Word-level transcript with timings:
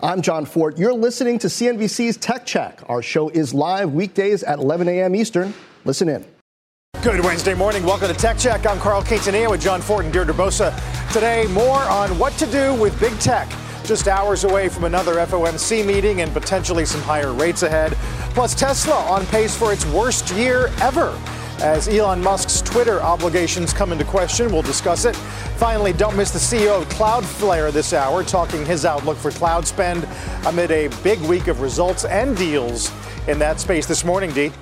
I'm 0.00 0.22
Jon 0.22 0.44
Fortt. 0.44 0.78
You're 0.78 0.94
listening 0.94 1.40
to 1.40 1.48
CNBC's 1.48 2.18
Tech 2.18 2.46
Check. 2.46 2.82
Our 2.88 3.02
show 3.02 3.30
is 3.30 3.52
live 3.52 3.92
weekdays 3.92 4.44
at 4.44 4.60
11 4.60 4.86
a.m. 4.86 5.16
Eastern. 5.16 5.52
Listen 5.84 6.08
in. 6.08 6.24
Good 7.02 7.24
Wednesday 7.24 7.54
morning. 7.54 7.82
Welcome 7.82 8.06
to 8.06 8.14
Tech 8.14 8.38
Check. 8.38 8.64
I'm 8.64 8.78
Carl 8.78 9.02
Quintanilla 9.02 9.50
with 9.50 9.60
Jon 9.60 9.80
Fortt 9.80 10.04
and 10.04 10.14
Deirdre 10.14 10.34
Bosa. 10.34 10.72
Today, 11.12 11.48
more 11.48 11.80
on 11.80 12.16
what 12.16 12.32
to 12.34 12.46
do 12.46 12.74
with 12.74 12.98
big 13.00 13.18
tech 13.18 13.50
just 13.84 14.06
hours 14.06 14.44
away 14.44 14.68
from 14.68 14.84
another 14.84 15.16
FOMC 15.16 15.84
meeting 15.84 16.20
and 16.20 16.32
potentially 16.32 16.84
some 16.84 17.00
higher 17.00 17.32
rates 17.32 17.64
ahead. 17.64 17.94
Plus, 18.34 18.54
Tesla 18.54 18.94
on 18.94 19.26
pace 19.26 19.56
for 19.56 19.72
its 19.72 19.84
worst 19.86 20.30
year 20.30 20.70
ever. 20.80 21.18
As 21.60 21.88
Elon 21.88 22.22
Musk's 22.22 22.62
Twitter 22.62 23.02
obligations 23.02 23.72
come 23.72 23.90
into 23.90 24.04
question, 24.04 24.52
we'll 24.52 24.62
discuss 24.62 25.04
it. 25.04 25.16
Finally, 25.56 25.92
don't 25.92 26.16
miss 26.16 26.30
the 26.30 26.38
CEO 26.38 26.80
of 26.80 26.88
Cloudflare 26.88 27.72
this 27.72 27.92
hour, 27.92 28.22
talking 28.22 28.64
his 28.64 28.84
outlook 28.84 29.16
for 29.16 29.32
cloud 29.32 29.66
spend 29.66 30.06
amid 30.46 30.70
a 30.70 30.86
big 31.02 31.20
week 31.22 31.48
of 31.48 31.60
results 31.60 32.04
and 32.04 32.36
deals 32.36 32.92
in 33.26 33.40
that 33.40 33.58
space 33.58 33.86
this 33.86 34.04
morning, 34.04 34.30
Dee. 34.32 34.52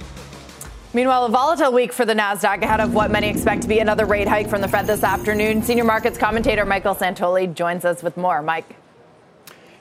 Meanwhile, 0.95 1.27
a 1.27 1.29
volatile 1.29 1.71
week 1.71 1.93
for 1.93 2.07
the 2.07 2.15
Nasdaq 2.15 2.63
ahead 2.63 2.81
of 2.81 2.95
what 2.95 3.11
many 3.11 3.29
expect 3.29 3.61
to 3.61 3.69
be 3.69 3.81
another 3.81 4.07
rate 4.07 4.27
hike 4.27 4.49
from 4.49 4.63
the 4.63 4.69
Fed 4.69 4.87
this 4.87 5.05
afternoon. 5.05 5.63
Senior 5.63 5.85
markets 5.85 6.17
commentator 6.17 6.65
Michael 6.65 6.95
Santoli 6.95 7.53
joins 7.53 7.85
us 7.85 8.03
with 8.03 8.17
more. 8.17 8.41
Mike. 8.41 8.75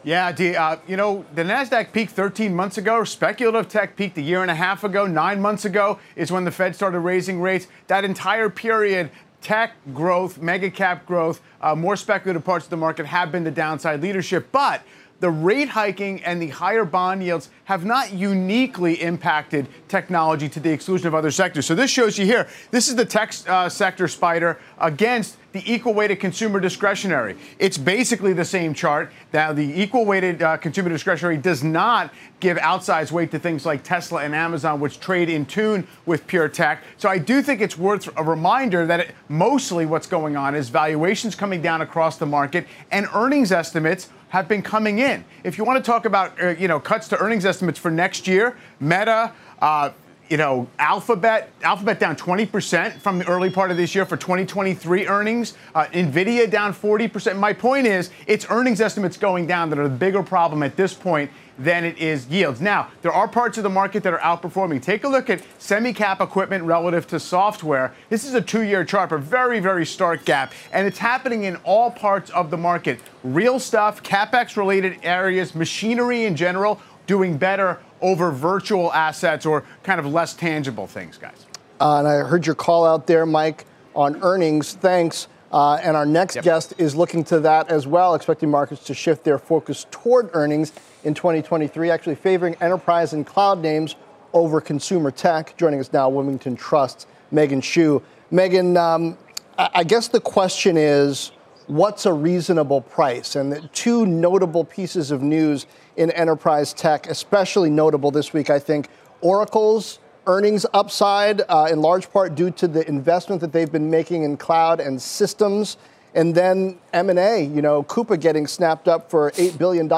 Yeah, 0.05 0.31
Dee, 0.31 0.55
uh, 0.55 0.77
you 0.87 0.97
know, 0.97 1.25
the 1.33 1.41
NASDAQ 1.41 1.91
peaked 1.91 2.11
13 2.11 2.55
months 2.55 2.77
ago. 2.77 3.03
Speculative 3.03 3.67
tech 3.67 3.95
peaked 3.95 4.19
a 4.19 4.21
year 4.21 4.43
and 4.43 4.51
a 4.51 4.55
half 4.55 4.83
ago. 4.83 5.07
Nine 5.07 5.41
months 5.41 5.65
ago 5.65 5.97
is 6.15 6.31
when 6.31 6.45
the 6.45 6.51
Fed 6.51 6.75
started 6.75 6.99
raising 6.99 7.41
rates. 7.41 7.65
That 7.87 8.05
entire 8.05 8.51
period, 8.51 9.09
tech 9.41 9.71
growth, 9.95 10.37
mega 10.37 10.69
cap 10.69 11.07
growth, 11.07 11.41
uh, 11.59 11.73
more 11.73 11.95
speculative 11.95 12.45
parts 12.45 12.67
of 12.67 12.69
the 12.69 12.77
market 12.77 13.07
have 13.07 13.31
been 13.31 13.43
the 13.43 13.49
downside 13.49 14.03
leadership. 14.03 14.49
But 14.51 14.83
the 15.25 15.31
rate 15.31 15.69
hiking 15.69 16.23
and 16.23 16.39
the 16.39 16.49
higher 16.49 16.85
bond 16.85 17.23
yields 17.23 17.49
have 17.63 17.83
not 17.83 18.13
uniquely 18.13 19.01
impacted 19.01 19.67
technology 19.87 20.47
to 20.47 20.59
the 20.59 20.69
exclusion 20.69 21.07
of 21.07 21.15
other 21.15 21.31
sectors. 21.31 21.65
So 21.65 21.73
this 21.73 21.89
shows 21.89 22.15
you 22.15 22.27
here. 22.27 22.47
This 22.69 22.89
is 22.89 22.95
the 22.95 23.05
tech 23.05 23.33
uh, 23.47 23.67
sector 23.67 24.07
spider 24.07 24.59
against 24.77 25.37
the 25.51 25.63
equal 25.65 25.95
weighted 25.95 26.19
consumer 26.19 26.59
discretionary. 26.59 27.37
It's 27.57 27.75
basically 27.75 28.33
the 28.33 28.45
same 28.45 28.75
chart. 28.75 29.11
Now, 29.33 29.51
the 29.51 29.63
equal 29.81 30.05
weighted 30.05 30.43
uh, 30.43 30.57
consumer 30.57 30.89
discretionary 30.89 31.37
does 31.37 31.63
not 31.63 32.13
give 32.39 32.57
outsized 32.57 33.11
weight 33.11 33.31
to 33.31 33.39
things 33.39 33.65
like 33.65 33.81
Tesla 33.81 34.21
and 34.21 34.35
Amazon, 34.35 34.79
which 34.79 34.99
trade 34.99 35.29
in 35.29 35.43
tune 35.47 35.87
with 36.05 36.27
pure 36.27 36.49
tech. 36.49 36.83
So 36.97 37.09
I 37.09 37.17
do 37.17 37.41
think 37.41 37.61
it's 37.61 37.79
worth 37.79 38.09
a 38.15 38.23
reminder 38.23 38.85
that 38.85 38.99
it, 38.99 39.15
mostly 39.27 39.87
what's 39.87 40.05
going 40.05 40.37
on 40.37 40.53
is 40.53 40.69
valuations 40.69 41.33
coming 41.33 41.63
down 41.63 41.81
across 41.81 42.17
the 42.17 42.27
market 42.27 42.67
and 42.91 43.07
earnings 43.15 43.51
estimates 43.51 44.09
have 44.29 44.47
been 44.47 44.61
coming 44.61 44.99
in. 44.99 45.23
If 45.43 45.57
you 45.57 45.63
want 45.63 45.83
to 45.83 45.91
talk 45.91 46.05
about 46.05 46.41
uh, 46.41 46.49
you 46.49 46.67
know 46.67 46.79
cuts 46.79 47.07
to 47.09 47.17
earnings 47.19 47.45
estimates 47.45 47.79
for 47.79 47.91
next 47.91 48.27
year, 48.27 48.57
Meta. 48.79 49.31
Uh, 49.59 49.91
you 50.29 50.37
know, 50.37 50.67
Alphabet, 50.79 51.51
Alphabet 51.61 51.99
down 51.99 52.15
20% 52.15 52.93
from 52.99 53.19
the 53.19 53.27
early 53.27 53.49
part 53.49 53.69
of 53.71 53.77
this 53.77 53.93
year 53.93 54.05
for 54.05 54.17
2023 54.17 55.07
earnings. 55.07 55.53
Uh, 55.73 55.85
Nvidia 55.85 56.49
down 56.49 56.73
40%. 56.73 57.37
My 57.37 57.53
point 57.53 57.85
is, 57.85 58.09
it's 58.25 58.49
earnings 58.49 58.81
estimates 58.81 59.17
going 59.17 59.45
down 59.45 59.69
that 59.69 59.77
are 59.79 59.87
the 59.87 59.95
bigger 59.95 60.23
problem 60.23 60.63
at 60.63 60.75
this 60.75 60.93
point 60.93 61.29
than 61.57 61.85
it 61.85 61.97
is 61.97 62.27
yields. 62.27 62.59
Now, 62.59 62.89
there 63.01 63.13
are 63.13 63.27
parts 63.27 63.57
of 63.57 63.63
the 63.63 63.69
market 63.69 64.03
that 64.03 64.13
are 64.13 64.19
outperforming. 64.19 64.81
Take 64.81 65.03
a 65.03 65.07
look 65.07 65.29
at 65.29 65.41
semi-cap 65.59 66.19
equipment 66.19 66.63
relative 66.65 67.07
to 67.07 67.19
software. 67.19 67.93
This 68.09 68.25
is 68.25 68.33
a 68.33 68.41
two-year 68.41 68.83
chart, 68.83 69.11
a 69.11 69.17
very, 69.17 69.59
very 69.59 69.85
stark 69.85 70.25
gap, 70.25 70.51
and 70.73 70.85
it's 70.85 70.97
happening 70.97 71.43
in 71.43 71.55
all 71.57 71.91
parts 71.91 72.29
of 72.31 72.49
the 72.49 72.57
market. 72.57 72.99
Real 73.23 73.59
stuff, 73.59 74.03
capex-related 74.03 74.99
areas, 75.03 75.55
machinery 75.55 76.25
in 76.25 76.35
general, 76.35 76.81
doing 77.07 77.37
better 77.37 77.79
over 78.01 78.31
virtual 78.31 78.91
assets 78.93 79.45
or 79.45 79.63
kind 79.83 79.99
of 79.99 80.05
less 80.05 80.33
tangible 80.33 80.87
things, 80.87 81.17
guys. 81.17 81.45
Uh, 81.79 81.99
and 81.99 82.07
I 82.07 82.17
heard 82.19 82.45
your 82.45 82.55
call 82.55 82.85
out 82.85 83.07
there, 83.07 83.25
Mike, 83.25 83.65
on 83.95 84.21
earnings. 84.21 84.73
Thanks. 84.73 85.27
Uh, 85.51 85.75
and 85.75 85.95
our 85.95 86.05
next 86.05 86.35
yep. 86.35 86.43
guest 86.43 86.73
is 86.77 86.95
looking 86.95 87.23
to 87.23 87.39
that 87.39 87.69
as 87.69 87.87
well, 87.87 88.13
expecting 88.15 88.49
markets 88.49 88.83
to 88.83 88.93
shift 88.93 89.23
their 89.23 89.37
focus 89.37 89.85
toward 89.89 90.29
earnings 90.33 90.73
in 91.03 91.13
2023, 91.13 91.89
actually 91.89 92.15
favoring 92.15 92.55
enterprise 92.59 93.13
and 93.13 93.25
cloud 93.25 93.61
names 93.61 93.95
over 94.33 94.59
consumer 94.59 95.11
tech. 95.11 95.55
Joining 95.55 95.79
us 95.79 95.93
now, 95.93 96.09
Wilmington 96.09 96.57
Trust, 96.57 97.07
Meghan 97.33 97.63
Shue. 97.63 98.01
Meghan, 98.31 98.75
um, 98.77 99.17
I 99.57 99.85
guess 99.85 100.09
the 100.09 100.19
question 100.19 100.75
is 100.75 101.31
what's 101.67 102.05
a 102.05 102.13
reasonable 102.13 102.81
price? 102.81 103.35
And 103.35 103.69
two 103.73 104.05
notable 104.05 104.63
pieces 104.63 105.11
of 105.11 105.21
news 105.21 105.65
in 105.97 106.11
enterprise 106.11 106.73
tech, 106.73 107.07
especially 107.07 107.69
notable 107.69 108.11
this 108.11 108.33
week, 108.33 108.49
I 108.49 108.59
think 108.59 108.89
Oracle's 109.21 109.99
earnings 110.27 110.65
upside, 110.73 111.41
uh, 111.49 111.67
in 111.71 111.81
large 111.81 112.11
part 112.11 112.35
due 112.35 112.51
to 112.51 112.67
the 112.67 112.87
investment 112.87 113.41
that 113.41 113.51
they've 113.51 113.71
been 113.71 113.89
making 113.89 114.23
in 114.23 114.37
cloud 114.37 114.79
and 114.79 115.01
systems. 115.01 115.77
And 116.13 116.33
then 116.33 116.77
M&A, 116.93 117.43
you 117.43 117.61
know, 117.61 117.83
Coupa 117.83 118.19
getting 118.19 118.47
snapped 118.47 118.87
up 118.87 119.09
for 119.09 119.31
$8 119.31 119.57
billion 119.57 119.91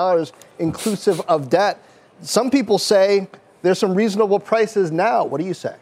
inclusive 0.59 1.21
of 1.21 1.49
debt. 1.49 1.81
Some 2.21 2.49
people 2.49 2.79
say 2.79 3.27
there's 3.61 3.79
some 3.79 3.93
reasonable 3.93 4.39
prices 4.39 4.91
now. 4.91 5.23
What 5.23 5.39
do 5.39 5.45
you 5.45 5.53
say? 5.53 5.75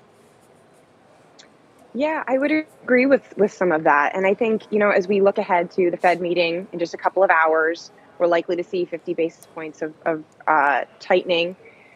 Yeah, 1.95 2.23
I 2.28 2.38
would 2.38 2.51
agree 2.51 3.06
with 3.06 3.35
with 3.38 3.53
some 3.53 3.72
of 3.72 3.85
that. 3.85 4.16
And 4.16 4.28
I 4.28 4.33
think, 4.33 4.63
you 4.69 4.79
know, 4.79 4.89
as 4.89 5.07
we 5.07 5.22
look 5.22 5.38
ahead 5.38 5.72
to 5.72 5.89
the 5.89 5.95
Fed 5.95 6.19
meeting 6.19 6.67
in 6.73 6.79
just 6.79 6.94
a 6.94 6.97
couple 6.97 7.23
of 7.23 7.29
hours, 7.29 7.89
we're 8.19 8.28
likely 8.28 8.57
to 8.57 8.66
see 8.66 8.83
50 8.83 9.13
basis 9.13 9.45
points 9.56 9.81
of, 9.81 9.94
of 10.06 10.23
uh, 10.45 10.83
tightening. 11.00 11.56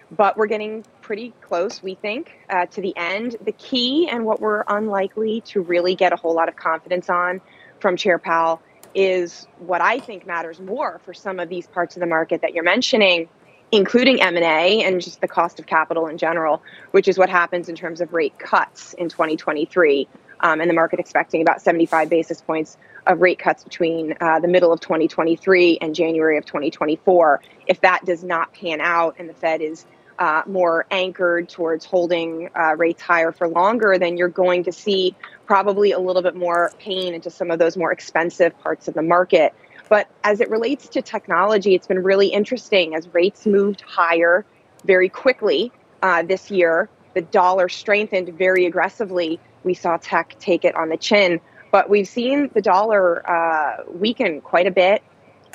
But 0.10 0.38
we're 0.38 0.48
getting 0.48 0.86
pretty 1.02 1.34
close, 1.42 1.84
we 1.84 1.96
think, 1.96 2.32
uh, 2.50 2.66
to 2.68 2.82
the 2.82 2.96
end. 2.96 3.36
The 3.42 3.52
key 3.52 4.08
and 4.10 4.26
what 4.26 4.40
we're 4.40 4.64
unlikely 4.70 5.42
to 5.48 5.62
really 5.62 5.96
get 5.96 6.14
a 6.14 6.16
whole 6.16 6.34
lot 6.34 6.48
of 6.48 6.56
confidence 6.56 7.10
on 7.10 7.42
from 7.82 7.98
Chair 7.98 8.18
Powell 8.18 8.62
is 8.96 9.48
what 9.60 9.82
I 9.82 10.00
think 10.00 10.26
matters 10.26 10.62
more 10.62 11.00
for 11.04 11.14
some 11.14 11.40
of 11.40 11.50
these 11.50 11.68
parts 11.68 11.98
of 11.98 12.00
the 12.00 12.08
market 12.08 12.42
that 12.42 12.54
you're 12.54 12.64
mentioning, 12.64 13.28
including 13.72 14.22
M&A 14.22 14.84
and 14.84 15.02
just 15.02 15.22
the 15.22 15.28
cost 15.28 15.60
of 15.60 15.66
capital 15.66 16.08
in 16.08 16.18
general, 16.18 16.62
which 16.92 17.08
is 17.08 17.18
what 17.18 17.30
happens 17.30 17.70
in 17.70 17.76
terms 17.76 18.02
of 18.02 18.14
rate 18.14 18.38
cuts 18.40 18.94
in 18.94 19.10
2023. 19.10 20.08
Um, 20.42 20.62
and 20.62 20.70
the 20.70 20.74
market 20.74 21.00
expecting 21.00 21.42
about 21.42 21.62
75 21.62 22.10
basis 22.10 22.42
points 22.42 22.78
of 23.06 23.22
rate 23.22 23.40
cuts 23.40 23.64
between 23.64 24.16
uh, 24.22 24.40
the 24.40 24.48
middle 24.48 24.72
of 24.72 24.80
2023 24.80 25.80
and 25.82 25.94
January 25.94 26.38
of 26.38 26.46
2024. 26.46 27.42
If 27.68 27.82
that 27.82 28.06
does 28.06 28.24
not 28.24 28.54
pan 28.54 28.80
out 28.80 29.16
and 29.20 29.30
the 29.30 29.34
Fed 29.34 29.62
is 29.62 29.86
uh, 30.20 30.44
more 30.46 30.86
anchored 30.92 31.48
towards 31.50 31.86
holding 31.86 32.50
uh, 32.56 32.76
rates 32.78 33.02
higher 33.02 33.32
for 33.32 33.48
longer, 33.48 33.98
then 33.98 34.18
you're 34.18 34.28
going 34.28 34.64
to 34.66 34.72
see 34.72 35.16
probably 35.46 35.92
a 35.92 36.00
little 36.00 36.22
bit 36.22 36.36
more 36.36 36.72
pain 36.78 37.14
into 37.14 37.30
some 37.30 37.50
of 37.50 37.58
those 37.58 37.78
more 37.78 37.92
expensive 37.92 38.58
parts 38.60 38.88
of 38.88 38.94
the 38.94 39.02
market. 39.02 39.54
But 39.90 40.08
as 40.24 40.40
it 40.40 40.50
relates 40.50 40.88
to 40.90 41.02
technology, 41.02 41.76
it's 41.76 41.88
been 41.88 42.04
really 42.04 42.28
interesting 42.28 42.96
as 42.96 43.12
rates 43.14 43.46
moved 43.46 43.82
higher 43.82 44.46
very 44.86 45.10
quickly 45.10 45.72
uh, 46.02 46.24
this 46.24 46.52
year. 46.52 46.90
The 47.16 47.22
dollar 47.22 47.68
strengthened 47.70 48.38
very 48.38 48.66
aggressively. 48.66 49.40
We 49.64 49.74
saw 49.74 49.98
tech 49.98 50.36
take 50.40 50.64
it 50.64 50.76
on 50.76 50.90
the 50.90 50.98
chin, 50.98 51.42
but 51.72 51.90
we've 51.90 52.08
seen 52.08 52.50
the 52.54 52.62
dollar 52.62 53.28
uh, 53.30 53.84
weaken 53.92 54.42
quite 54.42 54.68
a 54.68 54.72
bit 54.72 55.04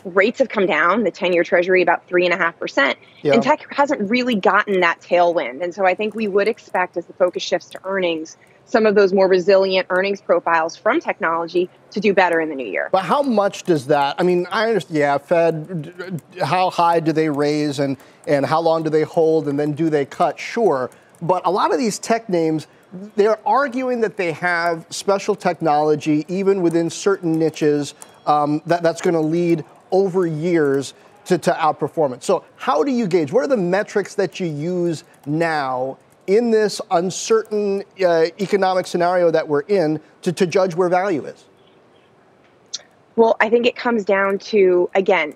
rates 0.04 0.38
have 0.38 0.48
come 0.48 0.66
down, 0.66 1.04
the 1.04 1.10
10 1.10 1.32
year 1.32 1.44
treasury 1.44 1.82
about 1.82 2.06
3.5%. 2.08 2.94
And 3.34 3.42
tech 3.42 3.66
hasn't 3.70 4.10
really 4.10 4.34
gotten 4.34 4.80
that 4.80 5.00
tailwind. 5.00 5.62
And 5.62 5.74
so 5.74 5.86
I 5.86 5.94
think 5.94 6.14
we 6.14 6.28
would 6.28 6.48
expect 6.48 6.96
as 6.96 7.06
the 7.06 7.12
focus 7.14 7.42
shifts 7.42 7.70
to 7.70 7.80
earnings, 7.84 8.36
some 8.66 8.86
of 8.86 8.94
those 8.94 9.12
more 9.12 9.28
resilient 9.28 9.86
earnings 9.90 10.20
profiles 10.20 10.76
from 10.76 11.00
technology 11.00 11.68
to 11.90 12.00
do 12.00 12.12
better 12.12 12.40
in 12.40 12.48
the 12.48 12.54
new 12.54 12.66
year. 12.66 12.88
But 12.92 13.04
how 13.04 13.22
much 13.22 13.64
does 13.64 13.86
that? 13.86 14.16
I 14.18 14.22
mean, 14.22 14.46
I 14.50 14.68
understand. 14.68 14.98
Yeah, 14.98 15.18
Fed. 15.18 16.22
How 16.42 16.70
high 16.70 17.00
do 17.00 17.12
they 17.12 17.28
raise, 17.28 17.78
and 17.78 17.96
and 18.26 18.44
how 18.46 18.60
long 18.60 18.82
do 18.82 18.90
they 18.90 19.02
hold, 19.02 19.48
and 19.48 19.58
then 19.58 19.72
do 19.72 19.90
they 19.90 20.04
cut? 20.04 20.38
Sure, 20.38 20.90
but 21.22 21.42
a 21.46 21.50
lot 21.50 21.72
of 21.72 21.78
these 21.78 21.98
tech 21.98 22.28
names, 22.28 22.66
they're 23.16 23.38
arguing 23.46 24.00
that 24.00 24.16
they 24.16 24.32
have 24.32 24.86
special 24.90 25.34
technology, 25.34 26.24
even 26.28 26.62
within 26.62 26.90
certain 26.90 27.38
niches, 27.38 27.94
um, 28.26 28.62
that 28.66 28.82
that's 28.82 29.00
going 29.00 29.14
to 29.14 29.20
lead 29.20 29.64
over 29.90 30.26
years 30.26 30.94
to, 31.26 31.38
to 31.38 31.52
outperform 31.52 32.14
it. 32.14 32.22
So, 32.22 32.44
How 32.56 32.82
do 32.82 32.90
you 32.90 33.06
gauge? 33.06 33.32
What 33.32 33.44
are 33.44 33.48
the 33.48 33.56
metrics 33.56 34.14
that 34.16 34.40
you 34.40 34.46
use 34.46 35.04
now 35.26 35.96
in 36.26 36.50
this 36.50 36.80
uncertain 36.90 37.82
uh, 38.04 38.26
economic 38.40 38.86
scenario 38.86 39.30
that 39.30 39.48
we're 39.48 39.60
in 39.60 40.00
to, 40.22 40.32
to 40.32 40.46
judge 40.46 40.74
where 40.74 40.88
value 40.88 41.24
is? 41.24 41.44
Well, 43.16 43.36
I 43.40 43.48
think 43.48 43.66
it 43.66 43.76
comes 43.76 44.04
down 44.04 44.38
to, 44.38 44.90
again, 44.94 45.34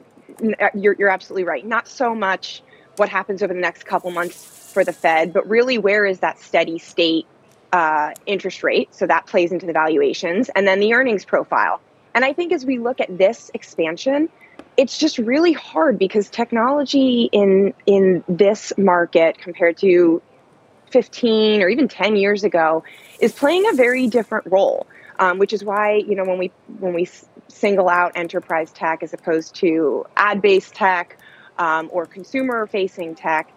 uh, 0.60 0.68
you're, 0.74 0.96
you're 0.98 1.10
absolutely 1.10 1.44
right. 1.44 1.64
Not 1.64 1.86
so 1.86 2.14
much 2.14 2.62
what 2.96 3.08
happens 3.08 3.42
over 3.42 3.54
the 3.54 3.60
next 3.60 3.84
couple 3.84 4.10
months 4.10 4.44
for 4.72 4.84
the 4.84 4.92
Fed, 4.92 5.32
but 5.32 5.48
really 5.48 5.78
where 5.78 6.04
is 6.04 6.18
that 6.20 6.40
steady 6.40 6.78
state 6.78 7.26
uh, 7.72 8.12
interest 8.26 8.62
rate? 8.62 8.92
So 8.94 9.06
that 9.06 9.26
plays 9.26 9.52
into 9.52 9.66
the 9.66 9.72
valuations, 9.72 10.48
and 10.50 10.66
then 10.66 10.80
the 10.80 10.94
earnings 10.94 11.24
profile. 11.24 11.80
And 12.14 12.24
I 12.24 12.32
think 12.32 12.52
as 12.52 12.66
we 12.66 12.78
look 12.78 13.00
at 13.00 13.16
this 13.16 13.50
expansion, 13.54 14.28
it's 14.76 14.98
just 14.98 15.18
really 15.18 15.52
hard 15.52 15.98
because 15.98 16.28
technology 16.30 17.28
in 17.32 17.74
in 17.86 18.24
this 18.28 18.72
market 18.76 19.38
compared 19.38 19.76
to 19.78 20.22
15 20.90 21.62
or 21.62 21.68
even 21.68 21.88
10 21.88 22.16
years 22.16 22.44
ago 22.44 22.84
is 23.20 23.32
playing 23.32 23.68
a 23.68 23.74
very 23.74 24.06
different 24.06 24.46
role. 24.50 24.86
Um, 25.20 25.38
which 25.38 25.52
is 25.52 25.64
why 25.64 25.94
you 25.94 26.14
know 26.14 26.22
when 26.22 26.38
we 26.38 26.52
when 26.78 26.94
we 26.94 27.08
single 27.48 27.88
out 27.88 28.12
enterprise 28.14 28.70
tech 28.70 29.02
as 29.02 29.12
opposed 29.12 29.56
to 29.56 30.06
ad-based 30.16 30.74
tech 30.74 31.18
um, 31.58 31.88
or 31.92 32.06
consumer-facing 32.06 33.16
tech, 33.16 33.50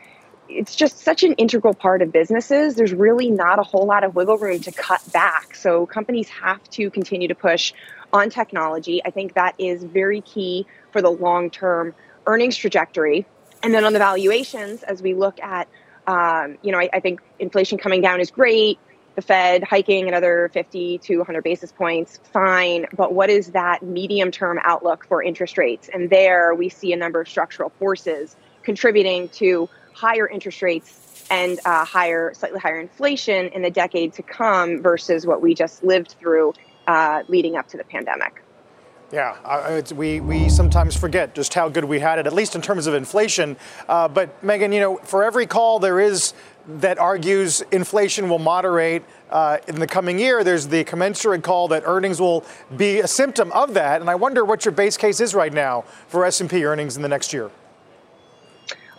it's 0.49 0.75
just 0.75 0.99
such 0.99 1.23
an 1.23 1.33
integral 1.33 1.73
part 1.73 2.01
of 2.01 2.11
businesses. 2.11 2.75
There's 2.75 2.93
really 2.93 3.29
not 3.29 3.59
a 3.59 3.63
whole 3.63 3.85
lot 3.85 4.03
of 4.03 4.15
wiggle 4.15 4.37
room 4.37 4.59
to 4.61 4.71
cut 4.71 5.01
back. 5.11 5.55
So 5.55 5.85
companies 5.85 6.29
have 6.29 6.63
to 6.71 6.89
continue 6.89 7.27
to 7.27 7.35
push 7.35 7.73
on 8.11 8.29
technology. 8.29 9.01
I 9.05 9.11
think 9.11 9.35
that 9.35 9.55
is 9.57 9.83
very 9.83 10.21
key 10.21 10.65
for 10.91 11.01
the 11.01 11.11
long-term 11.11 11.93
earnings 12.25 12.57
trajectory. 12.57 13.25
And 13.63 13.73
then 13.73 13.85
on 13.85 13.93
the 13.93 13.99
valuations, 13.99 14.83
as 14.83 15.01
we 15.01 15.13
look 15.13 15.39
at, 15.41 15.67
um, 16.07 16.57
you 16.61 16.71
know, 16.71 16.79
I, 16.79 16.89
I 16.93 16.99
think 16.99 17.21
inflation 17.39 17.77
coming 17.77 18.01
down 18.01 18.19
is 18.19 18.31
great 18.31 18.79
the 19.15 19.21
Fed 19.21 19.63
hiking 19.63 20.07
another 20.07 20.49
50 20.53 20.99
to 20.99 21.17
100 21.17 21.43
basis 21.43 21.71
points, 21.71 22.19
fine. 22.31 22.85
But 22.95 23.13
what 23.13 23.29
is 23.29 23.51
that 23.51 23.83
medium 23.83 24.31
term 24.31 24.59
outlook 24.63 25.05
for 25.05 25.21
interest 25.21 25.57
rates? 25.57 25.89
And 25.93 26.09
there 26.09 26.55
we 26.55 26.69
see 26.69 26.93
a 26.93 26.95
number 26.95 27.21
of 27.21 27.27
structural 27.27 27.69
forces 27.77 28.35
contributing 28.63 29.29
to 29.29 29.69
higher 29.93 30.27
interest 30.27 30.61
rates 30.61 31.25
and 31.29 31.59
uh, 31.65 31.85
higher, 31.85 32.33
slightly 32.33 32.59
higher 32.59 32.79
inflation 32.79 33.47
in 33.49 33.61
the 33.61 33.71
decade 33.71 34.13
to 34.13 34.23
come 34.23 34.81
versus 34.81 35.25
what 35.25 35.41
we 35.41 35.53
just 35.53 35.83
lived 35.83 36.15
through 36.19 36.53
uh, 36.87 37.23
leading 37.27 37.55
up 37.57 37.67
to 37.69 37.77
the 37.77 37.83
pandemic. 37.83 38.43
Yeah, 39.11 39.35
uh, 39.43 39.81
we, 39.93 40.21
we 40.21 40.47
sometimes 40.47 40.95
forget 40.95 41.35
just 41.35 41.53
how 41.53 41.67
good 41.67 41.83
we 41.83 41.99
had 41.99 42.17
it, 42.17 42.27
at 42.27 42.33
least 42.33 42.55
in 42.55 42.61
terms 42.61 42.87
of 42.87 42.93
inflation. 42.93 43.57
Uh, 43.89 44.07
but 44.07 44.41
Meghan, 44.41 44.73
you 44.73 44.79
know, 44.79 44.97
for 44.97 45.23
every 45.23 45.45
call 45.45 45.79
there 45.79 45.99
is 45.99 46.33
that 46.65 46.97
argues 46.97 47.61
inflation 47.71 48.29
will 48.29 48.39
moderate 48.39 49.03
uh, 49.29 49.57
in 49.67 49.79
the 49.79 49.87
coming 49.87 50.17
year. 50.17 50.45
There's 50.45 50.67
the 50.67 50.85
commensurate 50.85 51.43
call 51.43 51.67
that 51.69 51.83
earnings 51.85 52.21
will 52.21 52.45
be 52.77 52.99
a 52.99 53.07
symptom 53.07 53.51
of 53.51 53.73
that. 53.73 53.99
And 53.99 54.09
I 54.09 54.15
wonder 54.15 54.45
what 54.45 54.63
your 54.63 54.71
base 54.71 54.95
case 54.95 55.19
is 55.19 55.35
right 55.35 55.51
now 55.51 55.81
for 56.07 56.23
S&P 56.23 56.63
earnings 56.63 56.95
in 56.95 57.01
the 57.01 57.09
next 57.09 57.33
year. 57.33 57.51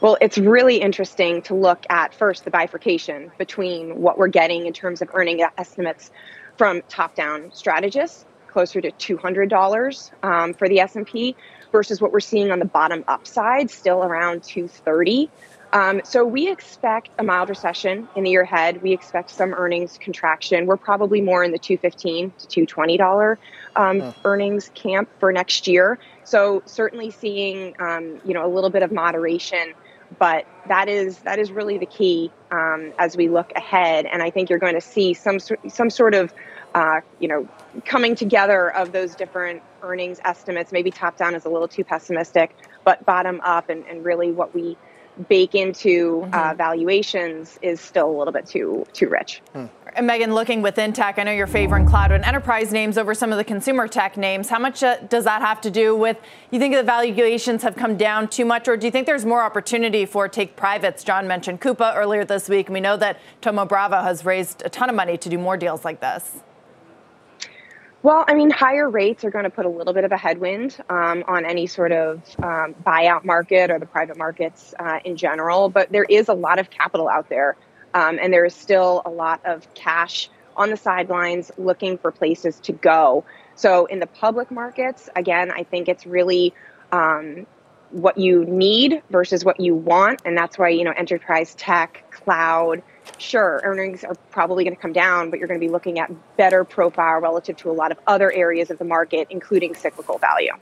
Well, 0.03 0.19
it's 0.21 0.37
really 0.37 0.79
interesting 0.79 1.41
to 1.43 1.55
look 1.55 1.87
at 1.89 2.13
first 2.13 2.45
the 2.45 2.51
bifurcation 2.51 3.31
between 3.39 3.97
what 3.97 4.19
we're 4.19 4.29
getting 4.29 4.67
in 4.67 4.73
terms 4.73 5.01
of 5.01 5.09
earning 5.15 5.43
estimates 5.57 6.11
from 6.59 6.83
top-down 6.89 7.51
strategists, 7.55 8.27
closer 8.53 8.81
to 8.81 8.91
$200 8.91 10.11
um, 10.23 10.55
for 10.55 10.69
the 10.69 10.81
S&P, 10.81 11.35
versus 11.73 12.01
what 12.01 12.13
we're 12.13 12.21
seeing 12.21 12.53
on 12.53 12.59
the 12.59 12.67
bottom 12.67 13.03
upside, 13.09 13.71
still 13.71 14.05
around 14.05 14.45
230. 14.45 15.31
Um, 15.73 16.03
so 16.05 16.25
we 16.25 16.51
expect 16.51 17.09
a 17.19 17.25
mild 17.25 17.49
recession 17.49 18.07
in 18.15 18.25
the 18.25 18.31
year 18.31 18.43
ahead. 18.43 18.83
We 18.83 18.93
expect 18.93 19.31
some 19.31 19.55
earnings 19.55 19.97
contraction. 19.99 20.67
We're 20.67 20.77
probably 20.77 21.23
more 21.23 21.43
in 21.43 21.51
the 21.51 21.59
215 21.59 22.31
to 22.31 22.47
220 22.47 22.97
dollar 22.99 23.39
um, 23.75 24.15
earnings 24.25 24.71
camp 24.75 25.09
for 25.19 25.33
next 25.33 25.67
year. 25.67 25.99
So 26.25 26.63
certainly 26.67 27.11
seeing 27.11 27.75
um, 27.81 28.21
you 28.23 28.35
know 28.35 28.45
a 28.45 28.53
little 28.53 28.69
bit 28.69 28.83
of 28.83 28.93
moderation, 28.93 29.73
but 30.19 30.47
that 30.69 30.91
is 30.91 31.17
that 31.21 31.39
is 31.39 31.51
really 31.51 31.79
the 31.79 31.87
key 31.87 32.31
um, 32.51 32.93
as 32.99 33.17
we 33.17 33.31
look 33.31 33.51
ahead. 33.57 34.05
And 34.05 34.23
I 34.23 34.29
think 34.29 34.51
you're 34.51 34.59
going 34.59 34.75
to 34.75 34.81
see 34.83 35.15
some 35.15 35.39
some 35.41 35.89
sort 35.89 36.15
of 36.15 36.35
uh, 36.75 37.01
you 37.19 37.29
know 37.29 37.49
coming 37.85 38.15
together 38.15 38.73
of 38.73 38.93
those 38.93 39.15
different 39.15 39.63
earnings 39.83 40.21
estimates. 40.25 40.73
Maybe 40.73 40.91
top 40.91 41.17
down 41.17 41.35
is 41.35 41.45
a 41.45 41.49
little 41.49 41.69
too 41.69 41.85
pessimistic, 41.85 42.55
but 42.85 43.05
bottom 43.05 43.41
up 43.43 43.69
and, 43.69 43.85
and 43.87 44.05
really 44.05 44.33
what 44.33 44.55
we 44.55 44.77
bake 45.29 45.55
into 45.55 46.23
uh, 46.23 46.27
mm-hmm. 46.27 46.35
uh, 46.35 46.55
valuations 46.55 47.59
is 47.61 47.81
still 47.81 48.11
a 48.11 48.17
little 48.17 48.33
bit 48.33 48.47
too 48.47 48.87
too 48.93 49.09
rich. 49.09 49.43
Hmm. 49.53 49.67
And 49.95 50.09
Meghan, 50.09 50.33
looking 50.33 50.63
within 50.63 50.95
tech, 50.95 51.19
I 51.19 51.23
know 51.23 51.33
you're 51.33 51.47
favoring 51.47 51.85
cloud 51.85 52.13
and 52.13 52.25
enterprise 52.25 52.73
names 52.73 52.97
over 52.97 53.13
some 53.13 53.31
of 53.31 53.37
the 53.37 53.45
consumer 53.45 53.87
tech 53.87 54.17
names. 54.17 54.49
How 54.49 54.59
much 54.59 54.83
uh, 54.83 54.97
does 55.09 55.25
that 55.25 55.43
have 55.43 55.61
to 55.63 55.71
do 55.71 55.95
with? 55.95 56.17
You 56.51 56.59
think 56.59 56.75
the 56.75 56.83
valuations 56.83 57.63
have 57.63 57.77
come 57.77 57.99
down 57.99 58.29
too 58.29 58.47
much, 58.47 58.69
or 58.69 58.79
do 58.79 58.87
you 58.87 58.91
think 58.91 59.07
there's 59.07 59.27
more 59.27 59.43
opportunity 59.43 60.07
for 60.07 60.29
take 60.29 60.57
privates? 60.57 61.05
John 61.05 61.29
mentioned 61.29 61.61
Coupa 61.61 61.95
earlier 61.95 62.25
this 62.25 62.49
week. 62.49 62.71
We 62.71 62.81
know 62.81 62.97
that 62.97 63.21
Thoma 63.43 63.67
Bravo 63.67 64.01
has 64.01 64.25
raised 64.25 64.63
a 64.65 64.71
ton 64.71 64.89
of 64.89 64.97
money 64.97 65.19
to 65.19 65.29
do 65.29 65.37
more 65.37 65.59
deals 65.59 65.85
like 65.85 66.01
this. 66.01 66.41
Well, 68.03 68.25
I 68.27 68.35
mean, 68.35 68.51
higher 68.51 68.91
rates 68.91 69.25
are 69.25 69.31
going 69.31 69.45
to 69.45 69.51
put 69.51 69.65
a 69.65 69.69
little 69.69 69.93
bit 69.93 70.05
of 70.05 70.11
a 70.11 70.17
headwind 70.17 70.77
um, 70.89 71.23
on 71.29 71.45
any 71.45 71.69
sort 71.69 71.93
of 71.93 72.19
um, 72.43 72.75
buyout 72.85 73.25
market 73.25 73.71
or 73.71 73.79
the 73.79 73.87
private 73.87 74.19
markets 74.19 74.75
uh, 74.81 74.99
in 75.05 75.17
general, 75.17 75.69
but 75.69 75.93
there 75.93 76.03
is 76.05 76.29
a 76.29 76.35
lot 76.35 76.59
of 76.59 76.69
capital 76.69 77.09
out 77.09 77.29
there, 77.29 77.57
um, 77.95 78.19
and 78.21 78.33
there 78.33 78.45
is 78.45 78.57
still 78.57 79.03
a 79.05 79.11
lot 79.11 79.41
of 79.45 79.73
cash 79.75 80.29
on 80.57 80.71
the 80.71 80.77
sidelines 80.77 81.53
looking 81.57 81.97
for 81.97 82.11
places 82.11 82.59
to 82.61 82.73
go. 82.73 83.25
So, 83.55 83.87
in 83.87 84.01
the 84.01 84.09
public 84.09 84.51
markets, 84.51 85.09
again, 85.15 85.53
I 85.53 85.63
think 85.63 85.89
it's 85.89 86.05
really 86.05 86.55
um, 86.91 87.47
what 87.91 88.19
you 88.19 88.45
need 88.45 89.01
versus 89.11 89.45
what 89.45 89.61
you 89.61 89.77
want, 89.77 90.23
and 90.25 90.37
that's 90.37 90.59
why 90.59 90.71
you 90.71 90.83
know 90.83 90.93
enterprise 90.97 91.55
tech, 91.55 92.05
cloud, 92.11 92.83
sure, 93.19 93.61
earnings 93.65 94.05
are 94.05 94.15
probably 94.31 94.65
going 94.65 94.77
to 94.77 94.81
come 94.81 94.93
down, 94.93 95.31
but 95.31 95.39
you're 95.39 95.49
going 95.49 95.61
to 95.61 95.67
be 95.67 95.71
looking 95.71 95.99
at 95.99 96.11
better 96.37 96.65
profile 96.65 97.21
relative 97.21 97.57
to 97.59 97.71
a 97.71 97.73
lot 97.73 97.93
of 97.93 97.99
other 98.07 98.33
areas 98.33 98.71
of 98.71 98.79
the 98.79 98.85
market, 98.85 99.27
including 99.31 99.75
cyclical 99.75 100.19
value. 100.19 100.53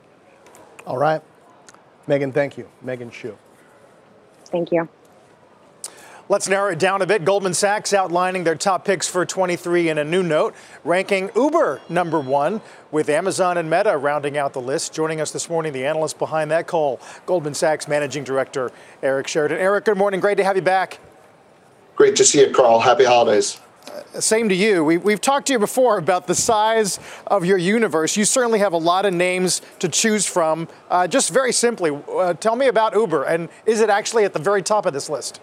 All 0.85 0.97
right. 0.97 1.21
Meghan, 2.07 2.33
thank 2.33 2.57
you. 2.57 2.67
Meghan 2.83 3.11
Shue. 3.11 3.37
Thank 4.45 4.71
you. 4.71 4.89
Let's 6.29 6.47
narrow 6.47 6.71
it 6.71 6.79
down 6.79 7.01
a 7.01 7.05
bit. 7.05 7.25
Goldman 7.25 7.53
Sachs 7.53 7.93
outlining 7.93 8.45
their 8.45 8.55
top 8.55 8.85
picks 8.85 9.05
for 9.05 9.25
23 9.25 9.89
in 9.89 9.97
a 9.97 10.03
new 10.05 10.23
note, 10.23 10.55
ranking 10.85 11.29
Uber 11.35 11.81
number 11.89 12.21
one, 12.21 12.61
with 12.89 13.09
Amazon 13.09 13.57
and 13.57 13.69
Meta 13.69 13.97
rounding 13.97 14.37
out 14.37 14.53
the 14.53 14.61
list. 14.61 14.93
Joining 14.93 15.19
us 15.19 15.31
this 15.31 15.49
morning, 15.49 15.73
the 15.73 15.85
analyst 15.85 16.17
behind 16.19 16.49
that 16.51 16.67
call, 16.67 17.01
Goldman 17.25 17.53
Sachs 17.53 17.87
Managing 17.87 18.23
Director 18.23 18.71
Eric 19.03 19.27
Sheridan. 19.27 19.57
Eric, 19.57 19.83
good 19.83 19.97
morning. 19.97 20.21
Great 20.21 20.37
to 20.37 20.43
have 20.45 20.55
you 20.55 20.61
back. 20.61 20.99
Great 22.01 22.15
to 22.15 22.25
see 22.25 22.41
you, 22.41 22.49
Carl. 22.49 22.79
Happy 22.79 23.05
holidays. 23.05 23.59
Same 24.17 24.49
to 24.49 24.55
you. 24.55 24.83
We, 24.83 25.11
have 25.11 25.21
talked 25.21 25.45
to 25.45 25.53
you 25.53 25.59
before 25.59 25.99
about 25.99 26.25
the 26.25 26.33
size 26.33 26.99
of 27.27 27.45
your 27.45 27.59
universe. 27.59 28.17
You 28.17 28.25
certainly 28.25 28.57
have 28.57 28.73
a 28.73 28.77
lot 28.77 29.05
of 29.05 29.13
names 29.13 29.61
to 29.77 29.87
choose 29.87 30.25
from. 30.25 30.67
Uh, 30.89 31.05
just 31.05 31.29
very 31.29 31.51
simply, 31.53 31.95
uh, 32.11 32.33
tell 32.33 32.55
me 32.55 32.69
about 32.69 32.95
Uber, 32.95 33.25
and 33.25 33.49
is 33.67 33.81
it 33.81 33.91
actually 33.91 34.23
at 34.23 34.33
the 34.33 34.39
very 34.39 34.63
top 34.63 34.87
of 34.87 34.93
this 34.93 35.11
list? 35.11 35.41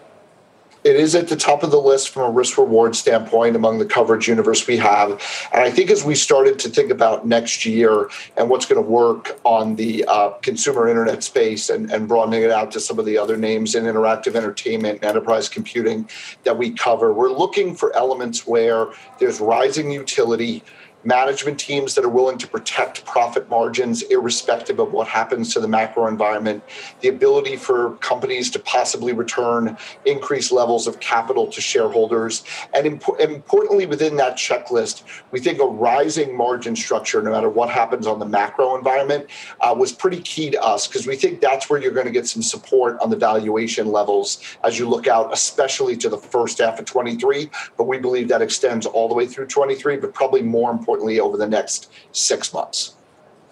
It 0.89 0.95
is 0.95 1.13
at 1.13 1.27
the 1.27 1.35
top 1.35 1.61
of 1.61 1.69
the 1.69 1.79
list 1.79 2.09
from 2.09 2.23
a 2.23 2.31
risk 2.31 2.57
reward 2.57 2.95
standpoint 2.95 3.55
among 3.55 3.77
the 3.77 3.85
coverage 3.85 4.27
universe 4.27 4.65
we 4.65 4.75
have. 4.77 5.11
And 5.53 5.61
I 5.61 5.69
think 5.69 5.91
as 5.91 6.03
we 6.03 6.15
started 6.15 6.57
to 6.59 6.69
think 6.69 6.89
about 6.89 7.27
next 7.27 7.63
year 7.63 8.09
and 8.37 8.49
what's 8.49 8.65
going 8.65 8.83
to 8.83 8.89
work 8.89 9.39
on 9.43 9.75
the 9.75 10.03
uh, 10.05 10.29
consumer 10.41 10.89
internet 10.89 11.23
space 11.23 11.69
and, 11.69 11.91
and 11.91 12.07
broadening 12.07 12.41
it 12.41 12.51
out 12.51 12.71
to 12.71 12.79
some 12.79 12.97
of 12.97 13.05
the 13.05 13.17
other 13.17 13.37
names 13.37 13.75
in 13.75 13.83
interactive 13.83 14.35
entertainment 14.35 14.95
and 14.95 15.03
enterprise 15.03 15.47
computing 15.47 16.09
that 16.43 16.57
we 16.57 16.71
cover, 16.71 17.13
we're 17.13 17.31
looking 17.31 17.75
for 17.75 17.95
elements 17.95 18.47
where 18.47 18.87
there's 19.19 19.39
rising 19.39 19.91
utility 19.91 20.63
management 21.03 21.59
teams 21.59 21.95
that 21.95 22.03
are 22.03 22.09
willing 22.09 22.37
to 22.37 22.47
protect 22.47 23.05
profit 23.05 23.49
margins 23.49 24.01
irrespective 24.03 24.79
of 24.79 24.91
what 24.91 25.07
happens 25.07 25.53
to 25.53 25.59
the 25.59 25.67
macro 25.67 26.07
environment, 26.07 26.63
the 27.01 27.07
ability 27.07 27.55
for 27.55 27.95
companies 27.97 28.49
to 28.51 28.59
possibly 28.59 29.13
return 29.13 29.77
increased 30.05 30.51
levels 30.51 30.87
of 30.87 30.99
capital 30.99 31.47
to 31.47 31.61
shareholders, 31.61 32.43
and 32.73 32.85
imp- 32.85 33.19
importantly 33.19 33.85
within 33.85 34.17
that 34.17 34.35
checklist, 34.35 35.03
we 35.31 35.39
think 35.39 35.59
a 35.59 35.65
rising 35.65 36.35
margin 36.35 36.75
structure, 36.75 37.21
no 37.21 37.31
matter 37.31 37.49
what 37.49 37.69
happens 37.69 38.05
on 38.05 38.19
the 38.19 38.25
macro 38.25 38.75
environment, 38.75 39.27
uh, 39.61 39.73
was 39.77 39.91
pretty 39.91 40.19
key 40.21 40.49
to 40.49 40.61
us 40.61 40.87
because 40.87 41.07
we 41.07 41.15
think 41.15 41.39
that's 41.39 41.69
where 41.69 41.81
you're 41.81 41.91
going 41.91 42.05
to 42.05 42.11
get 42.11 42.27
some 42.27 42.43
support 42.43 42.97
on 43.01 43.09
the 43.09 43.15
valuation 43.15 43.87
levels 43.87 44.43
as 44.63 44.77
you 44.77 44.87
look 44.87 45.07
out, 45.07 45.31
especially 45.31 45.95
to 45.95 46.09
the 46.09 46.17
first 46.17 46.57
half 46.57 46.77
of 46.77 46.85
23. 46.85 47.49
But 47.77 47.85
we 47.85 47.97
believe 47.97 48.27
that 48.27 48.41
extends 48.41 48.85
all 48.85 49.07
the 49.07 49.15
way 49.15 49.25
through 49.25 49.47
23, 49.47 49.97
but 49.97 50.13
probably 50.13 50.41
more 50.41 50.71
important 50.71 50.88
importantly 50.89 51.19
over 51.19 51.37
the 51.37 51.47
next 51.47 51.91
six 52.11 52.51
months. 52.51 52.95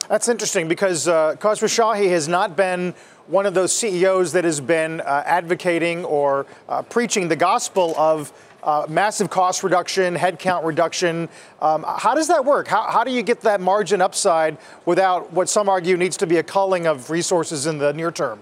That's 0.09 0.27
interesting 0.27 0.67
because 0.67 1.07
uh, 1.07 1.35
Shahi 1.39 2.09
has 2.09 2.27
not 2.27 2.55
been 2.55 2.95
one 3.27 3.45
of 3.45 3.53
those 3.53 3.71
CEOs 3.73 4.31
that 4.31 4.43
has 4.43 4.59
been 4.59 5.01
uh, 5.01 5.23
advocating 5.25 6.03
or 6.05 6.47
uh, 6.67 6.81
preaching 6.81 7.27
the 7.27 7.35
gospel 7.35 7.93
of 7.95 8.33
uh, 8.63 8.87
massive 8.89 9.29
cost 9.29 9.63
reduction, 9.63 10.15
headcount 10.15 10.65
reduction. 10.65 11.29
Um, 11.61 11.85
how 11.87 12.15
does 12.15 12.27
that 12.27 12.43
work? 12.43 12.67
How, 12.67 12.89
how 12.89 13.03
do 13.03 13.11
you 13.11 13.21
get 13.21 13.41
that 13.41 13.61
margin 13.61 14.01
upside 14.01 14.57
without 14.85 15.31
what 15.31 15.47
some 15.47 15.69
argue 15.69 15.95
needs 15.95 16.17
to 16.17 16.27
be 16.27 16.37
a 16.37 16.43
culling 16.43 16.87
of 16.87 17.11
resources 17.11 17.67
in 17.67 17.77
the 17.77 17.93
near 17.93 18.11
term? 18.11 18.41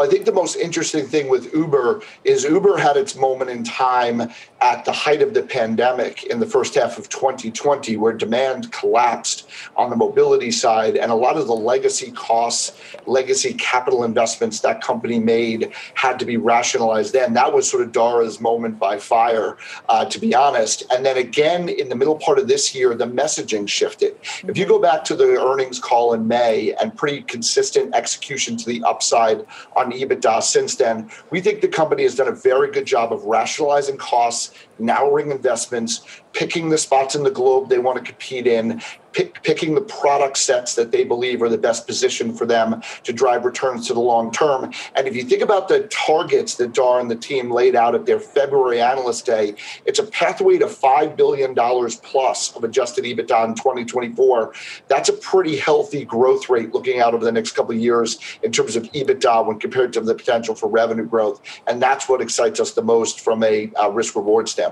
Well, 0.00 0.08
I 0.08 0.10
think 0.10 0.24
the 0.24 0.32
most 0.32 0.56
interesting 0.56 1.04
thing 1.06 1.28
with 1.28 1.52
Uber 1.52 2.00
is 2.24 2.44
Uber 2.44 2.78
had 2.78 2.96
its 2.96 3.16
moment 3.16 3.50
in 3.50 3.62
time 3.62 4.32
at 4.62 4.86
the 4.86 4.92
height 4.92 5.20
of 5.20 5.34
the 5.34 5.42
pandemic 5.42 6.24
in 6.24 6.40
the 6.40 6.46
first 6.46 6.74
half 6.74 6.96
of 6.96 7.10
2020, 7.10 7.98
where 7.98 8.14
demand 8.14 8.72
collapsed 8.72 9.50
on 9.76 9.90
the 9.90 9.96
mobility 9.96 10.50
side, 10.52 10.96
and 10.96 11.12
a 11.12 11.14
lot 11.14 11.36
of 11.36 11.46
the 11.46 11.54
legacy 11.54 12.12
costs, 12.12 12.80
legacy 13.04 13.52
capital 13.52 14.02
investments 14.02 14.60
that 14.60 14.80
company 14.80 15.18
made 15.18 15.70
had 15.92 16.18
to 16.18 16.24
be 16.24 16.38
rationalized 16.38 17.12
then. 17.12 17.34
That 17.34 17.52
was 17.52 17.70
sort 17.70 17.82
of 17.82 17.92
Dara's 17.92 18.40
moment 18.40 18.78
by 18.78 18.98
fire, 18.98 19.58
uh, 19.90 20.06
to 20.06 20.18
be 20.18 20.34
honest. 20.34 20.82
And 20.90 21.04
then 21.04 21.18
again, 21.18 21.68
in 21.68 21.90
the 21.90 21.94
middle 21.94 22.16
part 22.16 22.38
of 22.38 22.48
this 22.48 22.74
year, 22.74 22.94
the 22.94 23.06
messaging 23.06 23.68
shifted. 23.68 24.16
If 24.48 24.56
you 24.56 24.64
go 24.64 24.78
back 24.78 25.04
to 25.04 25.14
the 25.14 25.38
earnings 25.38 25.78
call 25.78 26.14
in 26.14 26.26
May 26.26 26.72
and 26.80 26.96
pretty 26.96 27.20
consistent 27.20 27.94
execution 27.94 28.56
to 28.56 28.64
the 28.64 28.82
upside 28.84 29.44
on 29.76 29.89
EBITDA 29.92 30.42
since 30.42 30.76
then. 30.76 31.10
We 31.30 31.40
think 31.40 31.60
the 31.60 31.68
company 31.68 32.02
has 32.04 32.14
done 32.14 32.28
a 32.28 32.32
very 32.32 32.70
good 32.70 32.86
job 32.86 33.12
of 33.12 33.24
rationalizing 33.24 33.96
costs, 33.96 34.54
narrowing 34.80 35.30
investments, 35.30 36.00
picking 36.32 36.70
the 36.70 36.78
spots 36.78 37.14
in 37.14 37.22
the 37.22 37.30
globe 37.30 37.68
they 37.68 37.78
want 37.78 37.98
to 37.98 38.04
compete 38.04 38.46
in, 38.46 38.80
pick, 39.12 39.42
picking 39.42 39.74
the 39.74 39.80
product 39.80 40.36
sets 40.36 40.74
that 40.74 40.90
they 40.92 41.04
believe 41.04 41.42
are 41.42 41.48
the 41.48 41.58
best 41.58 41.86
position 41.86 42.32
for 42.34 42.46
them 42.46 42.82
to 43.02 43.12
drive 43.12 43.44
returns 43.44 43.86
to 43.88 43.94
the 43.94 44.00
long 44.00 44.30
term. 44.30 44.72
And 44.94 45.08
if 45.08 45.16
you 45.16 45.24
think 45.24 45.42
about 45.42 45.68
the 45.68 45.88
targets 45.88 46.56
that 46.56 46.72
Dar 46.72 47.00
and 47.00 47.10
the 47.10 47.16
team 47.16 47.50
laid 47.50 47.74
out 47.74 47.94
at 47.94 48.06
their 48.06 48.20
February 48.20 48.80
Analyst 48.80 49.26
Day, 49.26 49.54
it's 49.84 49.98
a 49.98 50.04
pathway 50.04 50.58
to 50.58 50.66
$5 50.66 51.16
billion 51.16 51.54
plus 51.54 52.56
of 52.56 52.64
adjusted 52.64 53.04
EBITDA 53.04 53.48
in 53.48 53.54
2024. 53.54 54.54
That's 54.88 55.08
a 55.08 55.14
pretty 55.14 55.56
healthy 55.56 56.04
growth 56.04 56.48
rate 56.48 56.72
looking 56.72 57.00
out 57.00 57.14
over 57.14 57.24
the 57.24 57.32
next 57.32 57.52
couple 57.52 57.74
of 57.74 57.80
years 57.80 58.18
in 58.42 58.52
terms 58.52 58.76
of 58.76 58.84
EBITDA 58.92 59.46
when 59.46 59.58
compared 59.58 59.92
to 59.94 60.00
the 60.00 60.14
potential 60.14 60.54
for 60.54 60.68
revenue 60.68 61.06
growth. 61.06 61.40
And 61.66 61.82
that's 61.82 62.08
what 62.08 62.20
excites 62.20 62.60
us 62.60 62.72
the 62.72 62.82
most 62.82 63.20
from 63.20 63.42
a 63.42 63.70
uh, 63.74 63.88
risk 63.90 64.16
reward 64.16 64.48
standpoint. 64.48 64.69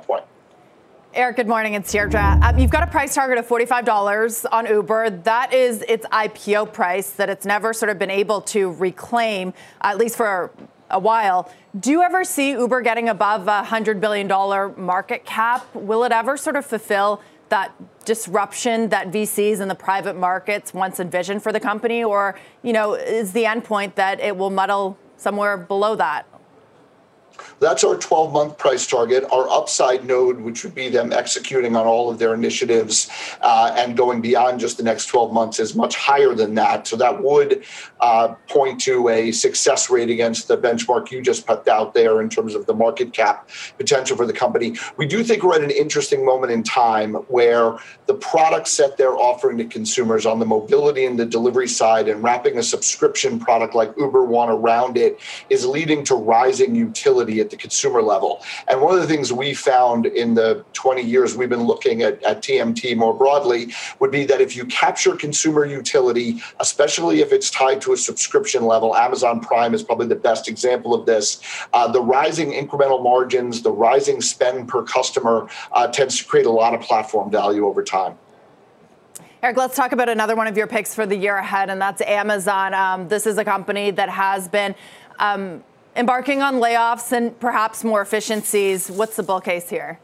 Eric, 1.15 1.37
good 1.37 1.49
morning. 1.49 1.75
It's 1.75 1.91
Deirdre. 1.91 2.39
Um, 2.43 2.59
you've 2.59 2.71
got 2.71 2.83
a 2.83 2.87
price 2.87 3.15
target 3.15 3.39
of 3.39 3.49
$45 3.49 4.45
on 4.53 4.67
Uber. 4.67 5.11
That 5.11 5.55
is 5.55 5.83
its 5.89 6.07
IPO 6.07 6.73
price 6.73 7.13
that 7.13 7.31
it's 7.31 7.47
never 7.47 7.73
sort 7.73 7.91
of 7.91 7.99
been 7.99 8.11
able 8.11 8.43
to 8.43 8.73
reclaim, 8.73 9.55
at 9.81 9.97
least 9.97 10.17
for 10.17 10.53
a 10.91 10.99
while. 10.99 11.51
Do 11.81 11.91
you 11.91 12.03
ever 12.03 12.25
see 12.25 12.51
Uber 12.51 12.83
getting 12.83 13.09
above 13.09 13.49
a 13.49 13.63
$100 13.67 14.01
billion 14.01 14.29
market 14.77 15.25
cap? 15.25 15.67
Will 15.75 16.05
it 16.05 16.13
ever 16.13 16.37
sort 16.37 16.57
of 16.57 16.67
fulfill 16.67 17.23
that 17.49 17.73
disruption 18.05 18.91
that 18.91 19.11
VCs 19.11 19.61
in 19.61 19.69
the 19.69 19.75
private 19.75 20.15
markets 20.15 20.75
once 20.75 21.01
envisioned 21.01 21.43
for 21.43 21.53
the 21.53 21.61
company? 21.61 22.05
Or, 22.05 22.39
you 22.63 22.73
know, 22.73 22.95
is 22.95 23.33
the 23.33 23.45
endpoint 23.45 23.95
that 23.95 24.21
it 24.21 24.37
will 24.37 24.51
muddle 24.51 24.99
somewhere 25.17 25.57
below 25.57 25.97
that? 25.97 26.27
That's 27.61 27.85
our 27.85 27.97
12 27.97 28.33
month 28.33 28.59
price 28.59 28.87
target. 28.87 29.25
Our 29.33 29.49
upside 29.49 30.05
node, 30.05 30.41
which 30.41 30.65
would 30.65 30.75
be 30.75 30.89
them 30.89 31.13
executing 31.13 31.77
on 31.77 31.87
all 31.87 32.11
of 32.11 32.19
their 32.19 32.35
initiatives 32.35 33.11
uh, 33.41 33.75
and 33.77 33.97
going 33.97 34.21
beyond 34.21 34.61
just 34.61 34.77
the 34.77 34.83
next 34.83 35.07
12 35.07 35.33
months, 35.33 35.61
is 35.61 35.75
much 35.75 35.97
higher 35.97 36.35
than 36.35 36.55
that. 36.55 36.87
So 36.87 36.97
that 36.97 37.23
would 37.23 37.65
uh, 38.01 38.35
point 38.49 38.81
to 38.83 39.09
a 39.09 39.33
success 39.33 39.91
rate 39.91 40.11
against 40.11 40.49
the 40.49 40.57
benchmark 40.57 41.11
you 41.11 41.23
just 41.23 41.47
put 41.47 41.67
out 41.69 41.95
there 41.95 42.21
in 42.21 42.29
terms 42.29 42.55
of 42.55 42.67
the 42.67 42.75
market 42.75 43.13
cap 43.13 43.49
potential 43.77 44.17
for 44.17 44.27
the 44.27 44.33
company. 44.33 44.77
We 44.97 45.07
do 45.07 45.23
think 45.23 45.43
we're 45.43 45.55
at 45.55 45.63
an 45.63 45.71
interesting 45.71 46.25
moment 46.25 46.53
in 46.53 46.63
time 46.63 47.15
where 47.29 47.79
the 48.07 48.15
product 48.15 48.69
set 48.69 48.97
they're 48.97 49.17
offering 49.17 49.59
to 49.59 49.65
consumers 49.65 50.27
on 50.27 50.39
the 50.39 50.47
mobility 50.47 51.05
and 51.05 51.19
the 51.19 51.27
delivery 51.27 51.69
side 51.69 52.09
and 52.09 52.23
wrapping 52.23 52.59
a 52.59 52.63
subscription 52.63 53.39
product 53.39 53.75
like 53.75 53.93
Uber 53.99 54.25
One 54.25 54.49
around 54.49 54.97
it 54.97 55.21
is 55.51 55.67
leading 55.67 56.05
to 56.05 56.15
rising 56.15 56.75
utility 56.75 57.28
at 57.37 57.51
the 57.51 57.57
consumer 57.57 58.01
level. 58.01 58.43
And 58.67 58.81
one 58.81 58.95
of 58.95 59.01
the 59.01 59.07
things 59.07 59.33
we 59.33 59.55
found 59.55 60.07
in 60.07 60.35
the 60.35 60.65
20 60.73 61.03
years 61.03 61.37
we've 61.37 61.49
been 61.49 61.65
looking 61.65 62.03
at, 62.03 62.23
at 62.23 62.43
TMT 62.43 62.97
more 62.97 63.15
broadly 63.15 63.73
would 64.01 64.11
be 64.11 64.25
that 64.25 64.41
if 64.41 64.57
you 64.57 64.65
capture 64.67 65.15
consumer 65.15 65.67
utility, 65.67 66.41
especially 66.61 67.21
if 67.21 67.33
it's 67.33 67.51
tied 67.51 67.81
to 67.83 67.93
a 67.93 67.97
subscription 67.97 68.65
level, 68.65 68.97
Amazon 68.97 69.41
Prime 69.41 69.75
is 69.75 69.83
probably 69.83 70.07
the 70.07 70.17
best 70.17 70.49
example 70.49 70.95
of 70.95 71.05
this. 71.05 71.41
Uh, 71.75 71.87
the 71.91 72.01
rising 72.01 72.53
incremental 72.53 73.03
margins, 73.03 73.63
the 73.63 73.71
rising 73.71 74.21
spend 74.23 74.69
per 74.69 74.83
customer 74.83 75.49
uh, 75.73 75.87
tends 75.87 76.19
to 76.19 76.25
create 76.25 76.47
a 76.47 76.51
lot 76.51 76.75
of 76.75 76.81
platform 76.81 77.31
value 77.31 77.67
over 77.67 77.85
time. 77.85 78.17
Eric, 79.41 79.57
let's 79.57 79.77
talk 79.77 79.93
about 79.93 80.09
another 80.09 80.35
one 80.35 80.49
of 80.49 80.57
your 80.57 80.67
picks 80.67 80.97
for 80.97 81.07
the 81.07 81.15
year 81.15 81.37
ahead, 81.37 81.71
and 81.71 81.81
that's 81.81 82.01
Amazon. 82.01 82.75
Um, 82.75 83.07
this 83.07 83.25
is 83.25 83.39
a 83.39 83.45
company 83.45 83.93
that 83.93 84.09
has 84.09 84.49
been 84.49 84.75
um, 85.21 85.63
embarking 85.99 86.41
on 86.41 86.55
layoffs 86.55 87.13
and 87.13 87.39
perhaps 87.41 87.85
more 87.85 88.01
efficiencies. 88.01 88.89
What's 88.89 89.17
the 89.17 89.23
bull 89.23 89.41
case 89.41 89.69
here? 89.69 89.99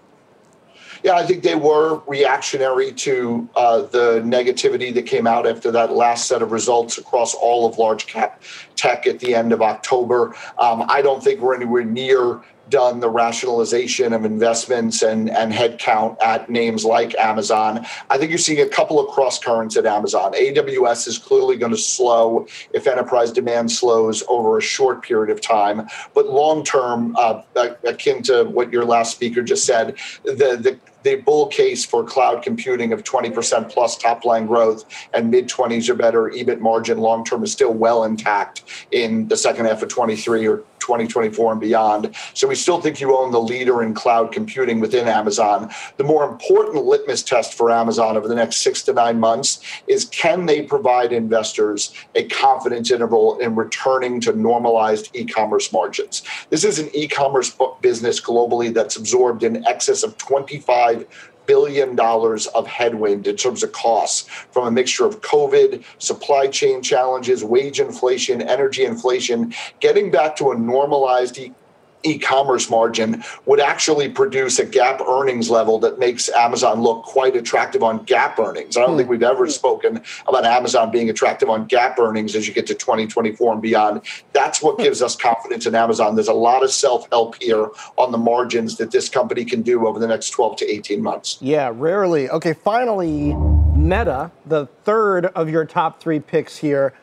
Yeah, 1.05 1.15
I 1.15 1.27
think 1.27 1.43
they 1.43 1.55
were 1.55 2.01
reactionary 2.07 2.91
to 2.93 3.49
uh, 3.55 3.83
the 3.83 4.23
negativity 4.25 4.93
that 4.95 5.03
came 5.03 5.27
out 5.27 5.47
after 5.47 5.71
that 5.71 5.93
last 5.93 6.27
set 6.27 6.41
of 6.41 6.51
results 6.51 6.97
across 6.97 7.35
all 7.35 7.67
of 7.67 7.79
large 7.79 8.07
cap 8.07 8.43
tech 8.75 9.07
at 9.07 9.21
the 9.21 9.35
end 9.35 9.53
of 9.53 9.61
October. 9.61 10.35
Um, 10.59 10.85
I 10.89 11.03
don't 11.03 11.23
think 11.23 11.41
we're 11.41 11.55
anywhere 11.55 11.85
near 11.85 12.41
done 12.69 13.01
the 13.01 13.09
rationalization 13.09 14.13
of 14.13 14.25
investments 14.25 15.03
and, 15.03 15.31
and 15.31 15.53
headcount 15.53 16.21
at 16.23 16.49
names 16.49 16.85
like 16.85 17.15
Amazon. 17.17 17.87
I 18.11 18.19
think 18.19 18.31
you're 18.31 18.39
seeing 18.39 18.61
a 18.61 18.69
couple 18.69 18.99
of 18.99 19.13
cross 19.13 19.39
currents 19.39 19.77
at 19.77 19.87
Amazon. 19.87 20.33
AWS 20.33 21.09
is 21.09 21.19
clearly 21.19 21.57
going 21.57 21.73
to 21.73 21.79
slow 21.79 22.47
if 22.73 22.87
enterprise 22.87 23.33
demand 23.33 23.71
slows 23.71 24.23
over 24.29 24.59
a 24.59 24.63
short 24.63 25.03
period 25.03 25.31
of 25.31 25.41
time. 25.41 25.87
But 26.15 26.29
long 26.29 26.65
term, 26.65 27.17
uh, 27.17 27.43
akin 27.85 28.23
to 28.25 28.45
what 28.45 28.73
your 28.73 28.85
last 28.85 29.13
speaker 29.13 29.43
just 29.43 29.65
said, 29.65 29.97
the, 30.25 30.57
the 30.61 30.79
the 31.05 31.17
bull 31.17 31.47
case 31.47 31.85
for 31.85 32.03
cloud 32.03 32.43
computing 32.43 32.93
of 32.93 33.05
20% 33.05 33.71
plus 33.71 33.97
top 33.97 34.25
line 34.25 34.47
growth 34.47 34.85
and 35.13 35.31
mid 35.31 35.49
20s 35.49 35.89
or 35.89 35.95
better 35.95 36.31
EBIT 36.31 36.59
margin 36.59 36.99
long 36.99 37.25
term 37.25 37.45
is 37.45 37.53
still 37.53 37.73
well 37.73 38.05
intact 38.05 38.65
in 38.91 39.29
the 39.29 39.37
second 39.37 39.67
half 39.67 39.83
of 39.83 39.89
23 39.89 40.49
or 40.49 40.65
2024 40.85 41.53
and 41.53 41.61
beyond. 41.61 42.15
So 42.35 42.47
we 42.47 42.55
still 42.55 42.81
think 42.81 43.01
you 43.01 43.17
own 43.17 43.33
the 43.33 43.41
leader 43.41 43.83
in 43.83 43.95
cloud 43.95 44.33
computing 44.33 44.81
within 44.81 45.09
Amazon. 45.09 45.71
The 45.97 46.05
more 46.05 46.29
important 46.29 46.85
litmus 46.85 47.23
test 47.23 47.55
for 47.55 47.71
Amazon 47.71 48.17
over 48.17 48.29
the 48.29 48.35
next 48.35 48.57
six 48.57 48.83
to 48.83 48.93
nine 48.93 49.19
months 49.19 49.61
is 49.87 50.05
can 50.07 50.47
they 50.47 50.63
provide 50.63 51.13
investors 51.13 51.95
a 52.15 52.25
confidence 52.29 52.91
interval 52.91 53.39
in 53.39 53.55
returning 53.55 54.21
to 54.21 54.33
normalized 54.33 55.09
e 55.15 55.25
commerce 55.25 55.73
margins? 55.73 56.23
This 56.51 56.65
is 56.65 56.79
an 56.79 56.91
e 56.95 57.09
commerce 57.09 57.57
business 57.81 58.21
globally 58.21 58.73
that's 58.73 58.97
absorbed 58.97 59.43
in 59.43 59.67
excess 59.67 60.03
of 60.03 60.19
25 60.19 61.07
billion 61.47 61.97
dollars 61.97 62.47
of 62.49 62.67
headwind 62.67 63.27
in 63.27 63.37
terms 63.37 63.63
of 63.63 63.73
costs 63.73 64.29
from 64.29 64.67
a 64.67 64.71
mixture 64.71 65.05
of 65.07 65.21
COVID, 65.21 65.85
supply 65.99 66.47
chain 66.47 66.83
challenges, 66.83 67.45
wage 67.45 67.81
inflation, 67.81 68.43
energy 68.43 68.85
inflation, 68.85 69.55
getting 69.81 70.11
back 70.11 70.37
to 70.37 70.51
a 70.51 70.59
normalized 70.59 71.39
e-commerce 72.05 72.71
margin 72.71 73.23
would 73.47 73.61
actually 73.61 74.09
produce 74.09 74.59
a 74.59 74.67
GAAP 74.67 75.01
earnings 75.07 75.51
level 75.51 75.79
that 75.81 75.99
makes 75.99 76.29
Amazon 76.31 76.83
look 76.83 77.05
quite 77.05 77.37
attractive 77.37 77.83
on 77.83 78.05
GAAP 78.07 78.39
earnings. 78.39 78.77
I 78.77 78.81
don't 78.81 78.97
think 78.97 79.07
hmm. 79.07 79.13
we've 79.13 79.23
ever 79.23 79.49
spoken 79.49 80.03
about 80.27 80.45
Amazon 80.45 80.91
being 80.91 81.11
attractive 81.11 81.49
on 81.51 81.69
GAAP 81.69 81.99
earnings 81.99 82.35
as 82.35 82.47
you 82.47 82.55
get 82.55 82.67
to 82.69 82.75
2024 82.75 83.53
and 83.53 83.63
beyond. 83.63 84.03
That's 84.33 84.63
what 84.63 84.77
hmm. 84.77 84.83
gives 84.83 85.03
us 85.03 85.17
confidence 85.17 85.67
in 85.67 85.75
Amazon. 85.75 86.15
There's 86.15 86.29
a 86.29 86.35
lot 86.35 86.63
of 86.63 86.71
self-help 86.71 87.43
here 87.43 87.69
on 87.97 88.13
the 88.13 88.19
margins 88.19 88.77
that 88.77 88.91
this 88.91 89.09
company 89.09 89.45
can 89.45 89.63
do 89.63 89.87
over 89.87 89.99
the 89.99 90.07
next 90.07 90.31
12 90.31 90.57
to 90.59 90.71
18 90.71 91.03
months. 91.03 91.39
Yeah, 91.41 91.73
rarely. 91.75 92.29
Okay, 92.31 92.53
finally, 92.53 93.35
Meta, 93.75 94.31
the 94.47 94.67
third 94.85 95.27
of 95.27 95.49
your 95.51 95.65
top 95.65 96.01
three 96.01 96.21
picks 96.21 96.57
here. 96.57 96.95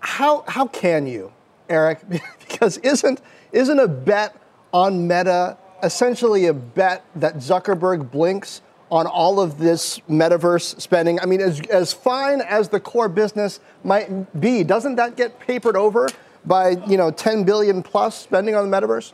How 0.00 0.44
how 0.46 0.66
can 0.66 1.06
you, 1.06 1.32
Eric? 1.68 2.00
because 2.40 2.78
isn't 2.78 3.20
isn't 3.56 3.78
a 3.78 3.88
bet 3.88 4.36
on 4.72 5.08
Meta 5.08 5.56
essentially 5.82 6.46
a 6.46 6.54
bet 6.54 7.04
that 7.16 7.36
Zuckerberg 7.36 8.10
blinks 8.10 8.60
on 8.90 9.06
all 9.06 9.40
of 9.40 9.58
this 9.58 9.98
metaverse 10.08 10.80
spending? 10.80 11.18
I 11.20 11.26
mean, 11.26 11.40
as, 11.40 11.60
as 11.68 11.92
fine 11.92 12.42
as 12.42 12.68
the 12.68 12.80
core 12.80 13.08
business 13.08 13.60
might 13.82 14.40
be, 14.40 14.62
doesn't 14.62 14.96
that 14.96 15.16
get 15.16 15.40
papered 15.40 15.76
over 15.76 16.08
by, 16.44 16.70
you 16.86 16.96
know, 16.96 17.10
10 17.10 17.44
billion 17.44 17.82
plus 17.82 18.20
spending 18.20 18.54
on 18.54 18.70
the 18.70 18.76
metaverse? 18.76 19.12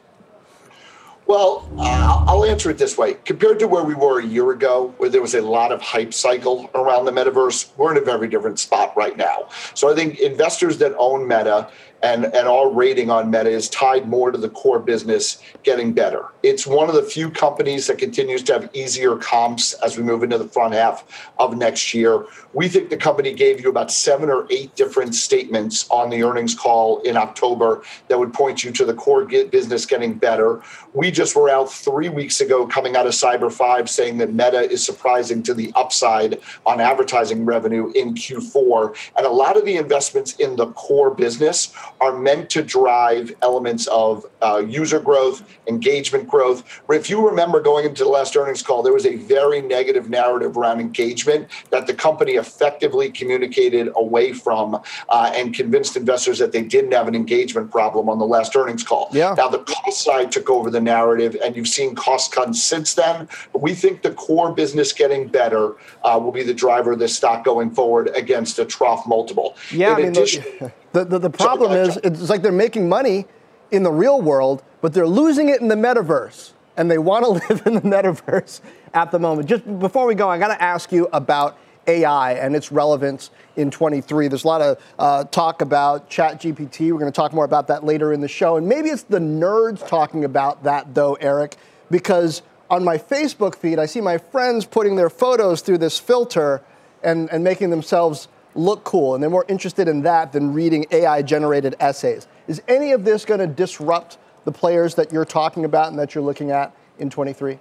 Well, 1.26 1.70
uh, 1.78 2.24
I'll 2.26 2.44
answer 2.44 2.68
it 2.68 2.78
this 2.78 2.98
way. 2.98 3.14
Compared 3.24 3.60
to 3.60 3.68
where 3.68 3.84
we 3.84 3.94
were 3.94 4.20
a 4.20 4.26
year 4.26 4.50
ago, 4.50 4.92
where 4.98 5.08
there 5.08 5.22
was 5.22 5.34
a 5.34 5.40
lot 5.40 5.70
of 5.70 5.80
hype 5.80 6.12
cycle 6.12 6.68
around 6.74 7.04
the 7.04 7.12
metaverse, 7.12 7.70
we're 7.76 7.92
in 7.92 7.96
a 7.96 8.04
very 8.04 8.28
different 8.28 8.58
spot 8.58 8.94
right 8.96 9.16
now. 9.16 9.48
So 9.74 9.90
I 9.90 9.94
think 9.94 10.18
investors 10.18 10.78
that 10.78 10.94
own 10.98 11.28
Meta 11.28 11.70
and, 12.02 12.24
and 12.26 12.48
our 12.48 12.68
rating 12.68 13.10
on 13.10 13.30
Meta 13.30 13.48
is 13.48 13.68
tied 13.68 14.08
more 14.08 14.30
to 14.30 14.38
the 14.38 14.48
core 14.48 14.80
business 14.80 15.40
getting 15.62 15.92
better. 15.92 16.26
It's 16.42 16.66
one 16.66 16.88
of 16.88 16.94
the 16.94 17.02
few 17.02 17.30
companies 17.30 17.86
that 17.86 17.98
continues 17.98 18.42
to 18.44 18.54
have 18.54 18.70
easier 18.74 19.16
comps 19.16 19.74
as 19.74 19.96
we 19.96 20.02
move 20.02 20.22
into 20.22 20.38
the 20.38 20.48
front 20.48 20.74
half 20.74 21.30
of 21.38 21.56
next 21.56 21.94
year. 21.94 22.26
We 22.54 22.68
think 22.68 22.90
the 22.90 22.96
company 22.96 23.32
gave 23.32 23.60
you 23.60 23.70
about 23.70 23.90
seven 23.90 24.28
or 24.30 24.46
eight 24.50 24.74
different 24.74 25.14
statements 25.14 25.88
on 25.90 26.10
the 26.10 26.22
earnings 26.22 26.54
call 26.54 27.00
in 27.02 27.16
October 27.16 27.82
that 28.08 28.18
would 28.18 28.32
point 28.32 28.64
you 28.64 28.72
to 28.72 28.84
the 28.84 28.94
core 28.94 29.24
business 29.24 29.86
getting 29.86 30.14
better. 30.14 30.60
We 30.92 31.10
just 31.10 31.36
were 31.36 31.48
out 31.48 31.72
three 31.72 32.08
weeks 32.08 32.40
ago 32.40 32.66
coming 32.66 32.96
out 32.96 33.06
of 33.06 33.12
Cyber 33.12 33.50
5 33.50 33.88
saying 33.88 34.18
that 34.18 34.32
Meta 34.32 34.70
is 34.70 34.84
surprising 34.84 35.42
to 35.44 35.54
the 35.54 35.72
upside 35.76 36.40
on 36.66 36.80
advertising 36.80 37.44
revenue 37.44 37.92
in 37.94 38.14
Q4. 38.14 39.12
And 39.16 39.24
a 39.24 39.30
lot 39.30 39.56
of 39.56 39.64
the 39.64 39.76
investments 39.76 40.36
in 40.36 40.56
the 40.56 40.66
core 40.72 41.14
business 41.14 41.72
are 42.02 42.18
meant 42.18 42.50
to 42.50 42.62
drive 42.62 43.32
elements 43.42 43.86
of 43.86 44.26
uh, 44.42 44.60
user 44.66 44.98
growth, 44.98 45.44
engagement 45.68 46.26
growth. 46.28 46.82
If 46.90 47.08
you 47.08 47.24
remember 47.26 47.60
going 47.60 47.86
into 47.86 48.02
the 48.02 48.10
last 48.10 48.36
earnings 48.36 48.60
call, 48.60 48.82
there 48.82 48.92
was 48.92 49.06
a 49.06 49.14
very 49.16 49.62
negative 49.62 50.10
narrative 50.10 50.56
around 50.56 50.80
engagement 50.80 51.48
that 51.70 51.86
the 51.86 51.94
company 51.94 52.32
effectively 52.32 53.08
communicated 53.08 53.90
away 53.94 54.32
from 54.32 54.82
uh, 55.08 55.32
and 55.34 55.54
convinced 55.54 55.96
investors 55.96 56.40
that 56.40 56.50
they 56.50 56.62
didn't 56.62 56.90
have 56.90 57.06
an 57.06 57.14
engagement 57.14 57.70
problem 57.70 58.08
on 58.08 58.18
the 58.18 58.26
last 58.26 58.56
earnings 58.56 58.82
call. 58.82 59.08
Yeah. 59.12 59.34
Now, 59.36 59.48
the 59.48 59.60
cost 59.60 60.02
side 60.02 60.32
took 60.32 60.50
over 60.50 60.70
the 60.70 60.80
narrative, 60.80 61.36
and 61.42 61.54
you've 61.54 61.68
seen 61.68 61.94
cost 61.94 62.32
cuts 62.32 62.60
since 62.60 62.94
then. 62.94 63.28
But 63.52 63.62
we 63.62 63.74
think 63.74 64.02
the 64.02 64.12
core 64.12 64.52
business 64.52 64.92
getting 64.92 65.28
better 65.28 65.74
uh, 66.02 66.18
will 66.20 66.32
be 66.32 66.42
the 66.42 66.54
driver 66.54 66.92
of 66.92 66.98
this 66.98 67.16
stock 67.16 67.44
going 67.44 67.70
forward 67.70 68.10
against 68.16 68.58
a 68.58 68.64
trough 68.64 69.06
multiple. 69.06 69.56
Yeah, 69.70 69.90
In 69.90 69.94
I 69.94 69.96
mean, 69.98 70.08
addition, 70.08 70.72
the, 70.92 71.04
the, 71.04 71.18
the 71.18 71.30
problem 71.30 71.72
is 71.72 71.98
it's 72.04 72.28
like 72.28 72.42
they're 72.42 72.52
making 72.52 72.88
money 72.88 73.26
in 73.70 73.82
the 73.82 73.90
real 73.90 74.20
world, 74.20 74.62
but 74.80 74.92
they're 74.92 75.06
losing 75.06 75.48
it 75.48 75.60
in 75.60 75.68
the 75.68 75.74
metaverse. 75.74 76.52
And 76.76 76.90
they 76.90 76.98
want 76.98 77.24
to 77.24 77.30
live 77.48 77.66
in 77.66 77.74
the 77.74 77.80
metaverse 77.80 78.60
at 78.94 79.10
the 79.10 79.18
moment. 79.18 79.48
Just 79.48 79.64
before 79.78 80.06
we 80.06 80.14
go, 80.14 80.28
I 80.28 80.38
got 80.38 80.48
to 80.48 80.62
ask 80.62 80.92
you 80.92 81.08
about 81.12 81.58
AI 81.86 82.34
and 82.34 82.54
its 82.54 82.70
relevance 82.70 83.30
in 83.56 83.70
23. 83.70 84.28
There's 84.28 84.44
a 84.44 84.46
lot 84.46 84.62
of 84.62 84.82
uh, 84.98 85.24
talk 85.24 85.62
about 85.62 86.08
ChatGPT. 86.08 86.92
We're 86.92 86.98
going 86.98 87.10
to 87.10 87.16
talk 87.16 87.32
more 87.32 87.44
about 87.44 87.66
that 87.68 87.84
later 87.84 88.12
in 88.12 88.20
the 88.20 88.28
show. 88.28 88.56
And 88.56 88.68
maybe 88.68 88.88
it's 88.88 89.02
the 89.02 89.18
nerds 89.18 89.86
talking 89.86 90.24
about 90.24 90.62
that, 90.64 90.94
though, 90.94 91.14
Eric, 91.14 91.56
because 91.90 92.42
on 92.70 92.84
my 92.84 92.96
Facebook 92.96 93.56
feed, 93.56 93.78
I 93.78 93.86
see 93.86 94.00
my 94.00 94.18
friends 94.18 94.64
putting 94.64 94.96
their 94.96 95.10
photos 95.10 95.60
through 95.60 95.78
this 95.78 95.98
filter 95.98 96.62
and, 97.02 97.28
and 97.30 97.42
making 97.42 97.70
themselves 97.70 98.28
look 98.54 98.84
cool. 98.84 99.14
And 99.14 99.22
they're 99.22 99.30
more 99.30 99.44
interested 99.48 99.88
in 99.88 100.02
that 100.02 100.32
than 100.32 100.52
reading 100.52 100.86
AI 100.90 101.22
generated 101.22 101.74
essays. 101.80 102.26
Is 102.48 102.62
any 102.68 102.92
of 102.92 103.04
this 103.04 103.24
going 103.24 103.40
to 103.40 103.46
disrupt 103.46 104.18
the 104.44 104.52
players 104.52 104.94
that 104.96 105.12
you're 105.12 105.24
talking 105.24 105.64
about 105.64 105.88
and 105.90 105.98
that 105.98 106.14
you're 106.14 106.24
looking 106.24 106.50
at 106.50 106.74
in 106.98 107.10
23? 107.10 107.58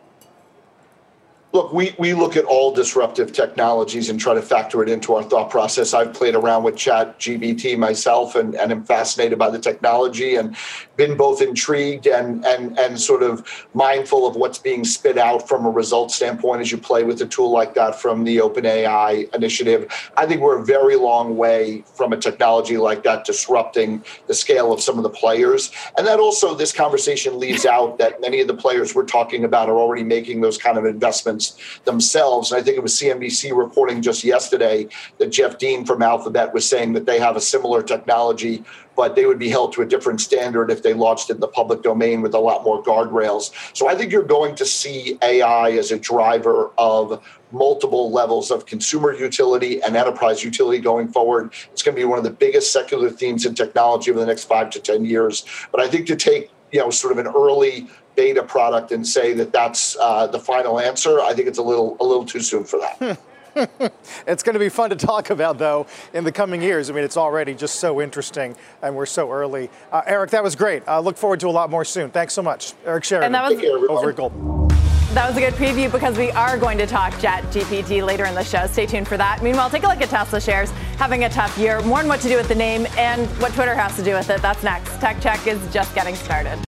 Look, 1.53 1.73
we, 1.73 1.93
we 1.99 2.13
look 2.13 2.37
at 2.37 2.45
all 2.45 2.73
disruptive 2.73 3.33
technologies 3.33 4.09
and 4.09 4.17
try 4.17 4.33
to 4.33 4.41
factor 4.41 4.81
it 4.83 4.87
into 4.87 5.13
our 5.15 5.23
thought 5.23 5.49
process. 5.49 5.93
I've 5.93 6.13
played 6.13 6.33
around 6.33 6.63
with 6.63 6.77
Chat 6.77 7.19
GPT 7.19 7.77
myself 7.77 8.35
and, 8.35 8.55
and 8.55 8.71
am 8.71 8.85
fascinated 8.85 9.37
by 9.37 9.49
the 9.49 9.59
technology 9.59 10.35
and 10.35 10.55
been 11.01 11.17
both 11.17 11.41
intrigued 11.41 12.05
and, 12.05 12.45
and, 12.45 12.77
and 12.77 13.01
sort 13.01 13.23
of 13.23 13.43
mindful 13.73 14.27
of 14.27 14.35
what's 14.35 14.59
being 14.59 14.85
spit 14.85 15.17
out 15.17 15.47
from 15.47 15.65
a 15.65 15.69
result 15.69 16.11
standpoint 16.11 16.61
as 16.61 16.71
you 16.71 16.77
play 16.77 17.03
with 17.03 17.19
a 17.23 17.25
tool 17.25 17.49
like 17.49 17.73
that 17.73 17.99
from 17.99 18.23
the 18.23 18.37
OpenAI 18.37 19.33
initiative. 19.33 19.91
I 20.15 20.27
think 20.27 20.41
we're 20.41 20.59
a 20.59 20.63
very 20.63 20.95
long 20.97 21.37
way 21.37 21.83
from 21.95 22.13
a 22.13 22.17
technology 22.17 22.77
like 22.77 23.01
that 23.01 23.25
disrupting 23.25 24.03
the 24.27 24.35
scale 24.35 24.71
of 24.71 24.79
some 24.79 24.97
of 24.97 25.03
the 25.03 25.09
players. 25.09 25.71
And 25.97 26.05
that 26.05 26.19
also, 26.19 26.53
this 26.53 26.71
conversation 26.71 27.39
leaves 27.39 27.65
out 27.65 27.97
that 27.97 28.21
many 28.21 28.39
of 28.39 28.47
the 28.47 28.53
players 28.53 28.93
we're 28.93 29.03
talking 29.05 29.43
about 29.43 29.69
are 29.69 29.79
already 29.79 30.03
making 30.03 30.41
those 30.41 30.59
kind 30.59 30.77
of 30.77 30.85
investments 30.85 31.57
themselves. 31.85 32.51
And 32.51 32.61
I 32.61 32.63
think 32.63 32.77
it 32.77 32.83
was 32.83 32.93
CNBC 32.93 33.57
reporting 33.57 34.03
just 34.03 34.23
yesterday 34.23 34.87
that 35.17 35.31
Jeff 35.31 35.57
Dean 35.57 35.83
from 35.83 36.03
Alphabet 36.03 36.53
was 36.53 36.69
saying 36.69 36.93
that 36.93 37.07
they 37.07 37.19
have 37.19 37.35
a 37.35 37.41
similar 37.41 37.81
technology, 37.81 38.63
but 38.95 39.15
they 39.15 39.25
would 39.25 39.39
be 39.39 39.49
held 39.49 39.73
to 39.73 39.81
a 39.81 39.85
different 39.85 40.21
standard 40.21 40.69
if 40.69 40.83
they 40.83 40.93
launched 40.93 41.29
in 41.29 41.39
the 41.39 41.47
public 41.47 41.81
domain 41.81 42.21
with 42.21 42.33
a 42.33 42.39
lot 42.39 42.63
more 42.63 42.83
guardrails. 42.83 43.51
So 43.75 43.87
I 43.87 43.95
think 43.95 44.11
you're 44.11 44.23
going 44.23 44.55
to 44.55 44.65
see 44.65 45.17
AI 45.21 45.71
as 45.71 45.91
a 45.91 45.99
driver 45.99 46.71
of 46.77 47.23
multiple 47.51 48.11
levels 48.11 48.51
of 48.51 48.65
consumer 48.65 49.13
utility 49.13 49.81
and 49.81 49.95
enterprise 49.95 50.43
utility 50.43 50.79
going 50.79 51.07
forward. 51.07 51.53
It's 51.71 51.81
going 51.81 51.95
to 51.95 52.01
be 52.01 52.05
one 52.05 52.17
of 52.17 52.23
the 52.23 52.31
biggest 52.31 52.71
secular 52.71 53.09
themes 53.09 53.45
in 53.45 53.55
technology 53.55 54.11
over 54.11 54.19
the 54.19 54.25
next 54.25 54.45
five 54.45 54.69
to 54.71 54.79
10 54.79 55.05
years. 55.05 55.45
But 55.71 55.81
I 55.81 55.89
think 55.89 56.07
to 56.07 56.15
take 56.15 56.51
you 56.71 56.79
know 56.79 56.89
sort 56.89 57.11
of 57.11 57.25
an 57.25 57.27
early 57.27 57.87
beta 58.15 58.43
product 58.43 58.91
and 58.91 59.05
say 59.05 59.33
that 59.33 59.51
that's 59.51 59.97
uh, 59.99 60.27
the 60.27 60.39
final 60.39 60.79
answer. 60.79 61.19
I 61.21 61.33
think 61.33 61.47
it's 61.47 61.57
a 61.57 61.63
little 61.63 61.97
a 61.99 62.05
little 62.05 62.25
too 62.25 62.41
soon 62.41 62.63
for 62.63 62.79
that. 62.79 63.19
it's 64.27 64.43
going 64.43 64.53
to 64.53 64.59
be 64.59 64.69
fun 64.69 64.89
to 64.89 64.95
talk 64.95 65.29
about, 65.29 65.57
though, 65.57 65.85
in 66.13 66.23
the 66.23 66.31
coming 66.31 66.61
years. 66.61 66.89
I 66.89 66.93
mean, 66.93 67.03
it's 67.03 67.17
already 67.17 67.53
just 67.53 67.75
so 67.75 68.01
interesting, 68.01 68.55
and 68.81 68.95
we're 68.95 69.05
so 69.05 69.31
early. 69.31 69.69
Uh, 69.91 70.01
Eric, 70.05 70.31
that 70.31 70.43
was 70.43 70.55
great. 70.55 70.83
I 70.87 70.95
uh, 70.95 71.01
look 71.01 71.17
forward 71.17 71.39
to 71.41 71.47
a 71.47 71.51
lot 71.51 71.69
more 71.69 71.85
soon. 71.85 72.11
Thanks 72.11 72.33
so 72.33 72.41
much. 72.41 72.73
Eric 72.85 73.03
Sheridan, 73.03 73.27
and 73.27 73.35
that 73.35 73.49
was, 73.49 73.59
care, 73.59 73.89
over 73.89 74.09
at 74.09 74.15
Goldman. 74.15 74.67
That 75.13 75.27
was 75.27 75.35
a 75.35 75.41
good 75.41 75.55
preview 75.55 75.91
because 75.91 76.17
we 76.17 76.31
are 76.31 76.57
going 76.57 76.77
to 76.77 76.87
talk 76.87 77.11
Chat 77.19 77.43
GPT 77.45 78.05
later 78.05 78.25
in 78.25 78.33
the 78.33 78.45
show. 78.45 78.65
Stay 78.67 78.85
tuned 78.85 79.09
for 79.09 79.17
that. 79.17 79.43
Meanwhile, 79.43 79.69
take 79.69 79.83
a 79.83 79.87
look 79.87 80.01
at 80.01 80.09
Tesla 80.09 80.39
shares 80.39 80.71
having 80.97 81.25
a 81.25 81.29
tough 81.29 81.57
year. 81.57 81.81
More 81.81 81.99
on 81.99 82.07
what 82.07 82.21
to 82.21 82.29
do 82.29 82.37
with 82.37 82.47
the 82.47 82.55
name 82.55 82.87
and 82.97 83.27
what 83.41 83.53
Twitter 83.53 83.75
has 83.75 83.93
to 83.97 84.03
do 84.03 84.13
with 84.13 84.29
it. 84.29 84.41
That's 84.41 84.63
next. 84.63 85.01
Tech 85.01 85.19
Check 85.19 85.45
is 85.47 85.59
just 85.73 85.93
getting 85.93 86.15
started. 86.15 86.63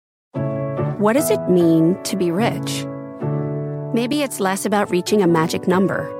What 0.99 1.13
does 1.15 1.31
it 1.31 1.51
mean 1.51 2.03
to 2.05 2.17
be 2.17 2.31
rich? 2.31 2.87
Maybe 3.93 4.23
it's 4.23 4.41
less 4.41 4.65
about 4.65 4.91
reaching 4.91 5.21
a 5.21 5.27
magic 5.27 5.69
number 5.69 6.20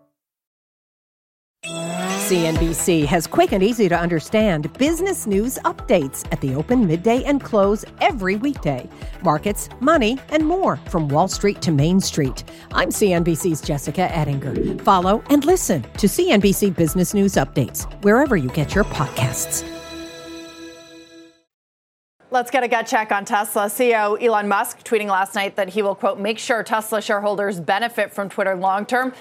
CNBC 2.31 3.05
has 3.07 3.27
quick 3.27 3.51
and 3.51 3.61
easy 3.61 3.89
to 3.89 3.99
understand 3.99 4.71
business 4.77 5.27
news 5.27 5.59
updates 5.65 6.25
at 6.31 6.39
the 6.39 6.55
open, 6.55 6.87
midday, 6.87 7.25
and 7.25 7.43
close 7.43 7.83
every 7.99 8.37
weekday. 8.37 8.87
Markets, 9.21 9.67
money, 9.81 10.17
and 10.29 10.47
more 10.47 10.77
from 10.87 11.09
Wall 11.09 11.27
Street 11.27 11.61
to 11.61 11.73
Main 11.73 11.99
Street. 11.99 12.45
I'm 12.71 12.87
CNBC's 12.87 13.59
Jessica 13.59 14.03
Ettinger. 14.15 14.81
Follow 14.81 15.21
and 15.29 15.43
listen 15.43 15.81
to 15.97 16.07
CNBC 16.07 16.73
Business 16.73 17.13
News 17.13 17.33
Updates 17.33 17.83
wherever 18.01 18.37
you 18.37 18.47
get 18.51 18.73
your 18.73 18.85
podcasts. 18.85 19.67
Let's 22.29 22.49
get 22.49 22.63
a 22.63 22.69
gut 22.69 22.87
check 22.87 23.11
on 23.11 23.25
Tesla. 23.25 23.63
CEO 23.63 24.17
Elon 24.23 24.47
Musk 24.47 24.85
tweeting 24.85 25.07
last 25.07 25.35
night 25.35 25.57
that 25.57 25.67
he 25.67 25.81
will, 25.81 25.95
quote, 25.95 26.17
make 26.17 26.39
sure 26.39 26.63
Tesla 26.63 27.01
shareholders 27.01 27.59
benefit 27.59 28.13
from 28.13 28.29
Twitter 28.29 28.55
long 28.55 28.85
term. 28.85 29.11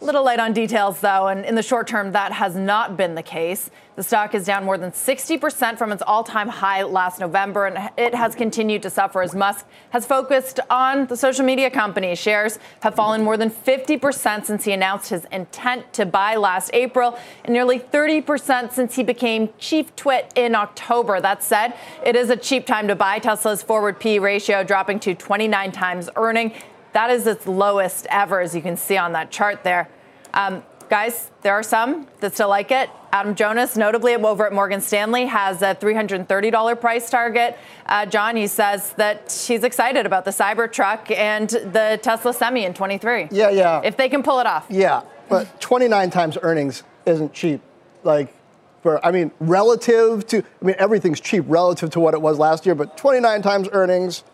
Little 0.00 0.24
light 0.24 0.38
on 0.38 0.52
details, 0.52 1.00
though, 1.00 1.26
and 1.26 1.44
in 1.44 1.56
the 1.56 1.62
short 1.62 1.88
term, 1.88 2.12
that 2.12 2.30
has 2.30 2.54
not 2.54 2.96
been 2.96 3.16
the 3.16 3.22
case. 3.22 3.68
The 3.96 4.04
stock 4.04 4.32
is 4.32 4.46
down 4.46 4.64
more 4.64 4.78
than 4.78 4.92
60% 4.92 5.76
from 5.76 5.90
its 5.90 6.04
all 6.06 6.22
time 6.22 6.46
high 6.46 6.84
last 6.84 7.18
November, 7.18 7.66
and 7.66 7.90
it 7.98 8.14
has 8.14 8.36
continued 8.36 8.80
to 8.82 8.90
suffer 8.90 9.22
as 9.22 9.34
Musk 9.34 9.66
has 9.90 10.06
focused 10.06 10.60
on 10.70 11.06
the 11.06 11.16
social 11.16 11.44
media 11.44 11.68
company. 11.68 12.14
Shares 12.14 12.60
have 12.82 12.94
fallen 12.94 13.24
more 13.24 13.36
than 13.36 13.50
50% 13.50 14.44
since 14.44 14.64
he 14.64 14.70
announced 14.70 15.10
his 15.10 15.24
intent 15.32 15.92
to 15.94 16.06
buy 16.06 16.36
last 16.36 16.70
April, 16.74 17.18
and 17.44 17.52
nearly 17.52 17.80
30% 17.80 18.70
since 18.70 18.94
he 18.94 19.02
became 19.02 19.48
chief 19.58 19.96
twit 19.96 20.32
in 20.36 20.54
October. 20.54 21.20
That 21.20 21.42
said, 21.42 21.74
it 22.06 22.14
is 22.14 22.30
a 22.30 22.36
cheap 22.36 22.66
time 22.66 22.86
to 22.86 22.94
buy. 22.94 23.18
Tesla's 23.18 23.64
forward 23.64 23.98
P 23.98 24.20
ratio 24.20 24.62
dropping 24.62 25.00
to 25.00 25.16
29 25.16 25.72
times 25.72 26.08
earning. 26.14 26.52
That 26.98 27.10
is 27.10 27.28
its 27.28 27.46
lowest 27.46 28.08
ever, 28.10 28.40
as 28.40 28.56
you 28.56 28.60
can 28.60 28.76
see 28.76 28.96
on 28.96 29.12
that 29.12 29.30
chart 29.30 29.62
there. 29.62 29.88
Um, 30.34 30.64
guys, 30.88 31.30
there 31.42 31.52
are 31.52 31.62
some 31.62 32.08
that 32.18 32.34
still 32.34 32.48
like 32.48 32.72
it. 32.72 32.90
Adam 33.12 33.36
Jonas, 33.36 33.76
notably 33.76 34.16
over 34.16 34.44
at 34.44 34.52
Morgan 34.52 34.80
Stanley, 34.80 35.26
has 35.26 35.62
a 35.62 35.76
$330 35.76 36.80
price 36.80 37.08
target. 37.08 37.56
Uh, 37.86 38.04
John, 38.04 38.34
he 38.34 38.48
says 38.48 38.94
that 38.94 39.30
he's 39.46 39.62
excited 39.62 40.06
about 40.06 40.24
the 40.24 40.32
Cybertruck 40.32 41.16
and 41.16 41.48
the 41.48 42.00
Tesla 42.02 42.34
Semi 42.34 42.64
in 42.64 42.74
23. 42.74 43.28
Yeah, 43.30 43.50
yeah. 43.50 43.80
If 43.84 43.96
they 43.96 44.08
can 44.08 44.24
pull 44.24 44.40
it 44.40 44.46
off. 44.46 44.66
Yeah, 44.68 45.02
but 45.28 45.60
29 45.60 46.10
times 46.10 46.36
earnings 46.42 46.82
isn't 47.06 47.32
cheap. 47.32 47.60
Like, 48.02 48.34
for 48.82 49.06
I 49.06 49.12
mean, 49.12 49.30
relative 49.38 50.26
to 50.26 50.38
I 50.38 50.64
mean, 50.64 50.74
everything's 50.80 51.20
cheap 51.20 51.44
relative 51.46 51.90
to 51.90 52.00
what 52.00 52.14
it 52.14 52.20
was 52.20 52.40
last 52.40 52.66
year, 52.66 52.74
but 52.74 52.96
29 52.96 53.40
times 53.42 53.68
earnings. 53.70 54.24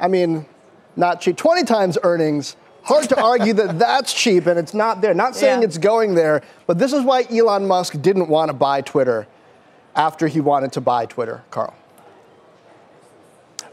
I 0.00 0.08
mean, 0.08 0.46
not 0.98 1.20
cheap. 1.20 1.36
20 1.36 1.64
times 1.64 1.96
earnings 2.02 2.56
hard 2.82 3.08
to 3.08 3.20
argue 3.20 3.52
that 3.54 3.78
that's 3.84 4.12
cheap 4.12 4.46
and 4.46 4.58
it's 4.58 4.74
not 4.74 5.00
there. 5.00 5.14
Not 5.14 5.36
saying 5.36 5.60
Yeah. 5.60 5.66
it's 5.66 5.78
going 5.78 6.14
there, 6.14 6.42
but 6.66 6.78
this 6.78 6.92
is 6.92 7.02
why 7.02 7.24
Elon 7.30 7.66
Musk 7.66 8.00
didn't 8.02 8.28
want 8.28 8.48
to 8.50 8.52
buy 8.54 8.80
Twitter 8.80 9.26
after 9.94 10.26
he 10.28 10.40
wanted 10.40 10.72
to 10.72 10.80
buy 10.80 11.06
Twitter, 11.06 11.42
Carl. 11.50 11.74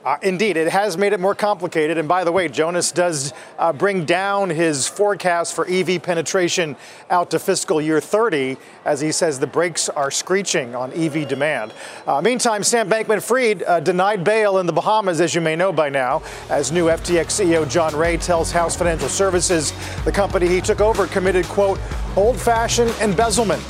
Uh, 0.05 0.17
indeed, 0.21 0.55
it 0.55 0.71
has 0.71 0.97
made 0.99 1.13
it 1.13 1.19
more 1.19 1.33
complicated. 1.33 1.97
And 1.97 2.07
by 2.07 2.23
the 2.23 2.31
way, 2.31 2.47
Jonas 2.47 2.91
does 2.91 3.33
uh, 3.57 3.73
bring 3.73 4.05
down 4.05 4.51
his 4.51 4.87
forecast 4.87 5.55
for 5.55 5.67
EV 5.67 6.03
penetration 6.03 6.75
out 7.09 7.31
to 7.31 7.39
fiscal 7.39 7.81
year 7.81 7.99
30, 7.99 8.57
as 8.85 9.01
he 9.01 9.11
says 9.11 9.39
the 9.39 9.47
brakes 9.47 9.89
are 9.89 10.11
screeching 10.11 10.75
on 10.75 10.93
EV 10.93 11.27
demand. 11.27 11.73
Uh, 12.05 12.21
meantime, 12.21 12.61
Sam 12.61 12.87
Bankman 12.87 13.19
Fried 13.19 13.63
uh, 13.63 13.79
denied 13.79 14.23
bail 14.23 14.59
in 14.59 14.67
the 14.67 14.73
Bahamas, 14.73 15.19
as 15.19 15.33
you 15.33 15.41
may 15.41 15.55
know 15.55 15.73
by 15.73 15.89
now, 15.89 16.21
as 16.51 16.71
new 16.71 16.85
FTX 16.85 17.25
CEO 17.25 17.67
John 17.67 17.95
Ray 17.95 18.17
tells 18.17 18.51
House 18.51 18.75
Financial 18.75 19.09
Services 19.09 19.73
the 20.03 20.11
company 20.11 20.47
he 20.47 20.61
took 20.61 20.81
over 20.81 21.07
committed, 21.07 21.45
quote, 21.45 21.79
old 22.15 22.39
fashioned 22.39 22.93
embezzlement. 23.01 23.61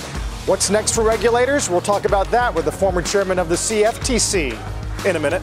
What's 0.47 0.69
next 0.69 0.93
for 0.93 1.03
regulators? 1.03 1.69
We'll 1.69 1.79
talk 1.79 2.03
about 2.03 2.29
that 2.31 2.53
with 2.53 2.65
the 2.65 2.71
former 2.73 3.01
chairman 3.01 3.39
of 3.39 3.47
the 3.47 3.55
CFTC 3.55 5.05
in 5.05 5.15
a 5.15 5.19
minute. 5.19 5.41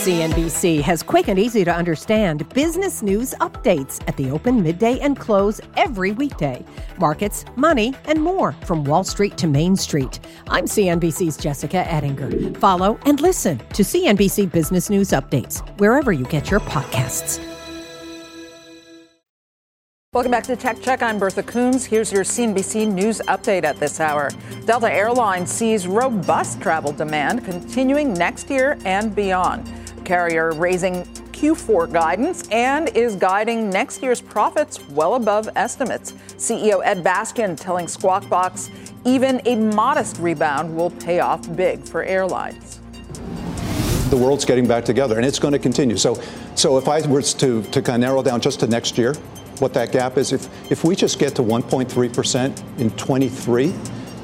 CNBC 0.00 0.80
has 0.80 1.02
quick 1.02 1.28
and 1.28 1.38
easy 1.38 1.62
to 1.62 1.70
understand 1.70 2.48
business 2.54 3.02
news 3.02 3.34
updates 3.34 4.00
at 4.08 4.16
the 4.16 4.30
open, 4.30 4.62
midday, 4.62 4.98
and 5.00 5.18
close 5.18 5.60
every 5.76 6.12
weekday. 6.12 6.64
Markets, 6.96 7.44
money, 7.54 7.94
and 8.06 8.22
more 8.22 8.52
from 8.64 8.82
Wall 8.82 9.04
Street 9.04 9.36
to 9.36 9.46
Main 9.46 9.76
Street. 9.76 10.18
I'm 10.48 10.64
CNBC's 10.64 11.36
Jessica 11.36 11.86
Ettinger. 11.86 12.58
Follow 12.58 12.98
and 13.04 13.20
listen 13.20 13.58
to 13.74 13.82
CNBC 13.82 14.50
Business 14.50 14.88
News 14.88 15.10
Updates 15.10 15.60
wherever 15.78 16.12
you 16.12 16.24
get 16.24 16.50
your 16.50 16.60
podcasts. 16.60 17.38
Welcome 20.14 20.32
back 20.32 20.44
to 20.44 20.56
Tech 20.56 20.80
Check. 20.80 21.02
I'm 21.02 21.18
Bertha 21.18 21.42
Coombs. 21.42 21.84
Here's 21.84 22.10
your 22.10 22.24
CNBC 22.24 22.90
News 22.90 23.20
update 23.28 23.64
at 23.64 23.78
this 23.78 24.00
hour. 24.00 24.30
Delta 24.64 24.90
Airlines 24.90 25.52
sees 25.52 25.86
robust 25.86 26.58
travel 26.62 26.90
demand 26.90 27.44
continuing 27.44 28.14
next 28.14 28.48
year 28.48 28.78
and 28.86 29.14
beyond. 29.14 29.70
Carrier 30.04 30.52
raising 30.52 31.04
Q4 31.32 31.90
guidance 31.90 32.46
and 32.48 32.88
is 32.90 33.16
guiding 33.16 33.70
next 33.70 34.02
year's 34.02 34.20
profits 34.20 34.86
well 34.90 35.14
above 35.14 35.48
estimates. 35.56 36.12
CEO 36.36 36.82
Ed 36.84 37.02
Bastian 37.02 37.56
telling 37.56 37.88
Squawk 37.88 38.28
Box 38.28 38.70
even 39.06 39.40
a 39.46 39.56
modest 39.56 40.18
rebound 40.18 40.76
will 40.76 40.90
pay 40.90 41.20
off 41.20 41.54
big 41.56 41.82
for 41.82 42.04
airlines. 42.04 42.80
the 44.10 44.16
world's 44.16 44.44
getting 44.44 44.66
back 44.66 44.84
together, 44.84 45.16
and 45.16 45.24
it's 45.24 45.38
going 45.38 45.52
to 45.52 45.58
continue. 45.58 45.96
So, 45.96 46.20
so 46.56 46.76
if 46.76 46.88
I 46.88 47.00
was 47.06 47.32
to, 47.34 47.62
to 47.62 47.80
kind 47.80 48.02
of 48.02 48.08
narrow 48.08 48.22
down 48.22 48.40
just 48.40 48.60
to 48.60 48.66
next 48.66 48.98
year, 48.98 49.14
what 49.60 49.72
that 49.74 49.92
gap 49.92 50.18
is, 50.18 50.32
if, 50.32 50.48
if 50.70 50.84
we 50.84 50.96
just 50.96 51.18
get 51.18 51.34
to 51.36 51.42
1.3% 51.42 52.78
in 52.80 52.90
23, 52.90 53.74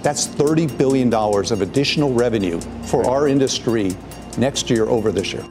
that's 0.02 0.26
$30 0.26 0.76
billion 0.76 1.12
of 1.14 1.62
additional 1.62 2.12
revenue 2.12 2.60
for 2.82 3.06
our 3.06 3.28
industry 3.28 3.96
next 4.36 4.68
year 4.70 4.86
over 4.86 5.12
this 5.12 5.32
year. 5.32 5.44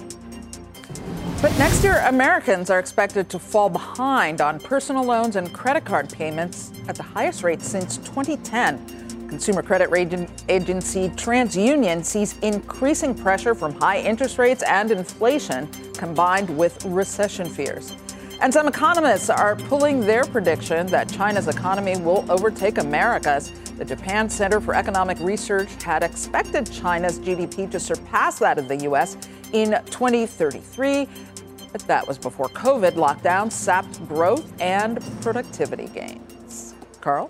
But 1.45 1.55
next 1.60 1.84
year, 1.84 2.03
Americans 2.08 2.71
are 2.71 2.79
expected 2.79 3.29
to 3.29 3.38
fall 3.38 3.69
behind 3.69 4.41
on 4.41 4.60
personal 4.60 5.03
loans 5.03 5.36
and 5.36 5.53
credit 5.53 5.86
card 5.86 6.12
payments 6.12 6.71
at 6.88 6.95
the 6.95 7.03
highest 7.03 7.43
rate 7.43 7.62
since 7.62 7.97
2010. 7.97 9.27
Consumer 9.29 9.62
credit 9.62 9.91
rating 9.91 10.27
agency 10.49 11.10
TransUnion 11.10 12.03
sees 12.03 12.36
increasing 12.39 13.13
pressure 13.13 13.53
from 13.53 13.75
high 13.75 13.99
interest 13.99 14.39
rates 14.39 14.63
and 14.63 14.89
inflation 14.89 15.67
combined 15.93 16.49
with 16.49 16.84
recession 16.86 17.47
fears. 17.47 17.93
And 18.41 18.51
some 18.51 18.67
economists 18.67 19.29
are 19.29 19.55
pulling 19.55 20.01
their 20.01 20.23
prediction 20.23 20.88
that 20.88 21.10
China's 21.10 21.47
economy 21.47 21.95
will 21.97 22.25
overtake 22.29 22.79
America's. 22.79 23.51
The 23.77 23.86
Japan 23.86 24.29
Center 24.29 24.60
for 24.60 24.73
Economic 24.73 25.19
Research 25.19 25.69
had 25.84 26.01
expected 26.01 26.71
China's 26.71 27.19
GDP 27.19 27.69
to 27.69 27.79
surpass 27.79 28.39
that 28.39 28.58
of 28.58 28.67
the 28.67 28.77
U.S. 28.77 29.15
in 29.53 29.71
2033, 29.86 31.08
but 31.75 31.88
that 31.88 32.07
was 32.07 32.17
before 32.17 32.47
COVID 32.47 32.91
lockdowns 32.91 33.51
sapped 33.51 34.07
growth 34.07 34.49
and 34.61 35.01
productivity 35.19 35.88
gains. 35.88 36.73
Carl? 37.01 37.29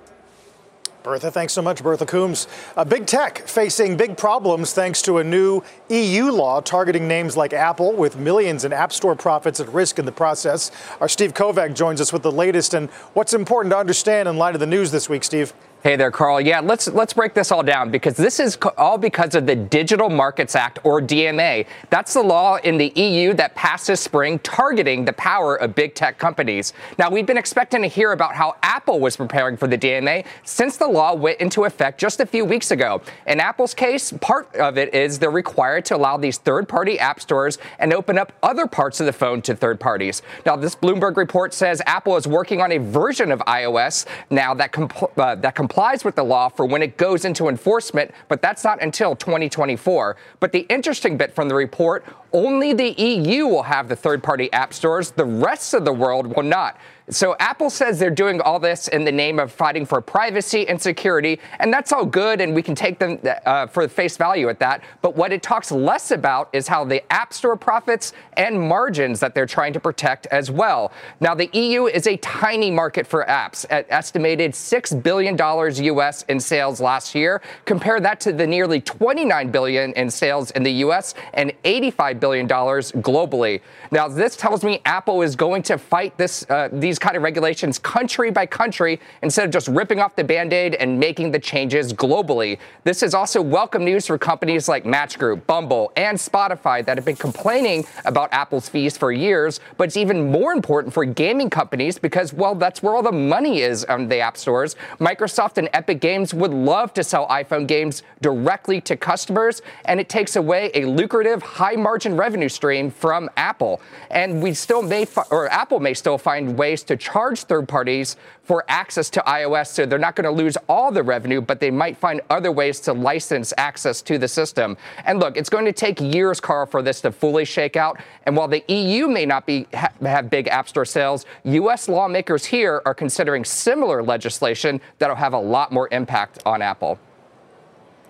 Bertha, 1.02 1.32
thanks 1.32 1.52
so 1.52 1.64
much, 1.64 1.82
Bertha 1.82 2.06
Coombs. 2.06 2.48
Uh, 2.78 2.86
big 2.86 3.08
tech 3.08 3.40
facing 3.48 3.98
big 3.98 4.16
problems 4.16 4.72
thanks 4.72 5.02
to 5.02 5.18
a 5.18 5.24
new 5.24 5.64
EU 5.90 6.30
law 6.30 6.62
targeting 6.62 7.08
names 7.08 7.36
like 7.36 7.54
Apple, 7.54 7.94
with 7.94 8.18
millions 8.18 8.66
in 8.66 8.72
App 8.72 8.94
Store 8.94 9.16
profits 9.16 9.60
at 9.60 9.68
risk 9.70 9.98
in 9.98 10.06
the 10.06 10.12
process. 10.12 10.70
Our 11.02 11.10
Steve 11.10 11.34
Kovach 11.34 11.74
joins 11.74 12.00
us 12.00 12.14
with 12.14 12.22
the 12.22 12.32
latest 12.32 12.76
and 12.76 12.92
what's 13.16 13.34
important 13.34 13.72
to 13.72 13.80
understand 13.80 14.30
in 14.30 14.38
light 14.38 14.54
of 14.54 14.60
the 14.60 14.68
news 14.68 14.92
this 14.92 15.10
week, 15.10 15.24
Steve. 15.24 15.56
Hey 15.86 15.96
there, 15.98 16.10
Carl. 16.10 16.42
Yeah, 16.42 16.62
let's 16.62 16.88
let's 16.88 17.14
break 17.14 17.36
this 17.36 17.52
all 17.52 17.62
down 17.62 17.92
because 17.92 18.18
this 18.18 18.40
is 18.40 18.58
all 18.76 18.98
because 18.98 19.36
of 19.36 19.46
the 19.46 19.56
Digital 19.56 20.10
Markets 20.10 20.56
Act 20.56 20.80
or 20.84 21.00
DMA. 21.00 21.68
That's 21.92 22.16
the 22.16 22.24
law 22.24 22.56
in 22.56 22.80
the 22.80 22.88
EU 22.96 23.36
that 23.36 23.54
passed 23.54 23.86
this 23.86 24.02
spring 24.02 24.40
targeting 24.40 25.06
the 25.06 25.14
power 25.14 25.56
of 25.56 25.76
big 25.76 25.94
tech 25.94 26.18
companies. 26.18 26.74
Now, 26.98 27.12
we've 27.12 27.28
been 27.28 27.38
expecting 27.38 27.84
to 27.84 27.88
hear 27.88 28.14
about 28.14 28.34
how 28.34 28.56
Apple 28.64 29.00
was 29.00 29.16
preparing 29.16 29.58
for 29.58 29.68
the 29.68 29.78
DMA 29.78 30.26
since 30.44 30.76
the 30.76 30.88
law 30.88 31.14
went 31.14 31.40
into 31.40 31.66
effect 31.66 32.00
just 32.00 32.20
a 32.20 32.26
few 32.26 32.46
weeks 32.46 32.72
ago. 32.72 33.04
In 33.28 33.40
Apple's 33.40 33.76
case, 33.76 34.12
part 34.12 34.56
of 34.56 34.80
it 34.80 34.92
is 34.92 35.20
they're 35.20 35.30
required 35.30 35.86
to 35.86 35.96
allow 35.96 36.18
these 36.18 36.40
third-party 36.40 36.98
app 36.98 37.20
stores 37.20 37.60
and 37.78 37.94
open 37.94 38.18
up 38.18 38.32
other 38.42 38.66
parts 38.66 39.02
of 39.02 39.06
the 39.06 39.14
phone 39.14 39.40
to 39.44 39.56
third 39.56 39.80
parties. 39.80 40.24
Now, 40.48 40.56
this 40.56 40.76
Bloomberg 40.76 41.16
report 41.16 41.54
says 41.54 41.80
Apple 41.86 42.18
is 42.18 42.26
working 42.26 42.60
on 42.60 42.72
a 42.72 42.80
version 42.80 43.32
of 43.32 43.38
iOS 43.42 44.08
now 44.32 44.56
that 44.56 44.72
compl- 44.72 45.12
uh, 45.16 45.36
that 45.36 45.54
complies 45.54 45.75
with 46.06 46.16
the 46.16 46.24
law 46.24 46.48
for 46.48 46.66
when 46.66 46.82
it 46.82 46.96
goes 46.96 47.26
into 47.26 47.50
enforcement, 47.50 48.12
but 48.30 48.42
that's 48.42 48.64
not 48.64 48.82
until 48.82 49.16
2024. 49.16 50.16
But 50.40 50.52
the 50.54 50.62
interesting 50.70 51.18
bit 51.18 51.36
from 51.36 51.50
the 51.50 51.56
report, 51.56 52.06
only 52.32 52.72
the 52.72 52.92
EU 52.92 53.46
will 53.46 53.64
have 53.64 53.90
the 53.90 53.96
third-party 53.96 54.54
app 54.54 54.74
stores. 54.74 55.12
The 55.12 55.26
rest 55.26 55.74
of 55.74 55.84
the 55.84 55.92
world 55.92 56.34
will 56.36 56.44
not. 56.44 56.78
So 57.10 57.36
Apple 57.40 57.70
says 57.70 58.00
they're 58.00 58.10
doing 58.10 58.42
all 58.42 58.60
this 58.60 58.88
in 58.88 59.04
the 59.04 59.12
name 59.12 59.38
of 59.38 59.52
fighting 59.52 59.86
for 59.86 60.02
privacy 60.02 60.68
and 60.68 60.82
security, 60.82 61.40
and 61.60 61.72
that's 61.72 61.92
all 61.92 62.06
good, 62.06 62.42
and 62.42 62.56
we 62.56 62.64
can 62.64 62.74
take 62.74 62.98
them 62.98 63.20
uh, 63.46 63.68
for 63.68 63.88
face 63.88 64.18
value 64.18 64.50
at 64.50 64.58
that. 64.60 64.82
But 65.04 65.16
what 65.16 65.32
it 65.32 65.44
talks 65.44 65.72
less 65.72 66.10
about 66.10 66.50
is 66.52 66.68
how 66.68 66.84
the 66.84 67.04
App 67.14 67.32
Store 67.32 67.56
profits 67.56 68.14
and 68.38 68.60
margins 68.60 69.20
that 69.20 69.36
they're 69.36 69.46
trying 69.46 69.74
to 69.74 69.80
protect 69.80 70.26
as 70.28 70.50
well. 70.50 70.92
Now, 71.20 71.36
the 71.36 71.48
EU 71.54 71.86
is 71.86 72.08
a 72.08 72.18
tiny 72.18 72.72
market 72.72 73.06
for 73.06 73.24
apps, 73.26 73.68
at 73.70 73.86
estimated 73.90 74.56
six 74.56 74.92
billion 74.92 75.36
dollars 75.36 75.80
U.S. 75.80 76.24
in 76.24 76.40
sales 76.40 76.82
last 76.82 77.14
year. 77.14 77.40
Compare 77.66 78.00
that 78.00 78.20
to 78.22 78.34
the 78.34 78.48
nearly 78.48 78.82
29 78.82 79.52
billion 79.52 79.94
in 79.94 80.10
sales 80.10 80.50
in 80.52 80.64
the 80.64 80.74
U.S. 80.74 81.14
and 81.36 81.54
85 81.64 82.20
billion 82.20 82.48
dollars 82.48 82.92
globally. 82.94 83.62
Now, 83.92 84.08
this 84.08 84.36
tells 84.36 84.64
me 84.64 84.82
Apple 84.86 85.22
is 85.22 85.36
going 85.36 85.62
to 85.64 85.78
fight 85.78 86.18
this 86.18 86.50
uh, 86.50 86.70
these 86.72 86.95
kind 87.00 87.16
of 87.16 87.24
regulations 87.24 87.80
country 87.80 88.32
by 88.32 88.46
country 88.46 89.00
instead 89.22 89.46
of 89.46 89.52
just 89.52 89.68
ripping 89.68 90.00
off 90.00 90.16
the 90.16 90.24
band-aid 90.24 90.76
and 90.76 91.00
making 91.00 91.32
the 91.32 91.40
changes 91.40 91.94
globally. 91.94 92.58
This 92.84 93.04
is 93.04 93.14
also 93.14 93.42
welcome 93.42 93.84
news 93.84 94.08
for 94.08 94.18
companies 94.18 94.68
like 94.68 94.86
Match 94.86 95.18
Group, 95.20 95.46
Bumble, 95.48 95.92
and 95.96 96.18
Spotify 96.18 96.86
that 96.86 96.98
have 96.98 97.06
been 97.06 97.16
complaining 97.16 97.86
about 98.06 98.30
Apple's 98.32 98.70
fees 98.70 98.98
for 98.98 99.12
years, 99.12 99.60
but 99.78 99.86
it's 99.86 99.98
even 99.98 100.32
more 100.32 100.54
important 100.54 100.94
for 100.94 101.06
gaming 101.06 101.50
companies 101.50 101.98
because, 102.00 102.34
well, 102.34 102.56
that's 102.56 102.82
where 102.82 102.96
all 102.96 103.04
the 103.04 103.12
money 103.12 103.62
is 103.62 103.86
on 103.86 104.08
the 104.08 104.20
app 104.20 104.38
stores. 104.38 104.76
Microsoft 105.00 105.58
and 105.58 105.70
Epic 105.74 106.00
Games 106.00 106.34
would 106.34 106.52
love 106.52 106.94
to 106.94 107.04
sell 107.04 107.28
iPhone 107.28 107.68
games 107.68 108.04
directly 108.22 108.82
to 108.82 108.96
customers, 108.96 109.62
and 109.86 110.00
it 110.00 110.10
takes 110.10 110.36
away 110.36 110.72
a 110.74 110.86
lucrative, 110.86 111.42
high-margin 111.42 112.16
revenue 112.16 112.50
stream 112.50 112.92
from 112.92 113.30
Apple. 113.38 113.82
And 114.12 114.42
we 114.42 114.54
still 114.54 114.82
may, 114.82 115.06
fi- 115.06 115.24
or 115.32 115.52
Apple 115.52 115.80
may 115.80 115.94
still 115.94 116.18
find 116.18 116.58
ways 116.58 116.84
to 116.86 116.98
charge 116.98 117.44
third 117.44 117.68
parties 117.68 118.18
for 118.44 118.64
access 118.68 119.10
to 119.12 119.20
iOS, 119.22 119.68
so 119.68 119.86
they're 119.86 120.00
not 120.00 120.16
going 120.16 120.26
to 120.26 120.32
lose 120.32 120.58
all 120.70 120.92
the 120.92 121.04
revenue, 121.04 121.42
but 121.42 121.60
they 121.60 121.72
might 121.72 121.98
find 121.98 122.22
other 122.30 122.52
ways 122.52 122.80
to 122.82 122.94
license 122.94 123.54
access 123.58 124.02
to 124.04 124.18
the 124.18 124.28
system. 124.28 124.78
And 125.06 125.20
look, 125.20 125.36
it's 125.38 125.50
going 125.50 125.66
to 125.66 125.74
take 125.74 126.00
years, 126.00 126.40
Carl, 126.40 126.66
for 126.66 126.82
this 126.82 127.02
to 127.02 127.12
fully 127.12 127.46
shake 127.46 127.76
out. 127.76 128.00
And 128.26 128.38
while 128.38 128.48
the 128.48 128.64
EU 128.68 129.08
may 129.08 129.26
not 129.26 129.46
be 129.46 129.68
ha- 129.74 129.92
have 130.02 130.30
big 130.30 130.48
App 130.48 130.70
Store 130.70 130.86
sales, 130.86 131.26
U.S. 131.44 131.88
lawmakers 131.88 132.46
here 132.46 132.82
are 132.86 132.94
considering 132.94 133.44
similar 133.44 134.04
legislation 134.04 134.80
that'll 135.00 135.16
have 135.16 135.34
a 135.34 135.40
lot 135.40 135.72
more 135.72 135.88
impact 135.92 136.42
on 136.46 136.62
Apple. 136.62 137.00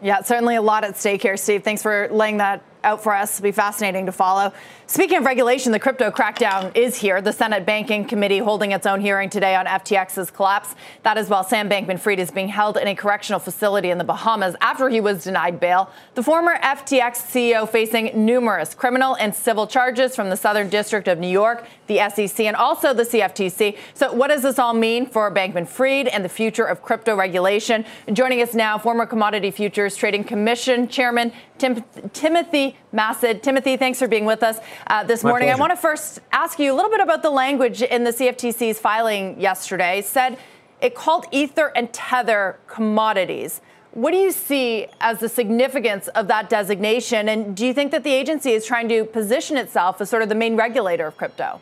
Yeah, 0.01 0.21
certainly 0.21 0.55
a 0.55 0.61
lot 0.61 0.83
at 0.83 0.97
stake 0.97 1.21
here, 1.21 1.37
Steve. 1.37 1.63
Thanks 1.63 1.81
for 1.81 2.09
laying 2.11 2.37
that 2.37 2.61
out 2.85 3.03
for 3.03 3.13
us. 3.13 3.35
It'll 3.35 3.43
be 3.43 3.51
fascinating 3.51 4.05
to 4.05 4.11
follow. 4.11 4.53
Speaking 4.87 5.17
of 5.17 5.25
regulation, 5.25 5.71
the 5.71 5.79
crypto 5.79 6.11
crackdown 6.11 6.75
is 6.77 6.95
here. 6.95 7.19
The 7.19 7.33
Senate 7.33 7.65
Banking 7.65 8.05
Committee 8.05 8.37
holding 8.37 8.71
its 8.71 8.85
own 8.85 9.01
hearing 9.01 9.31
today 9.31 9.55
on 9.55 9.65
FTX's 9.65 10.29
collapse. 10.29 10.75
That 11.01 11.17
is 11.17 11.27
while 11.27 11.43
Sam 11.43 11.67
Bankman 11.67 11.99
Fried 11.99 12.19
is 12.19 12.29
being 12.29 12.49
held 12.49 12.77
in 12.77 12.87
a 12.87 12.93
correctional 12.93 13.39
facility 13.39 13.89
in 13.89 13.97
the 13.97 14.03
Bahamas 14.03 14.55
after 14.61 14.87
he 14.87 15.01
was 15.01 15.23
denied 15.23 15.59
bail. 15.59 15.89
The 16.13 16.21
former 16.21 16.57
FTX 16.57 17.15
CEO 17.15 17.67
facing 17.67 18.25
numerous 18.25 18.75
criminal 18.75 19.15
and 19.15 19.33
civil 19.33 19.65
charges 19.65 20.15
from 20.15 20.29
the 20.29 20.37
Southern 20.37 20.69
District 20.69 21.07
of 21.07 21.17
New 21.17 21.29
York, 21.29 21.65
the 21.87 22.07
SEC, 22.09 22.41
and 22.41 22.55
also 22.55 22.93
the 22.93 23.03
CFTC. 23.03 23.77
So, 23.95 24.13
what 24.13 24.27
does 24.27 24.43
this 24.43 24.59
all 24.59 24.75
mean 24.75 25.07
for 25.07 25.31
Bankman 25.31 25.67
Fried 25.67 26.07
and 26.07 26.23
the 26.23 26.29
future 26.29 26.65
of 26.65 26.83
crypto 26.83 27.15
regulation? 27.15 27.85
Joining 28.13 28.41
us 28.43 28.53
now, 28.53 28.77
former 28.77 29.07
Commodity 29.07 29.49
Futures 29.49 29.95
Trading 29.95 30.23
Commission 30.23 30.87
Chairman 30.87 31.31
Tim- 31.57 31.83
Timothy 32.13 32.74
Massad. 32.93 33.41
Timothy, 33.41 33.77
thanks 33.77 33.99
for 33.99 34.07
being 34.07 34.25
with 34.25 34.41
us 34.41 34.59
uh, 34.87 35.03
this 35.03 35.23
My 35.23 35.29
morning. 35.31 35.47
pleasure. 35.47 35.57
I 35.57 35.59
want 35.59 35.71
to 35.71 35.77
first 35.77 36.19
ask 36.31 36.59
you 36.59 36.71
a 36.71 36.75
little 36.75 36.91
bit 36.91 37.01
about 37.01 37.23
the 37.23 37.29
language 37.29 37.81
in 37.81 38.03
the 38.03 38.11
CFTC's 38.11 38.79
filing 38.79 39.39
yesterday. 39.39 39.99
It 39.99 40.05
said 40.05 40.37
it 40.81 40.95
called 40.95 41.25
Ether 41.31 41.71
and 41.75 41.91
Tether 41.91 42.59
commodities. 42.67 43.61
What 43.91 44.11
do 44.11 44.17
you 44.17 44.31
see 44.31 44.87
as 44.99 45.19
the 45.19 45.29
significance 45.29 46.07
of 46.09 46.27
that 46.27 46.49
designation? 46.49 47.29
And 47.29 47.55
do 47.55 47.65
you 47.65 47.73
think 47.73 47.91
that 47.91 48.03
the 48.03 48.11
agency 48.11 48.51
is 48.51 48.65
trying 48.65 48.89
to 48.89 49.05
position 49.05 49.55
itself 49.57 50.01
as 50.01 50.09
sort 50.09 50.21
of 50.21 50.29
the 50.29 50.35
main 50.35 50.55
regulator 50.55 51.07
of 51.07 51.17
crypto? 51.17 51.61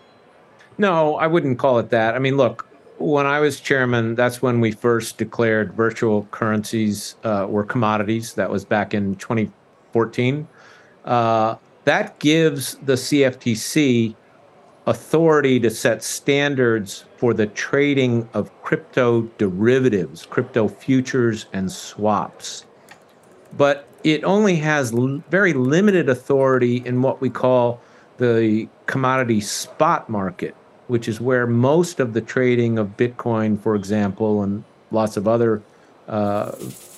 No, 0.78 1.16
I 1.18 1.28
wouldn't 1.28 1.60
call 1.60 1.78
it 1.78 1.90
that. 1.92 2.16
I 2.16 2.20
mean, 2.20 2.38
look, 2.38 2.68
when 2.98 3.26
I 3.28 3.40
was 3.40 3.60
chairman, 3.60 4.16
that's 4.16 4.42
when 4.42 4.60
we 4.60 4.72
first 4.72 5.18
declared 5.18 5.74
virtual 5.74 6.28
currencies 6.32 7.16
uh, 7.24 7.46
were 7.48 7.64
commodities. 7.64 8.34
That 8.34 8.50
was 8.50 8.66
back 8.66 8.94
in 8.94 9.16
2014. 9.16 10.48
Uh, 11.06 11.56
that 11.86 12.20
gives 12.20 12.76
the 12.76 12.94
CFTC 12.94 14.16
authority 14.86 15.60
to 15.60 15.70
set 15.70 16.04
standards 16.04 17.06
for 17.18 17.34
the 17.34 17.48
trading 17.48 18.28
of 18.34 18.52
crypto 18.64 19.22
derivatives, 19.38 20.26
crypto 20.26 20.68
futures, 20.68 21.46
and 21.54 21.72
swaps. 21.72 22.66
But 23.56 23.88
it 24.04 24.24
only 24.24 24.56
has 24.58 24.94
l- 24.94 25.24
very 25.30 25.54
limited 25.54 26.10
authority 26.10 26.78
in 26.86 27.02
what 27.02 27.22
we 27.22 27.30
call 27.30 27.80
the 28.18 28.68
commodity 28.86 29.42
spot 29.42 30.10
market, 30.10 30.56
which 30.88 31.08
is 31.08 31.22
where 31.22 31.48
most 31.48 32.00
of 32.00 32.14
the 32.14 32.22
trading 32.22 32.78
of 32.78 32.98
Bitcoin, 32.98 33.60
for 33.60 33.76
example, 33.76 34.44
and 34.44 34.64
lots 34.92 35.18
of 35.18 35.28
other 35.28 35.62
uh, 36.08 36.52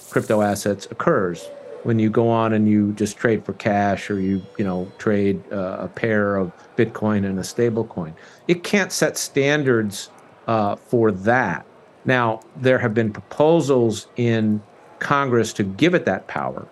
crypto 0.09 0.41
assets 0.41 0.87
occurs. 0.89 1.47
When 1.85 1.99
you 1.99 2.09
go 2.09 2.29
on 2.29 2.51
and 2.53 2.67
you 2.67 2.93
just 2.93 3.15
trade 3.15 3.45
for 3.45 3.53
cash, 3.53 4.09
or 4.09 4.19
you 4.19 4.41
you 4.57 4.65
know 4.65 4.91
trade 4.97 5.43
uh, 5.51 5.77
a 5.81 5.87
pair 5.87 6.35
of 6.35 6.51
Bitcoin 6.75 7.23
and 7.25 7.37
a 7.37 7.43
stable 7.43 7.85
coin, 7.85 8.15
it 8.47 8.63
can't 8.63 8.91
set 8.91 9.19
standards 9.19 10.09
uh, 10.47 10.77
for 10.77 11.11
that. 11.11 11.63
Now 12.03 12.41
there 12.55 12.79
have 12.79 12.95
been 12.95 13.13
proposals 13.13 14.07
in 14.15 14.63
Congress 14.97 15.53
to 15.53 15.63
give 15.63 15.93
it 15.93 16.05
that 16.05 16.25
power. 16.25 16.67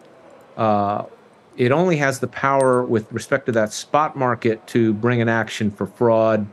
Uh, 0.58 1.06
it 1.58 1.72
only 1.72 1.98
has 1.98 2.20
the 2.20 2.28
power 2.28 2.84
with 2.84 3.12
respect 3.12 3.46
to 3.46 3.52
that 3.52 3.72
spot 3.72 4.16
market 4.16 4.66
to 4.68 4.94
bring 4.94 5.22
an 5.22 5.30
action 5.30 5.70
for 5.70 5.86
fraud 5.86 6.48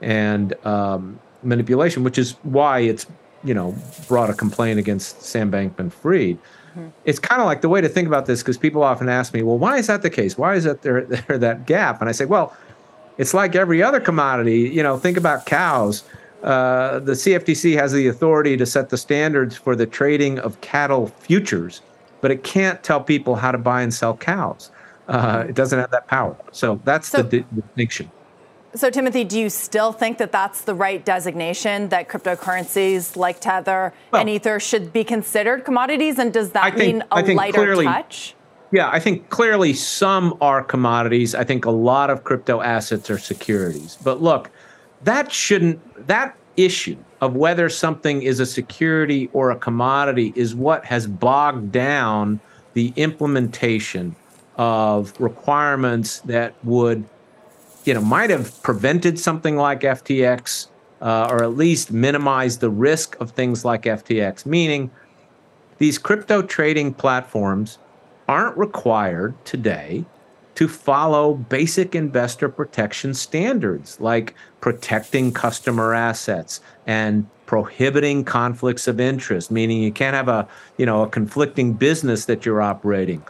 and 0.00 0.54
um, 0.64 1.20
manipulation, 1.42 2.02
which 2.02 2.16
is 2.16 2.32
why 2.42 2.80
it's 2.80 3.06
you 3.44 3.52
know 3.52 3.76
brought 4.08 4.30
a 4.30 4.34
complaint 4.34 4.78
against 4.78 5.22
Sam 5.22 5.50
Bankman-Fried. 5.50 6.38
It's 7.04 7.18
kind 7.18 7.40
of 7.40 7.46
like 7.46 7.60
the 7.60 7.68
way 7.68 7.80
to 7.80 7.88
think 7.88 8.06
about 8.08 8.26
this 8.26 8.42
because 8.42 8.58
people 8.58 8.82
often 8.82 9.08
ask 9.08 9.32
me, 9.32 9.42
well, 9.42 9.58
why 9.58 9.78
is 9.78 9.86
that 9.86 10.02
the 10.02 10.10
case? 10.10 10.36
Why 10.36 10.54
is 10.54 10.64
that 10.64 10.82
there, 10.82 11.02
there 11.04 11.38
that 11.38 11.66
gap? 11.66 12.00
And 12.00 12.08
I 12.08 12.12
say, 12.12 12.24
well, 12.24 12.56
it's 13.18 13.34
like 13.34 13.54
every 13.54 13.82
other 13.82 14.00
commodity. 14.00 14.60
You 14.68 14.82
know, 14.82 14.98
think 14.98 15.16
about 15.16 15.46
cows. 15.46 16.04
Uh, 16.42 16.98
the 17.00 17.12
CFTC 17.12 17.74
has 17.76 17.92
the 17.92 18.08
authority 18.08 18.56
to 18.56 18.66
set 18.66 18.90
the 18.90 18.98
standards 18.98 19.56
for 19.56 19.74
the 19.74 19.86
trading 19.86 20.38
of 20.40 20.60
cattle 20.60 21.08
futures, 21.20 21.80
but 22.20 22.30
it 22.30 22.44
can't 22.44 22.82
tell 22.82 23.00
people 23.00 23.36
how 23.36 23.50
to 23.50 23.58
buy 23.58 23.82
and 23.82 23.92
sell 23.92 24.16
cows. 24.16 24.70
Uh, 25.08 25.44
it 25.48 25.54
doesn't 25.54 25.78
have 25.78 25.90
that 25.90 26.06
power. 26.08 26.36
So 26.52 26.80
that's 26.84 27.10
the 27.10 27.22
di- 27.22 27.44
distinction. 27.54 28.10
So, 28.76 28.90
Timothy, 28.90 29.24
do 29.24 29.40
you 29.40 29.48
still 29.48 29.92
think 29.92 30.18
that 30.18 30.32
that's 30.32 30.62
the 30.62 30.74
right 30.74 31.02
designation 31.02 31.88
that 31.88 32.08
cryptocurrencies 32.08 33.16
like 33.16 33.40
Tether 33.40 33.94
and 34.12 34.28
Ether 34.28 34.60
should 34.60 34.92
be 34.92 35.02
considered 35.02 35.64
commodities? 35.64 36.18
And 36.18 36.32
does 36.32 36.50
that 36.50 36.64
I 36.64 36.70
think- 36.70 36.94
mean 36.96 37.04
a 37.10 37.34
lighter 37.34 37.58
clearly- 37.58 37.86
touch? 37.86 38.34
Yeah, 38.72 38.90
I 38.92 38.98
think 38.98 39.30
clearly 39.30 39.72
some 39.72 40.36
are 40.40 40.62
commodities. 40.62 41.34
I 41.34 41.44
think 41.44 41.64
a 41.64 41.70
lot 41.70 42.10
of 42.10 42.24
crypto 42.24 42.60
assets 42.60 43.08
are 43.08 43.18
securities. 43.18 43.96
But 44.02 44.20
look, 44.20 44.50
that 45.04 45.32
shouldn't, 45.32 46.06
that 46.08 46.34
issue 46.56 46.96
of 47.20 47.34
whether 47.36 47.68
something 47.68 48.22
is 48.22 48.40
a 48.40 48.46
security 48.46 49.30
or 49.32 49.50
a 49.50 49.56
commodity 49.56 50.32
is 50.36 50.54
what 50.54 50.84
has 50.84 51.06
bogged 51.06 51.72
down 51.72 52.40
the 52.74 52.92
implementation 52.96 54.16
of 54.56 55.14
requirements 55.18 56.20
that 56.20 56.54
would, 56.64 57.04
you 57.86 57.94
know, 57.94 58.00
might 58.00 58.30
have 58.30 58.62
prevented 58.62 59.18
something 59.18 59.56
like 59.56 59.80
FTX 59.80 60.66
uh, 61.00 61.28
or 61.30 61.42
at 61.42 61.56
least 61.56 61.92
minimized 61.92 62.60
the 62.60 62.70
risk 62.70 63.16
of 63.20 63.30
things 63.30 63.64
like 63.64 63.82
FTX, 63.82 64.44
meaning 64.44 64.90
these 65.78 65.98
crypto 65.98 66.42
trading 66.42 66.92
platforms 66.92 67.78
aren't 68.28 68.56
required 68.56 69.34
today 69.44 70.04
to 70.56 70.66
follow 70.66 71.34
basic 71.34 71.94
investor 71.94 72.48
protection 72.48 73.14
standards 73.14 74.00
like 74.00 74.34
protecting 74.60 75.30
customer 75.32 75.94
assets 75.94 76.60
and 76.86 77.26
prohibiting 77.44 78.24
conflicts 78.24 78.88
of 78.88 78.98
interest 78.98 79.50
meaning 79.50 79.80
you 79.80 79.92
can't 79.92 80.16
have 80.16 80.28
a 80.28 80.48
you 80.78 80.86
know 80.86 81.02
a 81.02 81.08
conflicting 81.08 81.72
business 81.74 82.24
that 82.24 82.44
you're 82.44 82.62
operating 82.62 83.22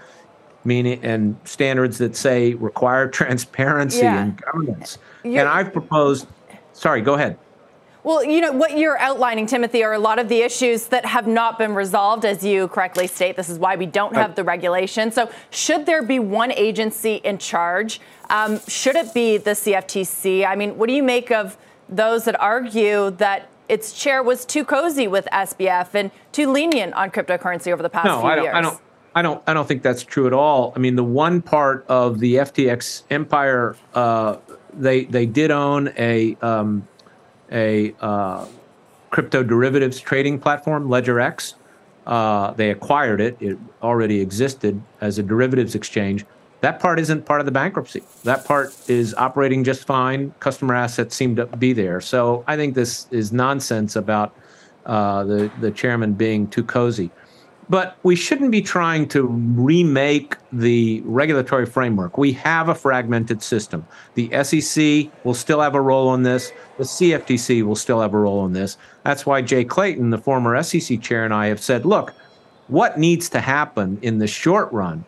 meaning 0.66 1.00
and 1.02 1.36
standards 1.44 1.98
that 1.98 2.16
say 2.16 2.54
require 2.54 3.08
transparency 3.20 4.00
Yeah. 4.00 4.22
and 4.22 4.42
governance 4.42 4.98
You're- 5.24 5.38
and 5.38 5.48
i've 5.48 5.72
proposed 5.72 6.26
sorry 6.72 7.00
go 7.00 7.14
ahead 7.14 7.38
Well, 8.04 8.22
you 8.22 8.40
know, 8.40 8.52
what 8.52 8.78
you're 8.78 8.96
outlining, 9.00 9.46
Timothy, 9.46 9.82
are 9.82 9.92
a 9.92 9.98
lot 9.98 10.20
of 10.20 10.28
the 10.28 10.42
issues 10.42 10.86
that 10.94 11.04
have 11.04 11.26
not 11.26 11.58
been 11.58 11.74
resolved, 11.74 12.24
as 12.24 12.44
you 12.44 12.68
correctly 12.68 13.08
state. 13.08 13.34
This 13.34 13.48
is 13.48 13.58
why 13.58 13.74
we 13.74 13.84
don't 13.84 14.14
have 14.14 14.36
the 14.36 14.44
regulation. 14.44 15.10
So, 15.10 15.28
should 15.50 15.86
there 15.86 16.04
be 16.04 16.20
one 16.20 16.52
agency 16.52 17.14
in 17.24 17.38
charge? 17.38 18.00
Um, 18.30 18.60
should 18.68 18.94
it 18.94 19.12
be 19.12 19.38
the 19.38 19.56
CFTC? 19.56 20.46
I 20.46 20.54
mean, 20.54 20.78
what 20.78 20.86
do 20.88 20.94
you 20.94 21.02
make 21.02 21.32
of 21.32 21.58
those 21.88 22.26
that 22.26 22.38
argue 22.40 23.10
that 23.18 23.48
its 23.68 23.92
chair 23.92 24.22
was 24.22 24.44
too 24.44 24.64
cozy 24.64 25.08
with 25.08 25.26
SBF 25.32 25.88
and 25.94 26.12
too 26.30 26.46
lenient 26.52 26.94
on 26.94 27.10
cryptocurrency 27.10 27.72
over 27.72 27.82
the 27.82 27.90
past 27.90 28.06
no, 28.06 28.20
few 28.20 28.28
I 28.30 28.34
don't, 28.36 28.44
years? 28.44 28.54
I 28.54 28.60
don't. 28.60 28.80
I 29.16 29.22
don't. 29.22 29.42
I 29.46 29.54
don't 29.54 29.66
think 29.66 29.82
that's 29.82 30.02
true 30.02 30.26
at 30.26 30.34
all. 30.34 30.74
I 30.76 30.78
mean, 30.78 30.94
the 30.94 31.02
one 31.02 31.40
part 31.40 31.86
of 31.88 32.20
the 32.20 32.34
FTX 32.34 33.04
empire, 33.08 33.74
uh, 33.94 34.36
they 34.74 35.04
they 35.06 35.24
did 35.24 35.50
own 35.50 35.90
a 35.96 36.36
um, 36.42 36.86
a 37.50 37.94
uh, 37.98 38.46
crypto 39.08 39.42
derivatives 39.42 39.98
trading 39.98 40.38
platform, 40.38 40.88
LedgerX. 40.88 41.54
Uh, 42.06 42.50
they 42.52 42.70
acquired 42.70 43.22
it. 43.22 43.38
It 43.40 43.58
already 43.82 44.20
existed 44.20 44.82
as 45.00 45.18
a 45.18 45.22
derivatives 45.22 45.74
exchange. 45.74 46.26
That 46.60 46.78
part 46.78 47.00
isn't 47.00 47.24
part 47.24 47.40
of 47.40 47.46
the 47.46 47.52
bankruptcy. 47.52 48.02
That 48.24 48.44
part 48.44 48.74
is 48.86 49.14
operating 49.14 49.64
just 49.64 49.86
fine. 49.86 50.34
Customer 50.40 50.74
assets 50.74 51.16
seem 51.16 51.36
to 51.36 51.46
be 51.46 51.72
there. 51.72 52.02
So 52.02 52.44
I 52.46 52.56
think 52.56 52.74
this 52.74 53.06
is 53.10 53.32
nonsense 53.32 53.96
about 53.96 54.36
uh, 54.84 55.24
the 55.24 55.50
the 55.62 55.70
chairman 55.70 56.12
being 56.12 56.48
too 56.48 56.64
cozy. 56.64 57.10
But 57.68 57.96
we 58.04 58.14
shouldn't 58.14 58.52
be 58.52 58.62
trying 58.62 59.08
to 59.08 59.26
remake 59.26 60.36
the 60.52 61.02
regulatory 61.04 61.66
framework. 61.66 62.16
We 62.16 62.32
have 62.32 62.68
a 62.68 62.74
fragmented 62.74 63.42
system. 63.42 63.86
The 64.14 64.30
SEC 64.44 65.10
will 65.24 65.34
still 65.34 65.60
have 65.60 65.74
a 65.74 65.80
role 65.80 66.14
in 66.14 66.22
this. 66.22 66.52
The 66.78 66.84
CFTC 66.84 67.64
will 67.64 67.74
still 67.74 68.00
have 68.00 68.14
a 68.14 68.18
role 68.18 68.46
in 68.46 68.52
this. 68.52 68.78
That's 69.02 69.26
why 69.26 69.42
Jay 69.42 69.64
Clayton, 69.64 70.10
the 70.10 70.18
former 70.18 70.62
SEC 70.62 71.00
chair, 71.00 71.24
and 71.24 71.34
I 71.34 71.46
have 71.46 71.60
said, 71.60 71.84
look, 71.84 72.14
what 72.68 72.98
needs 72.98 73.28
to 73.30 73.40
happen 73.40 73.98
in 74.02 74.18
the 74.18 74.26
short 74.26 74.72
run 74.72 75.04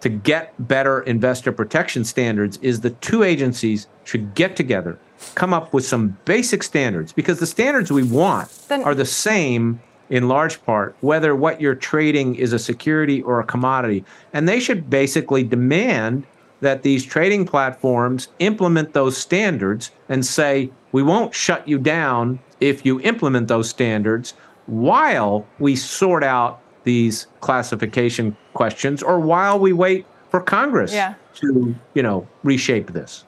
to 0.00 0.08
get 0.08 0.54
better 0.66 1.02
investor 1.02 1.52
protection 1.52 2.04
standards 2.04 2.58
is 2.62 2.80
the 2.80 2.90
two 2.90 3.22
agencies 3.22 3.86
should 4.04 4.34
get 4.34 4.56
together, 4.56 4.98
come 5.34 5.52
up 5.52 5.72
with 5.72 5.84
some 5.84 6.16
basic 6.24 6.62
standards, 6.62 7.12
because 7.12 7.38
the 7.38 7.46
standards 7.46 7.92
we 7.92 8.02
want 8.02 8.48
Then- 8.68 8.82
are 8.82 8.94
the 8.94 9.04
same 9.04 9.80
in 10.10 10.28
large 10.28 10.62
part, 10.64 10.96
whether 11.00 11.34
what 11.34 11.60
you're 11.60 11.74
trading 11.74 12.34
is 12.34 12.52
a 12.52 12.58
security 12.58 13.22
or 13.22 13.40
a 13.40 13.44
commodity. 13.44 14.04
And 14.32 14.48
they 14.48 14.60
should 14.60 14.90
basically 14.90 15.44
demand 15.44 16.26
that 16.60 16.82
these 16.82 17.04
trading 17.04 17.46
platforms 17.46 18.28
implement 18.40 18.92
those 18.92 19.16
standards 19.16 19.92
and 20.08 20.26
say, 20.26 20.70
we 20.92 21.02
won't 21.02 21.34
shut 21.34 21.66
you 21.66 21.78
down 21.78 22.40
if 22.58 22.84
you 22.84 23.00
implement 23.00 23.48
those 23.48 23.70
standards 23.70 24.34
while 24.66 25.46
we 25.58 25.74
sort 25.76 26.22
out 26.22 26.60
these 26.84 27.26
classification 27.40 28.36
questions 28.52 29.02
or 29.02 29.20
while 29.20 29.58
we 29.58 29.72
wait 29.72 30.06
for 30.28 30.40
Congress 30.40 30.92
yeah. 30.92 31.14
to, 31.34 31.74
you 31.94 32.02
know, 32.02 32.26
reshape 32.42 32.92
this. 32.92 33.24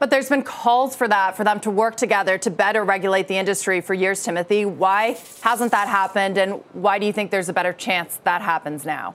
But 0.00 0.08
there's 0.08 0.30
been 0.30 0.42
calls 0.42 0.96
for 0.96 1.06
that, 1.08 1.36
for 1.36 1.44
them 1.44 1.60
to 1.60 1.70
work 1.70 1.94
together 1.94 2.38
to 2.38 2.50
better 2.50 2.82
regulate 2.84 3.28
the 3.28 3.36
industry 3.36 3.82
for 3.82 3.92
years, 3.92 4.24
Timothy. 4.24 4.64
Why 4.64 5.18
hasn't 5.42 5.72
that 5.72 5.88
happened? 5.88 6.38
And 6.38 6.54
why 6.72 6.98
do 6.98 7.04
you 7.04 7.12
think 7.12 7.30
there's 7.30 7.50
a 7.50 7.52
better 7.52 7.74
chance 7.74 8.18
that 8.24 8.40
happens 8.40 8.86
now? 8.86 9.14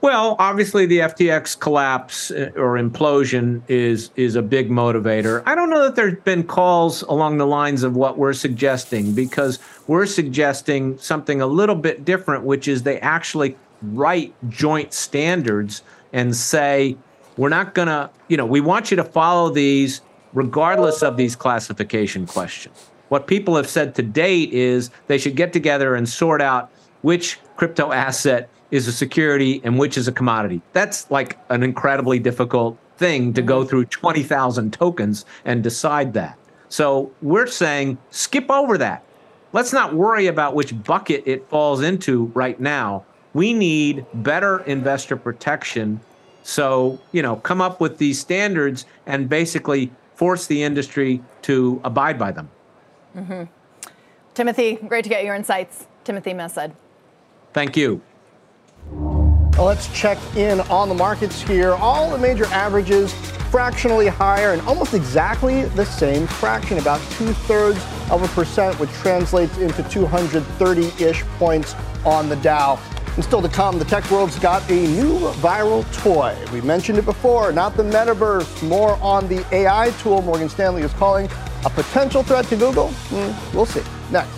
Well, 0.00 0.36
obviously, 0.38 0.86
the 0.86 1.00
FTX 1.00 1.58
collapse 1.58 2.30
uh, 2.30 2.52
or 2.56 2.78
implosion 2.78 3.62
is 3.68 4.10
is 4.16 4.36
a 4.36 4.42
big 4.42 4.70
motivator. 4.70 5.42
I 5.44 5.54
don't 5.54 5.68
know 5.68 5.82
that 5.82 5.96
there's 5.96 6.18
been 6.20 6.44
calls 6.44 7.02
along 7.02 7.36
the 7.36 7.46
lines 7.46 7.82
of 7.82 7.94
what 7.94 8.16
we're 8.16 8.32
suggesting 8.32 9.12
because 9.12 9.58
we're 9.88 10.06
suggesting 10.06 10.96
something 10.98 11.42
a 11.42 11.46
little 11.46 11.74
bit 11.74 12.06
different, 12.06 12.44
which 12.44 12.66
is 12.66 12.84
they 12.84 13.00
actually 13.00 13.56
write 13.82 14.32
joint 14.48 14.94
standards 14.94 15.82
and 16.12 16.34
say 16.34 16.96
we're 17.38 17.48
not 17.48 17.74
going 17.74 17.88
to, 17.88 18.10
you 18.28 18.36
know, 18.36 18.44
we 18.44 18.60
want 18.60 18.90
you 18.90 18.96
to 18.96 19.04
follow 19.04 19.48
these 19.48 20.02
regardless 20.34 21.02
of 21.02 21.16
these 21.16 21.34
classification 21.34 22.26
questions. 22.26 22.90
What 23.08 23.26
people 23.26 23.56
have 23.56 23.68
said 23.68 23.94
to 23.94 24.02
date 24.02 24.52
is 24.52 24.90
they 25.06 25.16
should 25.16 25.36
get 25.36 25.54
together 25.54 25.94
and 25.94 26.06
sort 26.06 26.42
out 26.42 26.70
which 27.00 27.38
crypto 27.56 27.92
asset 27.92 28.50
is 28.70 28.86
a 28.86 28.92
security 28.92 29.62
and 29.64 29.78
which 29.78 29.96
is 29.96 30.08
a 30.08 30.12
commodity. 30.12 30.60
That's 30.74 31.10
like 31.10 31.38
an 31.48 31.62
incredibly 31.62 32.18
difficult 32.18 32.76
thing 32.98 33.32
to 33.32 33.40
go 33.40 33.64
through 33.64 33.86
20,000 33.86 34.72
tokens 34.72 35.24
and 35.44 35.62
decide 35.62 36.12
that. 36.14 36.36
So 36.68 37.10
we're 37.22 37.46
saying 37.46 37.96
skip 38.10 38.50
over 38.50 38.76
that. 38.78 39.04
Let's 39.54 39.72
not 39.72 39.94
worry 39.94 40.26
about 40.26 40.54
which 40.54 40.82
bucket 40.82 41.22
it 41.24 41.48
falls 41.48 41.80
into 41.80 42.26
right 42.34 42.60
now. 42.60 43.06
We 43.32 43.54
need 43.54 44.04
better 44.12 44.58
investor 44.60 45.16
protection 45.16 46.00
so, 46.48 46.98
you 47.12 47.20
know, 47.20 47.36
come 47.36 47.60
up 47.60 47.78
with 47.78 47.98
these 47.98 48.18
standards 48.18 48.86
and 49.04 49.28
basically 49.28 49.92
force 50.14 50.46
the 50.46 50.62
industry 50.62 51.20
to 51.42 51.78
abide 51.84 52.18
by 52.18 52.32
them. 52.32 52.48
Mm-hmm. 53.14 53.42
Timothy, 54.32 54.76
great 54.76 55.02
to 55.02 55.10
get 55.10 55.26
your 55.26 55.34
insights. 55.34 55.86
Timothy 56.04 56.32
Massad. 56.32 56.72
Thank 57.52 57.76
you. 57.76 58.00
Well, 58.90 59.66
let's 59.66 59.92
check 59.92 60.16
in 60.36 60.60
on 60.62 60.88
the 60.88 60.94
markets 60.94 61.42
here. 61.42 61.74
All 61.74 62.10
the 62.10 62.16
major 62.16 62.46
averages 62.46 63.12
fractionally 63.50 64.06
higher 64.06 64.52
and 64.52 64.62
almost 64.62 64.94
exactly 64.94 65.64
the 65.64 65.84
same 65.84 66.26
fraction, 66.26 66.78
about 66.78 67.00
two 67.10 67.34
thirds 67.34 67.84
of 68.10 68.22
a 68.22 68.28
percent, 68.28 68.80
which 68.80 68.90
translates 68.92 69.58
into 69.58 69.82
230 69.90 71.04
ish 71.04 71.24
points 71.38 71.74
on 72.06 72.30
the 72.30 72.36
Dow. 72.36 72.78
And 73.18 73.24
still 73.24 73.42
to 73.42 73.48
come, 73.48 73.80
the 73.80 73.84
tech 73.84 74.08
world's 74.12 74.38
got 74.38 74.62
a 74.70 74.74
new 74.74 75.18
viral 75.42 75.84
toy. 76.04 76.38
We 76.52 76.60
mentioned 76.60 76.98
it 76.98 77.04
before, 77.04 77.50
not 77.50 77.76
the 77.76 77.82
metaverse, 77.82 78.62
more 78.62 78.94
on 79.02 79.26
the 79.26 79.44
AI 79.52 79.90
tool 79.98 80.22
Morgan 80.22 80.48
Stanley 80.48 80.82
is 80.82 80.92
calling 80.92 81.28
a 81.64 81.70
potential 81.70 82.22
threat 82.22 82.44
to 82.44 82.56
Google. 82.56 82.90
Mm, 83.08 83.54
we'll 83.54 83.66
see. 83.66 83.82
Next. 84.12 84.30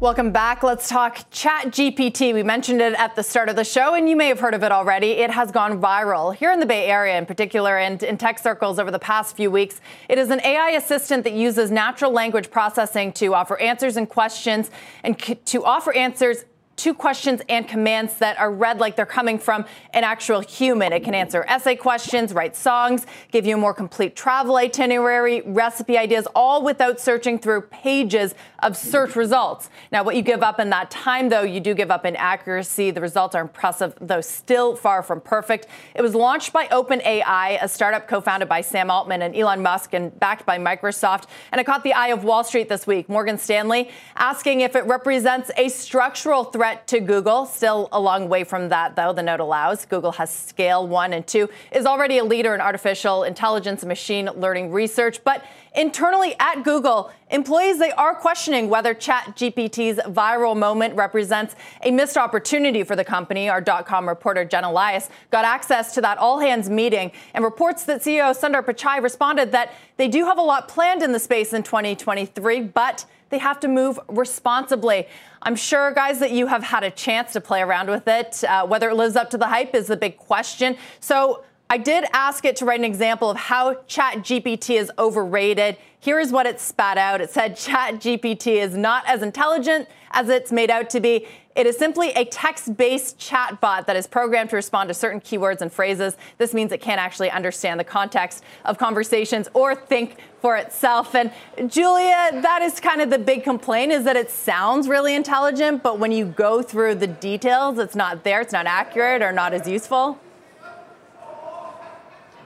Welcome 0.00 0.32
back. 0.32 0.62
Let's 0.62 0.90
talk 0.90 1.30
ChatGPT. 1.30 2.34
We 2.34 2.42
mentioned 2.42 2.82
it 2.82 2.92
at 2.92 3.16
the 3.16 3.22
start 3.22 3.48
of 3.48 3.56
the 3.56 3.64
show, 3.64 3.94
and 3.94 4.06
you 4.06 4.16
may 4.16 4.28
have 4.28 4.40
heard 4.40 4.52
of 4.52 4.62
it 4.62 4.70
already. 4.70 5.12
It 5.12 5.30
has 5.30 5.50
gone 5.50 5.80
viral 5.80 6.34
here 6.34 6.52
in 6.52 6.60
the 6.60 6.66
Bay 6.66 6.86
Area, 6.86 7.16
in 7.16 7.24
particular, 7.24 7.78
and 7.78 8.02
in 8.02 8.18
tech 8.18 8.38
circles 8.38 8.78
over 8.78 8.90
the 8.90 8.98
past 8.98 9.34
few 9.34 9.50
weeks. 9.50 9.80
It 10.10 10.18
is 10.18 10.28
an 10.28 10.42
AI 10.42 10.70
assistant 10.70 11.24
that 11.24 11.32
uses 11.32 11.70
natural 11.70 12.12
language 12.12 12.50
processing 12.50 13.12
to 13.14 13.34
offer 13.34 13.58
answers 13.58 13.96
and 13.96 14.06
questions 14.06 14.70
and 15.04 15.18
to 15.46 15.64
offer 15.64 15.94
answers 15.94 16.44
two 16.80 16.94
questions 16.94 17.42
and 17.50 17.68
commands 17.68 18.14
that 18.14 18.38
are 18.38 18.50
read 18.50 18.78
like 18.78 18.96
they're 18.96 19.04
coming 19.04 19.38
from 19.38 19.66
an 19.92 20.02
actual 20.02 20.40
human. 20.40 20.94
It 20.94 21.04
can 21.04 21.14
answer 21.14 21.44
essay 21.46 21.76
questions, 21.76 22.32
write 22.32 22.56
songs, 22.56 23.06
give 23.30 23.44
you 23.44 23.56
a 23.56 23.58
more 23.58 23.74
complete 23.74 24.16
travel 24.16 24.56
itinerary, 24.56 25.42
recipe 25.42 25.98
ideas, 25.98 26.26
all 26.34 26.62
without 26.62 26.98
searching 26.98 27.38
through 27.38 27.62
pages 27.62 28.34
of 28.62 28.76
search 28.76 29.14
results. 29.14 29.68
Now, 29.92 30.02
what 30.04 30.16
you 30.16 30.22
give 30.22 30.42
up 30.42 30.58
in 30.58 30.70
that 30.70 30.90
time, 30.90 31.28
though, 31.28 31.42
you 31.42 31.60
do 31.60 31.74
give 31.74 31.90
up 31.90 32.06
in 32.06 32.16
accuracy. 32.16 32.90
The 32.90 33.00
results 33.00 33.34
are 33.34 33.42
impressive, 33.42 33.94
though 34.00 34.22
still 34.22 34.74
far 34.74 35.02
from 35.02 35.20
perfect. 35.20 35.66
It 35.94 36.00
was 36.00 36.14
launched 36.14 36.52
by 36.52 36.66
OpenAI, 36.68 37.62
a 37.62 37.68
startup 37.68 38.08
co 38.08 38.22
founded 38.22 38.48
by 38.48 38.62
Sam 38.62 38.90
Altman 38.90 39.22
and 39.22 39.36
Elon 39.36 39.62
Musk 39.62 39.92
and 39.92 40.18
backed 40.18 40.46
by 40.46 40.58
Microsoft. 40.58 41.24
And 41.52 41.60
it 41.60 41.64
caught 41.64 41.84
the 41.84 41.92
eye 41.92 42.08
of 42.08 42.24
Wall 42.24 42.42
Street 42.42 42.68
this 42.68 42.86
week. 42.86 43.08
Morgan 43.08 43.36
Stanley 43.36 43.90
asking 44.16 44.62
if 44.62 44.74
it 44.74 44.86
represents 44.86 45.50
a 45.56 45.68
structural 45.68 46.44
threat 46.44 46.69
threat 46.70 46.86
to 46.86 47.00
Google. 47.00 47.46
Still 47.46 47.88
a 47.90 48.00
long 48.00 48.28
way 48.28 48.44
from 48.44 48.68
that, 48.68 48.94
though, 48.94 49.12
the 49.12 49.22
note 49.22 49.40
allows. 49.40 49.84
Google 49.86 50.12
has 50.12 50.32
scale 50.32 50.86
one 50.86 51.12
and 51.12 51.26
two, 51.26 51.48
is 51.72 51.84
already 51.84 52.18
a 52.18 52.24
leader 52.24 52.54
in 52.54 52.60
artificial 52.60 53.24
intelligence 53.24 53.82
and 53.82 53.88
machine 53.88 54.26
learning 54.36 54.70
research. 54.70 55.22
But 55.24 55.44
internally 55.74 56.36
at 56.38 56.62
Google, 56.62 57.10
employees 57.30 57.78
they 57.78 57.90
are 57.92 58.14
questioning 58.14 58.68
whether 58.68 58.94
ChatGPT's 58.94 60.00
viral 60.12 60.56
moment 60.56 60.94
represents 60.94 61.56
a 61.82 61.90
missed 61.90 62.16
opportunity 62.16 62.84
for 62.84 62.94
the 62.94 63.04
company. 63.04 63.48
Our 63.48 63.60
dot 63.60 63.86
.com 63.86 64.08
reporter 64.08 64.44
Jen 64.44 64.64
Elias 64.64 65.10
got 65.30 65.44
access 65.44 65.92
to 65.94 66.00
that 66.02 66.18
all-hands 66.18 66.70
meeting 66.70 67.10
and 67.34 67.42
reports 67.44 67.84
that 67.84 68.00
CEO 68.00 68.36
Sundar 68.36 68.62
Pichai 68.64 69.02
responded 69.02 69.50
that 69.52 69.72
they 69.96 70.06
do 70.06 70.24
have 70.24 70.38
a 70.38 70.42
lot 70.42 70.68
planned 70.68 71.02
in 71.02 71.10
the 71.12 71.18
space 71.18 71.52
in 71.52 71.62
2023, 71.62 72.60
but 72.62 73.06
they 73.30 73.38
have 73.38 73.60
to 73.60 73.68
move 73.68 73.98
responsibly. 74.08 75.08
I'm 75.42 75.56
sure, 75.56 75.92
guys, 75.92 76.18
that 76.18 76.32
you 76.32 76.46
have 76.48 76.62
had 76.62 76.84
a 76.84 76.90
chance 76.90 77.32
to 77.32 77.40
play 77.40 77.62
around 77.62 77.88
with 77.88 78.06
it. 78.06 78.44
Uh, 78.44 78.66
whether 78.66 78.90
it 78.90 78.94
lives 78.94 79.16
up 79.16 79.30
to 79.30 79.38
the 79.38 79.46
hype 79.46 79.74
is 79.74 79.86
the 79.86 79.96
big 79.96 80.18
question. 80.18 80.76
So 81.00 81.44
I 81.70 81.78
did 81.78 82.04
ask 82.12 82.44
it 82.44 82.56
to 82.56 82.64
write 82.64 82.80
an 82.80 82.84
example 82.84 83.30
of 83.30 83.36
how 83.36 83.74
ChatGPT 83.88 84.78
is 84.78 84.90
overrated. 84.98 85.76
Here 86.02 86.18
is 86.18 86.32
what 86.32 86.46
it 86.46 86.58
spat 86.58 86.96
out. 86.96 87.20
It 87.20 87.30
said 87.30 87.56
ChatGPT 87.56 88.56
is 88.56 88.74
not 88.74 89.04
as 89.06 89.20
intelligent 89.22 89.86
as 90.12 90.30
it's 90.30 90.50
made 90.50 90.70
out 90.70 90.88
to 90.90 91.00
be. 91.00 91.26
It 91.54 91.66
is 91.66 91.76
simply 91.76 92.08
a 92.12 92.24
text 92.24 92.74
based 92.74 93.18
chatbot 93.18 93.84
that 93.84 93.96
is 93.96 94.06
programmed 94.06 94.48
to 94.50 94.56
respond 94.56 94.88
to 94.88 94.94
certain 94.94 95.20
keywords 95.20 95.60
and 95.60 95.70
phrases. 95.70 96.16
This 96.38 96.54
means 96.54 96.72
it 96.72 96.80
can't 96.80 96.98
actually 96.98 97.30
understand 97.30 97.78
the 97.78 97.84
context 97.84 98.42
of 98.64 98.78
conversations 98.78 99.46
or 99.52 99.74
think 99.74 100.16
for 100.40 100.56
itself. 100.56 101.14
And 101.14 101.30
Julia, 101.70 102.30
that 102.40 102.62
is 102.62 102.80
kind 102.80 103.02
of 103.02 103.10
the 103.10 103.18
big 103.18 103.44
complaint 103.44 103.92
is 103.92 104.04
that 104.04 104.16
it 104.16 104.30
sounds 104.30 104.88
really 104.88 105.14
intelligent, 105.14 105.82
but 105.82 105.98
when 105.98 106.12
you 106.12 106.24
go 106.24 106.62
through 106.62 106.94
the 106.94 107.08
details, 107.08 107.78
it's 107.78 107.94
not 107.94 108.24
there, 108.24 108.40
it's 108.40 108.54
not 108.54 108.64
accurate 108.64 109.20
or 109.20 109.32
not 109.32 109.52
as 109.52 109.68
useful. 109.68 110.18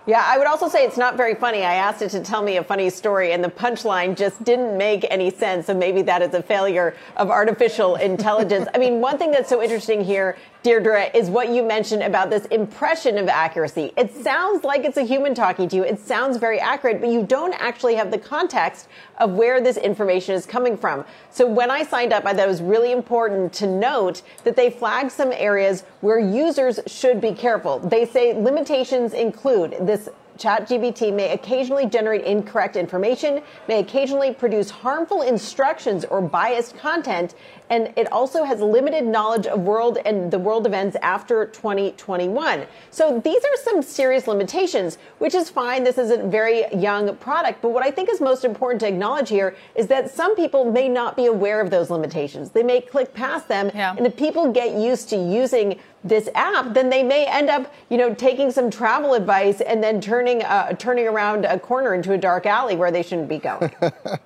Yeah, 0.06 0.22
I 0.22 0.36
would 0.36 0.46
also 0.46 0.68
say 0.68 0.84
it's 0.84 0.98
not 0.98 1.16
very 1.16 1.34
funny. 1.34 1.62
I 1.62 1.76
asked 1.76 2.02
it 2.02 2.10
to 2.10 2.20
tell 2.20 2.42
me 2.42 2.58
a 2.58 2.62
funny 2.62 2.90
story, 2.90 3.32
and 3.32 3.42
the 3.42 3.48
punchline 3.48 4.14
just 4.14 4.44
didn't 4.44 4.76
make 4.76 5.06
any 5.10 5.30
sense. 5.30 5.66
So 5.66 5.72
maybe 5.72 6.02
that 6.02 6.20
is 6.20 6.34
a 6.34 6.42
failure 6.42 6.94
of 7.16 7.30
artificial 7.30 7.96
intelligence. 7.96 8.68
I 8.74 8.78
mean, 8.78 9.00
one 9.00 9.16
thing 9.16 9.30
that's 9.30 9.48
so 9.48 9.62
interesting 9.62 10.04
here 10.04 10.36
Deirdre, 10.64 11.11
is 11.12 11.29
what 11.29 11.50
you 11.50 11.62
mentioned 11.62 12.03
about 12.03 12.31
this 12.31 12.46
impression 12.46 13.18
of 13.18 13.29
accuracy. 13.29 13.92
It 13.98 14.14
sounds 14.14 14.64
like 14.64 14.87
it's 14.87 14.96
a 14.96 15.03
human 15.03 15.35
talking 15.35 15.68
to 15.68 15.77
you. 15.77 15.85
It 15.85 16.00
sounds 16.00 16.38
very 16.38 16.59
accurate, 16.59 17.03
but 17.03 17.11
you 17.11 17.22
don't 17.22 17.53
actually 17.53 17.96
have 17.96 18.11
the 18.11 18.16
context 18.16 18.88
of 19.18 19.33
where 19.33 19.61
this 19.61 19.77
information 19.77 20.35
is 20.35 20.46
coming 20.46 20.79
from. 20.79 21.05
So 21.31 21.46
when 21.46 21.70
I 21.70 21.85
signed 21.85 22.14
up, 22.14 22.24
I 22.24 22.33
thought 22.33 22.46
it 22.46 22.48
was 22.48 22.62
really 22.62 22.92
important 22.92 23.53
to 23.55 23.66
note 23.66 24.22
that 24.44 24.57
they 24.57 24.70
flag 24.70 25.11
some 25.11 25.33
areas 25.33 25.85
where 26.00 26.18
users 26.18 26.81
should 26.87 27.20
be 27.20 27.35
careful. 27.35 27.79
They 27.81 28.07
say 28.07 28.33
limitations 28.33 29.12
include 29.12 29.77
this 29.83 30.09
ChatGPT 30.38 31.14
may 31.14 31.33
occasionally 31.33 31.87
generate 31.87 32.24
incorrect 32.24 32.77
information, 32.77 33.42
may 33.68 33.79
occasionally 33.79 34.35
produce 34.35 34.68
harmful 34.70 35.22
instructions 35.22 36.05
or 36.05 36.20
biased 36.20 36.77
content, 36.77 37.35
and 37.70 37.92
it 37.96 38.11
also 38.12 38.44
has 38.44 38.61
limited 38.61 39.05
knowledge 39.05 39.46
of 39.46 39.61
world 39.61 39.98
and 40.05 40.31
the 40.31 40.38
world 40.38 40.66
events 40.66 40.96
after 41.03 41.46
2021. 41.46 42.66
So 42.90 43.20
these 43.20 43.42
are 43.42 43.57
some 43.62 43.83
serious 43.83 44.27
limitations, 44.27 44.98
which 45.18 45.35
is 45.35 45.48
fine. 45.48 45.85
This 45.85 45.98
is 45.98 46.11
a 46.11 46.18
very 46.18 46.66
young 46.74 47.16
product. 47.16 47.62
But 47.62 47.70
what 47.70 47.83
I 47.83 47.90
think 47.90 48.11
is 48.11 48.20
most 48.20 48.44
important 48.44 48.81
to 48.81 48.88
acknowledge 48.88 49.29
here 49.29 49.57
is 49.74 49.87
that 49.87 50.11
some 50.11 50.37
people 50.37 50.70
may 50.70 50.88
not 50.88 51.16
be 51.16 51.27
aware 51.27 51.61
of 51.61 51.70
those 51.70 51.90
limitations. 51.90 52.50
They 52.50 52.62
may 52.62 52.81
click 52.81 53.14
past 53.14 53.48
them. 53.48 53.70
Yeah. 53.74 53.94
And 53.96 54.07
if 54.07 54.16
people 54.16 54.53
get 54.53 54.74
used 54.79 55.09
to 55.11 55.16
using 55.16 55.81
this 56.05 56.29
app, 56.35 56.74
then 56.74 56.90
they 56.90 57.03
may 57.03 57.27
end 57.27 57.48
up, 57.48 57.72
you 57.88 57.96
know, 57.96 58.14
taking 58.14 58.50
some 58.50 58.70
travel 58.70 59.14
advice 59.14 59.62
and 59.62 59.83
then 59.83 60.03
turning 60.03 60.42
uh, 60.42 60.74
turning 60.74 61.09
around 61.09 61.47
a 61.47 61.59
corner 61.59 61.95
into 61.95 62.12
a 62.12 62.18
dark 62.18 62.45
alley 62.45 62.76
where 62.76 62.91
they 62.91 63.03
shouldn't 63.03 63.28
be 63.28 63.38
going. 63.38 63.74
it 63.80 64.20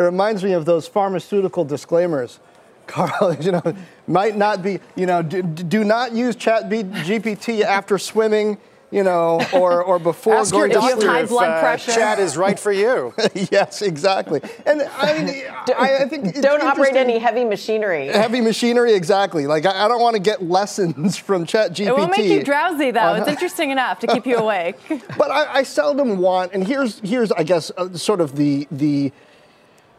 reminds 0.00 0.44
me 0.44 0.52
of 0.52 0.64
those 0.64 0.86
pharmaceutical 0.86 1.64
disclaimers. 1.64 2.38
Carl, 2.86 3.34
you 3.40 3.52
know, 3.52 3.62
might 4.06 4.36
not 4.36 4.62
be, 4.62 4.80
you 4.96 5.06
know, 5.06 5.22
do, 5.22 5.42
do 5.42 5.84
not 5.84 6.12
use 6.12 6.36
Chat 6.36 6.68
GPT 6.68 7.62
after 7.62 7.98
swimming 7.98 8.58
you 8.94 9.02
know, 9.02 9.40
or, 9.52 9.82
or 9.82 9.98
before 9.98 10.36
Ask 10.36 10.52
going 10.52 10.70
your 10.70 10.80
to 10.80 10.86
doctor 10.86 11.00
sleep. 11.08 11.24
if, 11.24 11.32
uh, 11.32 11.76
Chat 11.78 12.20
is 12.20 12.36
right 12.36 12.56
for 12.58 12.70
you. 12.70 13.12
yes, 13.50 13.82
exactly. 13.82 14.40
And 14.64 14.82
I 14.82 15.18
mean, 15.18 15.44
I, 15.76 15.96
I 16.02 16.08
think 16.08 16.26
it's 16.26 16.40
Don't 16.40 16.62
operate 16.62 16.94
any 16.94 17.18
heavy 17.18 17.44
machinery. 17.44 18.06
Heavy 18.06 18.40
machinery, 18.40 18.94
exactly. 18.94 19.48
Like 19.48 19.66
I, 19.66 19.86
I 19.86 19.88
don't 19.88 20.00
want 20.00 20.14
to 20.14 20.22
get 20.22 20.44
lessons 20.44 21.16
from 21.16 21.44
ChatGPT. 21.44 21.88
It 21.88 21.96
won't 21.96 22.16
make 22.16 22.30
you 22.30 22.44
drowsy, 22.44 22.92
though. 22.92 23.00
on- 23.00 23.18
It's 23.22 23.28
interesting 23.28 23.70
enough 23.70 23.98
to 23.98 24.06
keep 24.06 24.26
you 24.26 24.36
awake. 24.44 24.76
but 25.18 25.28
I, 25.28 25.54
I 25.54 25.62
seldom 25.64 26.18
want, 26.18 26.52
and 26.52 26.64
here's 26.64 27.00
here's 27.00 27.32
I 27.32 27.42
guess 27.42 27.72
uh, 27.76 27.92
sort 27.94 28.20
of 28.20 28.36
the 28.36 28.68
the 28.70 29.10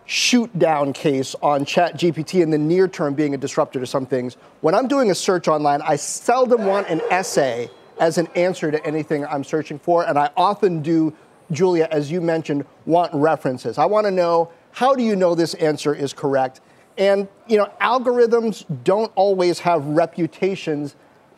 shoot 0.05 0.57
down 0.57 0.93
case 0.93 1.35
on 1.41 1.65
ChatGPT 1.65 2.41
in 2.41 2.49
the 2.49 2.57
near 2.57 2.87
term 2.87 3.13
being 3.13 3.33
a 3.33 3.37
disruptor 3.37 3.79
to 3.79 3.87
some 3.87 4.05
things. 4.05 4.35
When 4.61 4.75
I'm 4.75 4.87
doing 4.87 5.11
a 5.11 5.15
search 5.15 5.47
online, 5.47 5.81
I 5.81 5.95
seldom 5.95 6.65
want 6.65 6.87
an 6.89 7.01
essay 7.09 7.69
as 7.99 8.17
an 8.17 8.27
answer 8.35 8.71
to 8.71 8.85
anything 8.85 9.25
I'm 9.25 9.43
searching 9.43 9.79
for, 9.79 10.05
and 10.05 10.19
I 10.19 10.29
often 10.35 10.81
do, 10.81 11.13
Julia, 11.51 11.87
as 11.91 12.11
you 12.11 12.21
mentioned, 12.21 12.65
want 12.85 13.13
references. 13.13 13.77
I 13.77 13.85
want 13.85 14.05
to 14.05 14.11
know 14.11 14.51
how 14.71 14.95
do 14.95 15.03
you 15.03 15.15
know 15.15 15.35
this 15.35 15.53
answer 15.55 15.95
is 15.95 16.13
correct? 16.13 16.61
And 16.97 17.27
you 17.47 17.57
know, 17.57 17.71
algorithms 17.81 18.65
don't 18.83 19.11
always 19.15 19.59
have 19.59 19.85
reputations 19.85 20.95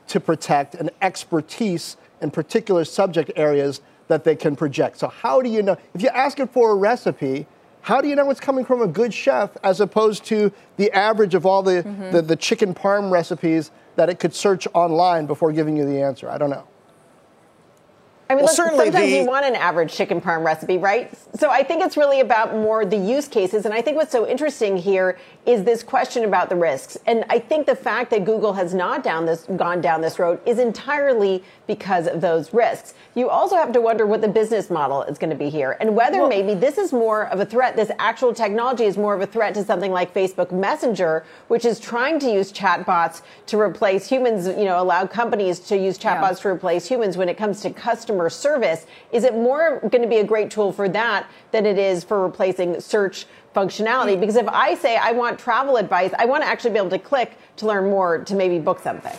to 0.07 0.19
protect 0.19 0.75
and 0.75 0.89
expertise 1.01 1.97
in 2.21 2.31
particular 2.31 2.85
subject 2.85 3.31
areas 3.35 3.81
that 4.07 4.23
they 4.23 4.35
can 4.35 4.55
project. 4.55 4.97
So 4.97 5.07
how 5.07 5.41
do 5.41 5.49
you 5.49 5.61
know 5.61 5.77
if 5.93 6.01
you 6.01 6.09
ask 6.09 6.39
it 6.39 6.49
for 6.51 6.71
a 6.71 6.75
recipe? 6.75 7.45
How 7.87 8.01
do 8.01 8.09
you 8.09 8.17
know 8.17 8.29
it's 8.29 8.41
coming 8.41 8.65
from 8.65 8.81
a 8.81 8.87
good 8.87 9.13
chef 9.13 9.55
as 9.63 9.79
opposed 9.79 10.25
to 10.25 10.51
the 10.75 10.91
average 10.91 11.33
of 11.35 11.45
all 11.45 11.63
the, 11.63 11.83
Mm-hmm. 11.83 12.11
the, 12.11 12.21
the 12.21 12.35
chicken 12.35 12.73
parm 12.73 13.09
recipes 13.09 13.71
that 13.95 14.09
it 14.09 14.19
could 14.19 14.35
search 14.35 14.67
online 14.73 15.25
before 15.25 15.53
giving 15.53 15.77
you 15.77 15.85
the 15.85 16.01
answer? 16.01 16.29
I 16.29 16.37
don't 16.37 16.49
know. 16.49 16.67
I 18.29 18.35
mean, 18.35 18.43
Well, 18.43 18.53
sometimes 18.53 18.91
the- 18.91 19.07
you 19.07 19.25
want 19.25 19.45
an 19.45 19.55
average 19.55 19.93
chicken 19.93 20.19
parm 20.19 20.43
recipe, 20.43 20.77
right? 20.77 21.09
So 21.39 21.49
I 21.49 21.63
think 21.63 21.81
it's 21.83 21.95
really 21.95 22.19
about 22.19 22.53
more 22.53 22.83
the 22.83 22.97
use 22.97 23.27
cases. 23.27 23.65
And 23.65 23.73
I 23.73 23.81
think 23.81 23.95
what's 23.95 24.11
so 24.11 24.27
interesting 24.27 24.75
here 24.75 25.17
is 25.45 25.63
this 25.63 25.81
question 25.81 26.25
about 26.25 26.49
the 26.49 26.55
risks. 26.57 26.97
And 27.05 27.23
I 27.29 27.39
think 27.39 27.67
the 27.67 27.75
fact 27.75 28.09
that 28.11 28.25
Google 28.25 28.53
has 28.53 28.73
not 28.73 29.01
down 29.01 29.25
this, 29.25 29.45
gone 29.55 29.79
down 29.79 30.01
this 30.01 30.19
road 30.19 30.39
is 30.45 30.59
entirely 30.59 31.41
because 31.67 32.05
of 32.05 32.19
those 32.19 32.53
risks. 32.53 32.93
You 33.15 33.29
also 33.29 33.55
have 33.55 33.71
to 33.71 33.81
wonder 33.81 34.05
what 34.05 34.19
the 34.19 34.27
business 34.27 34.69
model 34.69 35.03
is 35.03 35.17
going 35.17 35.29
to 35.29 35.35
be 35.35 35.49
here 35.49 35.77
and 35.79 35.95
whether 35.95 36.27
maybe 36.27 36.53
this 36.53 36.77
is 36.77 36.91
more 36.91 37.27
of 37.27 37.39
a 37.39 37.45
threat. 37.45 37.77
This 37.77 37.91
actual 37.97 38.33
technology 38.33 38.83
is 38.83 38.97
more 38.97 39.13
of 39.13 39.21
a 39.21 39.25
threat 39.25 39.53
to 39.53 39.63
something 39.63 39.91
like 39.91 40.13
Facebook 40.13 40.51
Messenger, 40.51 41.23
which 41.47 41.63
is 41.63 41.79
trying 41.79 42.19
to 42.19 42.29
use 42.29 42.51
chatbots 42.51 43.21
to 43.45 43.57
replace 43.59 44.09
humans, 44.09 44.47
you 44.47 44.65
know, 44.65 44.81
allow 44.81 45.07
companies 45.07 45.59
to 45.61 45.77
use 45.77 45.97
chatbots 45.97 46.41
to 46.41 46.49
replace 46.49 46.87
humans 46.87 47.15
when 47.15 47.29
it 47.29 47.37
comes 47.37 47.61
to 47.61 47.69
customer 47.69 48.16
service. 48.29 48.85
Is 49.11 49.23
it 49.23 49.33
more 49.33 49.79
going 49.89 50.01
to 50.01 50.07
be 50.07 50.17
a 50.17 50.23
great 50.23 50.51
tool 50.51 50.71
for 50.71 50.89
that 50.89 51.29
than 51.51 51.65
it 51.65 51.77
is 51.77 52.03
for 52.03 52.23
replacing 52.23 52.79
search 52.81 53.25
functionality? 53.55 54.15
Mm. 54.15 54.19
Because 54.19 54.35
if 54.35 54.47
I 54.47 54.75
say 54.75 54.97
I 54.97 55.11
want 55.11 55.39
travel 55.39 55.77
advice, 55.77 56.11
I 56.17 56.25
want 56.25 56.43
to 56.43 56.47
actually 56.47 56.71
be 56.71 56.77
able 56.77 56.89
to 56.89 56.99
click 56.99 57.37
to 57.57 57.67
learn 57.67 57.89
more 57.89 58.23
to 58.23 58.35
maybe 58.35 58.59
book 58.59 58.79
something. 58.79 59.15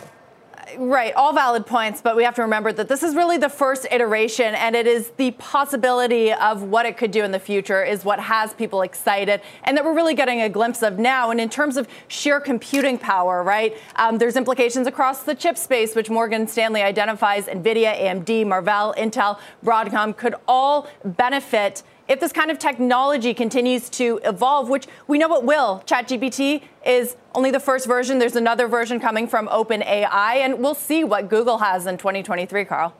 Right, 0.77 1.13
all 1.15 1.33
valid 1.33 1.65
points, 1.65 2.01
but 2.01 2.15
we 2.15 2.23
have 2.23 2.35
to 2.35 2.41
remember 2.41 2.71
that 2.71 2.87
this 2.87 3.01
is 3.01 3.15
really 3.15 3.37
the 3.37 3.49
first 3.49 3.87
iteration, 3.89 4.53
and 4.55 4.75
it 4.75 4.85
is 4.85 5.11
the 5.17 5.31
possibility 5.31 6.31
of 6.31 6.63
what 6.63 6.85
it 6.85 6.97
could 6.97 7.11
do 7.11 7.23
in 7.23 7.31
the 7.31 7.39
future 7.39 7.83
is 7.83 8.05
what 8.05 8.19
has 8.19 8.53
people 8.53 8.81
excited, 8.81 9.41
and 9.63 9.75
that 9.75 9.83
we're 9.83 9.95
really 9.95 10.13
getting 10.13 10.41
a 10.41 10.49
glimpse 10.49 10.83
of 10.83 10.99
now. 10.99 11.31
And 11.31 11.41
in 11.41 11.49
terms 11.49 11.77
of 11.77 11.87
sheer 12.07 12.39
computing 12.39 12.97
power, 12.97 13.43
right, 13.43 13.75
um, 13.95 14.17
there's 14.17 14.35
implications 14.35 14.85
across 14.85 15.23
the 15.23 15.33
chip 15.33 15.57
space, 15.57 15.95
which 15.95 16.09
Morgan 16.09 16.47
Stanley 16.47 16.81
identifies 16.81 17.45
NVIDIA, 17.45 17.99
AMD, 18.01 18.45
Marvell, 18.45 18.93
Intel, 18.97 19.39
Broadcom 19.63 20.15
could 20.15 20.35
all 20.47 20.87
benefit 21.03 21.83
if 22.09 22.19
this 22.19 22.33
kind 22.33 22.49
of 22.49 22.57
technology 22.57 23.35
continues 23.35 23.87
to 23.91 24.19
evolve, 24.23 24.67
which 24.67 24.87
we 25.07 25.19
know 25.19 25.35
it 25.35 25.43
will, 25.43 25.83
ChatGPT 25.85 26.63
is 26.83 27.15
only 27.35 27.51
the 27.51 27.59
first 27.59 27.85
version. 27.85 28.17
There's 28.17 28.35
another 28.35 28.67
version 28.67 28.99
coming 28.99 29.27
from 29.27 29.47
OpenAI, 29.47 30.37
and 30.37 30.57
we'll 30.57 30.73
see 30.73 31.03
what 31.03 31.29
Google 31.29 31.59
has 31.59 31.85
in 31.85 31.97
2023, 31.97 32.65
Carl. 32.65 32.95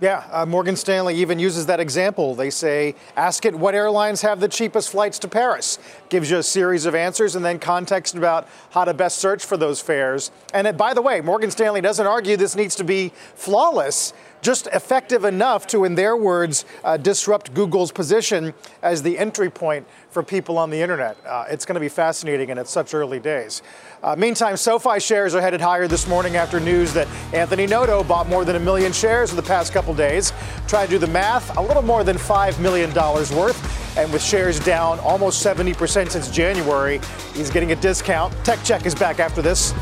Yeah, 0.00 0.26
uh, 0.32 0.44
Morgan 0.44 0.74
Stanley 0.74 1.14
even 1.14 1.38
uses 1.38 1.66
that 1.66 1.78
example. 1.78 2.34
They 2.34 2.50
say, 2.50 2.96
ask 3.16 3.44
it 3.44 3.54
what 3.54 3.76
airlines 3.76 4.20
have 4.22 4.40
the 4.40 4.48
cheapest 4.48 4.90
flights 4.90 5.20
to 5.20 5.28
Paris. 5.28 5.78
Gives 6.08 6.28
you 6.28 6.38
a 6.38 6.42
series 6.42 6.86
of 6.86 6.96
answers 6.96 7.36
and 7.36 7.44
then 7.44 7.60
context 7.60 8.16
about 8.16 8.48
how 8.70 8.84
to 8.84 8.94
best 8.94 9.18
search 9.18 9.44
for 9.44 9.56
those 9.56 9.80
fares. 9.80 10.32
And 10.52 10.66
it, 10.66 10.76
by 10.76 10.92
the 10.92 11.02
way, 11.02 11.20
Morgan 11.20 11.52
Stanley 11.52 11.80
doesn't 11.80 12.04
argue 12.04 12.36
this 12.36 12.56
needs 12.56 12.74
to 12.76 12.84
be 12.84 13.12
flawless, 13.36 14.12
just 14.42 14.66
effective 14.68 15.24
enough 15.24 15.66
to, 15.68 15.84
in 15.84 15.94
their 15.94 16.16
words, 16.16 16.66
uh, 16.84 16.96
disrupt 16.96 17.54
Google's 17.54 17.92
position 17.92 18.52
as 18.82 19.02
the 19.02 19.16
entry 19.16 19.48
point 19.48 19.86
for 20.10 20.22
people 20.22 20.58
on 20.58 20.68
the 20.68 20.80
internet. 20.80 21.16
Uh, 21.24 21.46
it's 21.48 21.64
going 21.64 21.74
to 21.74 21.80
be 21.80 21.88
fascinating, 21.88 22.50
and 22.50 22.60
it's 22.60 22.70
such 22.70 22.92
early 22.92 23.20
days. 23.20 23.62
Uh, 24.02 24.16
meantime, 24.16 24.56
SoFi 24.56 24.98
shares 24.98 25.34
are 25.34 25.40
headed 25.40 25.60
higher 25.60 25.86
this 25.86 26.08
morning 26.08 26.36
after 26.36 26.58
news 26.58 26.92
that 26.92 27.06
Anthony 27.32 27.66
Noto 27.66 28.02
bought 28.02 28.28
more 28.28 28.44
than 28.44 28.56
a 28.56 28.60
million 28.60 28.92
shares 28.92 29.30
in 29.30 29.36
the 29.36 29.42
past 29.42 29.72
couple 29.72 29.94
days. 29.94 30.32
Try 30.66 30.84
to 30.84 30.90
do 30.90 30.98
the 30.98 31.06
math, 31.06 31.56
a 31.56 31.62
little 31.62 31.82
more 31.82 32.02
than 32.02 32.16
$5 32.16 32.58
million 32.58 32.92
worth. 32.92 33.96
And 33.96 34.12
with 34.12 34.22
shares 34.22 34.58
down 34.58 34.98
almost 35.00 35.44
70% 35.44 36.10
since 36.10 36.30
January, 36.30 37.00
he's 37.34 37.50
getting 37.50 37.72
a 37.72 37.76
discount. 37.76 38.34
Tech 38.44 38.62
Check 38.64 38.86
is 38.86 38.94
back 38.94 39.20
after 39.20 39.40
this. 39.40 39.72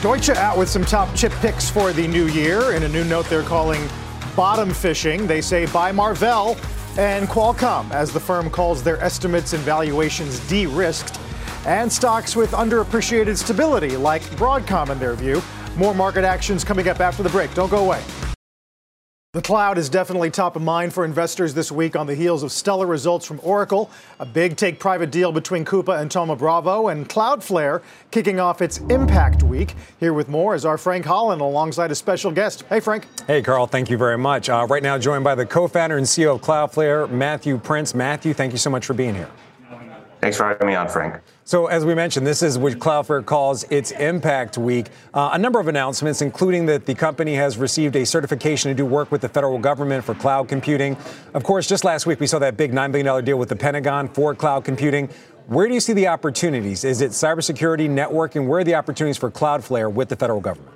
Deutsche 0.00 0.28
out 0.28 0.56
with 0.56 0.68
some 0.68 0.84
top 0.84 1.12
chip 1.16 1.32
picks 1.40 1.68
for 1.68 1.92
the 1.92 2.06
new 2.06 2.28
year. 2.28 2.72
In 2.74 2.84
a 2.84 2.88
new 2.88 3.02
note 3.02 3.26
they're 3.26 3.42
calling 3.42 3.84
bottom 4.36 4.72
fishing, 4.72 5.26
they 5.26 5.40
say 5.40 5.66
buy 5.72 5.90
Marvell 5.90 6.56
and 6.96 7.26
Qualcomm 7.26 7.90
as 7.90 8.12
the 8.12 8.20
firm 8.20 8.48
calls 8.48 8.80
their 8.80 9.02
estimates 9.02 9.54
and 9.54 9.62
valuations 9.64 10.38
de 10.48 10.66
risked. 10.66 11.18
And 11.66 11.92
stocks 11.92 12.36
with 12.36 12.52
underappreciated 12.52 13.36
stability, 13.36 13.96
like 13.96 14.22
Broadcom 14.36 14.90
in 14.90 15.00
their 15.00 15.14
view. 15.14 15.42
More 15.76 15.94
market 15.94 16.22
actions 16.22 16.62
coming 16.62 16.86
up 16.86 17.00
after 17.00 17.24
the 17.24 17.30
break. 17.30 17.52
Don't 17.54 17.68
go 17.68 17.84
away. 17.84 18.00
The 19.38 19.42
cloud 19.42 19.78
is 19.78 19.88
definitely 19.88 20.32
top 20.32 20.56
of 20.56 20.62
mind 20.62 20.92
for 20.92 21.04
investors 21.04 21.54
this 21.54 21.70
week 21.70 21.94
on 21.94 22.08
the 22.08 22.14
heels 22.16 22.42
of 22.42 22.50
stellar 22.50 22.86
results 22.86 23.24
from 23.24 23.38
Oracle, 23.44 23.88
a 24.18 24.26
big 24.26 24.56
take 24.56 24.80
private 24.80 25.12
deal 25.12 25.30
between 25.30 25.64
Coupa 25.64 26.00
and 26.00 26.10
Thoma 26.10 26.34
Bravo, 26.36 26.88
and 26.88 27.08
Cloudflare 27.08 27.80
kicking 28.10 28.40
off 28.40 28.60
its 28.60 28.78
Impact 28.90 29.44
Week. 29.44 29.76
Here 30.00 30.12
with 30.12 30.28
more 30.28 30.56
is 30.56 30.64
our 30.64 30.76
Frank 30.76 31.04
Holland 31.04 31.40
alongside 31.40 31.92
a 31.92 31.94
special 31.94 32.32
guest. 32.32 32.64
Hey, 32.68 32.80
Frank. 32.80 33.06
Hey, 33.28 33.40
Carl, 33.40 33.68
thank 33.68 33.90
you 33.90 33.96
very 33.96 34.18
much. 34.18 34.48
Uh, 34.48 34.66
right 34.68 34.82
now, 34.82 34.98
joined 34.98 35.22
by 35.22 35.36
the 35.36 35.46
co 35.46 35.68
founder 35.68 35.98
and 35.98 36.04
CEO 36.04 36.34
of 36.34 36.40
Cloudflare, 36.40 37.08
Matthew 37.08 37.58
Prince. 37.58 37.94
Matthew, 37.94 38.34
thank 38.34 38.50
you 38.50 38.58
so 38.58 38.70
much 38.70 38.86
for 38.86 38.94
being 38.94 39.14
here. 39.14 39.30
Thanks 40.20 40.36
for 40.36 40.48
having 40.48 40.66
me 40.66 40.74
on, 40.74 40.88
Frank. 40.88 41.20
So, 41.48 41.68
as 41.68 41.82
we 41.82 41.94
mentioned, 41.94 42.26
this 42.26 42.42
is 42.42 42.58
what 42.58 42.74
Cloudflare 42.74 43.24
calls 43.24 43.64
its 43.70 43.90
Impact 43.92 44.58
Week. 44.58 44.88
Uh, 45.14 45.30
a 45.32 45.38
number 45.38 45.58
of 45.58 45.66
announcements, 45.66 46.20
including 46.20 46.66
that 46.66 46.84
the 46.84 46.94
company 46.94 47.34
has 47.36 47.56
received 47.56 47.96
a 47.96 48.04
certification 48.04 48.68
to 48.68 48.74
do 48.74 48.84
work 48.84 49.10
with 49.10 49.22
the 49.22 49.30
federal 49.30 49.58
government 49.58 50.04
for 50.04 50.14
cloud 50.14 50.46
computing. 50.46 50.94
Of 51.32 51.44
course, 51.44 51.66
just 51.66 51.84
last 51.84 52.04
week 52.04 52.20
we 52.20 52.26
saw 52.26 52.38
that 52.40 52.58
big 52.58 52.72
$9 52.72 52.92
billion 52.92 53.24
deal 53.24 53.38
with 53.38 53.48
the 53.48 53.56
Pentagon 53.56 54.08
for 54.08 54.34
cloud 54.34 54.66
computing. 54.66 55.08
Where 55.46 55.66
do 55.66 55.72
you 55.72 55.80
see 55.80 55.94
the 55.94 56.08
opportunities? 56.08 56.84
Is 56.84 57.00
it 57.00 57.12
cybersecurity, 57.12 57.88
networking? 57.88 58.46
Where 58.46 58.60
are 58.60 58.64
the 58.64 58.74
opportunities 58.74 59.16
for 59.16 59.30
Cloudflare 59.30 59.90
with 59.90 60.10
the 60.10 60.16
federal 60.16 60.42
government? 60.42 60.74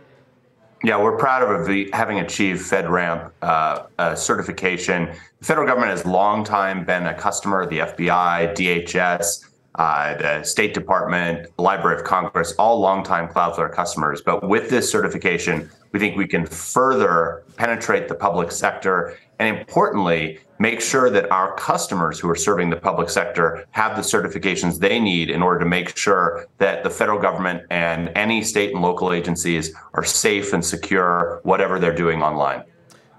Yeah, 0.83 0.99
we're 0.99 1.19
proud 1.19 1.43
of 1.43 1.69
having 1.93 2.21
achieved 2.21 2.63
FedRAMP 2.63 3.31
uh, 3.43 3.83
uh, 3.99 4.15
certification. 4.15 5.11
The 5.41 5.45
federal 5.45 5.67
government 5.67 5.91
has 5.91 6.07
long 6.07 6.45
time 6.45 6.87
been 6.87 7.09
a 7.09 7.15
customer 7.15 7.61
of 7.61 7.69
the 7.69 7.81
FBI, 7.81 8.55
DHS, 8.55 9.52
uh, 9.77 10.15
the 10.17 10.43
State 10.45 10.75
Department, 10.75 11.49
Library 11.59 11.99
of 11.99 12.05
Congress, 12.05 12.53
all 12.59 12.81
longtime 12.81 13.29
Cloudflare 13.29 13.73
customers. 13.73 14.21
But 14.21 14.47
with 14.47 14.69
this 14.69 14.91
certification, 14.91 15.71
we 15.93 15.99
think 15.99 16.17
we 16.17 16.27
can 16.27 16.47
further 16.47 17.45
penetrate 17.57 18.09
the 18.09 18.15
public 18.15 18.51
sector 18.53 19.17
and 19.43 19.59
importantly, 19.59 20.39
make 20.61 20.81
sure 20.81 21.11
that 21.11 21.29
our 21.33 21.57
customers 21.57 22.21
who 22.21 22.31
are 22.31 22.37
serving 22.37 22.71
the 22.71 22.77
public 22.77 23.11
sector 23.11 23.67
have 23.73 23.97
the 23.97 24.03
certifications 24.03 24.79
they 24.79 25.01
need 25.01 25.31
in 25.31 25.43
order 25.43 25.59
to 25.59 25.67
make 25.67 25.97
sure 25.97 26.47
that 26.59 26.85
the 26.85 26.91
federal 26.91 27.19
government 27.19 27.65
and 27.71 28.13
any 28.15 28.45
state 28.45 28.73
and 28.73 28.81
local 28.83 29.13
agencies 29.13 29.75
are 29.95 30.05
safe 30.05 30.53
and 30.53 30.65
secure, 30.65 31.41
whatever 31.43 31.81
they're 31.81 31.93
doing 31.93 32.23
online. 32.23 32.63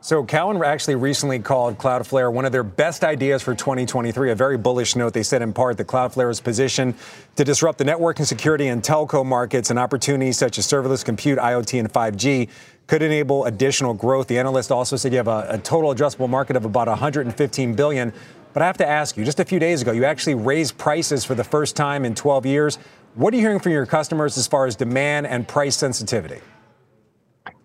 So, 0.03 0.21
Cowen 0.25 0.61
actually 0.61 0.95
recently 0.95 1.39
called 1.39 1.77
Cloudflare 1.77 2.29
one 2.29 2.43
of 2.43 2.51
their 2.51 2.61
best 2.61 3.05
ideas 3.05 3.41
for 3.41 3.55
2023. 3.55 4.31
A 4.31 4.35
very 4.35 4.57
bullish 4.57 4.97
note. 4.97 5.13
They 5.13 5.23
said 5.23 5.41
in 5.41 5.53
part 5.53 5.77
that 5.77 5.87
Cloudflare 5.87 6.29
is 6.29 6.41
positioned 6.41 6.95
to 7.37 7.45
disrupt 7.45 7.77
the 7.77 7.85
networking, 7.85 8.25
security, 8.25 8.67
and 8.67 8.83
telco 8.83 9.25
markets, 9.25 9.69
and 9.69 9.79
opportunities 9.79 10.37
such 10.37 10.57
as 10.57 10.67
serverless 10.67 11.05
compute, 11.05 11.39
IoT, 11.39 11.79
and 11.79 11.93
5G 11.93 12.49
could 12.85 13.01
enable 13.01 13.45
additional 13.45 13.93
growth. 13.93 14.27
The 14.27 14.37
analyst 14.37 14.73
also 14.73 14.97
said 14.97 15.13
you 15.13 15.19
have 15.19 15.29
a, 15.29 15.47
a 15.47 15.57
total 15.57 15.95
addressable 15.95 16.27
market 16.27 16.57
of 16.57 16.65
about 16.65 16.89
115 16.89 17.73
billion. 17.73 18.11
But 18.51 18.61
I 18.61 18.65
have 18.65 18.77
to 18.79 18.85
ask 18.85 19.15
you, 19.15 19.23
just 19.23 19.39
a 19.39 19.45
few 19.45 19.57
days 19.57 19.81
ago, 19.81 19.93
you 19.93 20.03
actually 20.03 20.35
raised 20.35 20.77
prices 20.77 21.23
for 21.23 21.33
the 21.33 21.45
first 21.45 21.77
time 21.77 22.03
in 22.03 22.13
12 22.13 22.45
years. 22.45 22.77
What 23.15 23.33
are 23.33 23.37
you 23.37 23.41
hearing 23.41 23.59
from 23.59 23.71
your 23.71 23.85
customers 23.85 24.37
as 24.37 24.47
far 24.47 24.65
as 24.65 24.75
demand 24.75 25.27
and 25.27 25.47
price 25.47 25.77
sensitivity? 25.77 26.41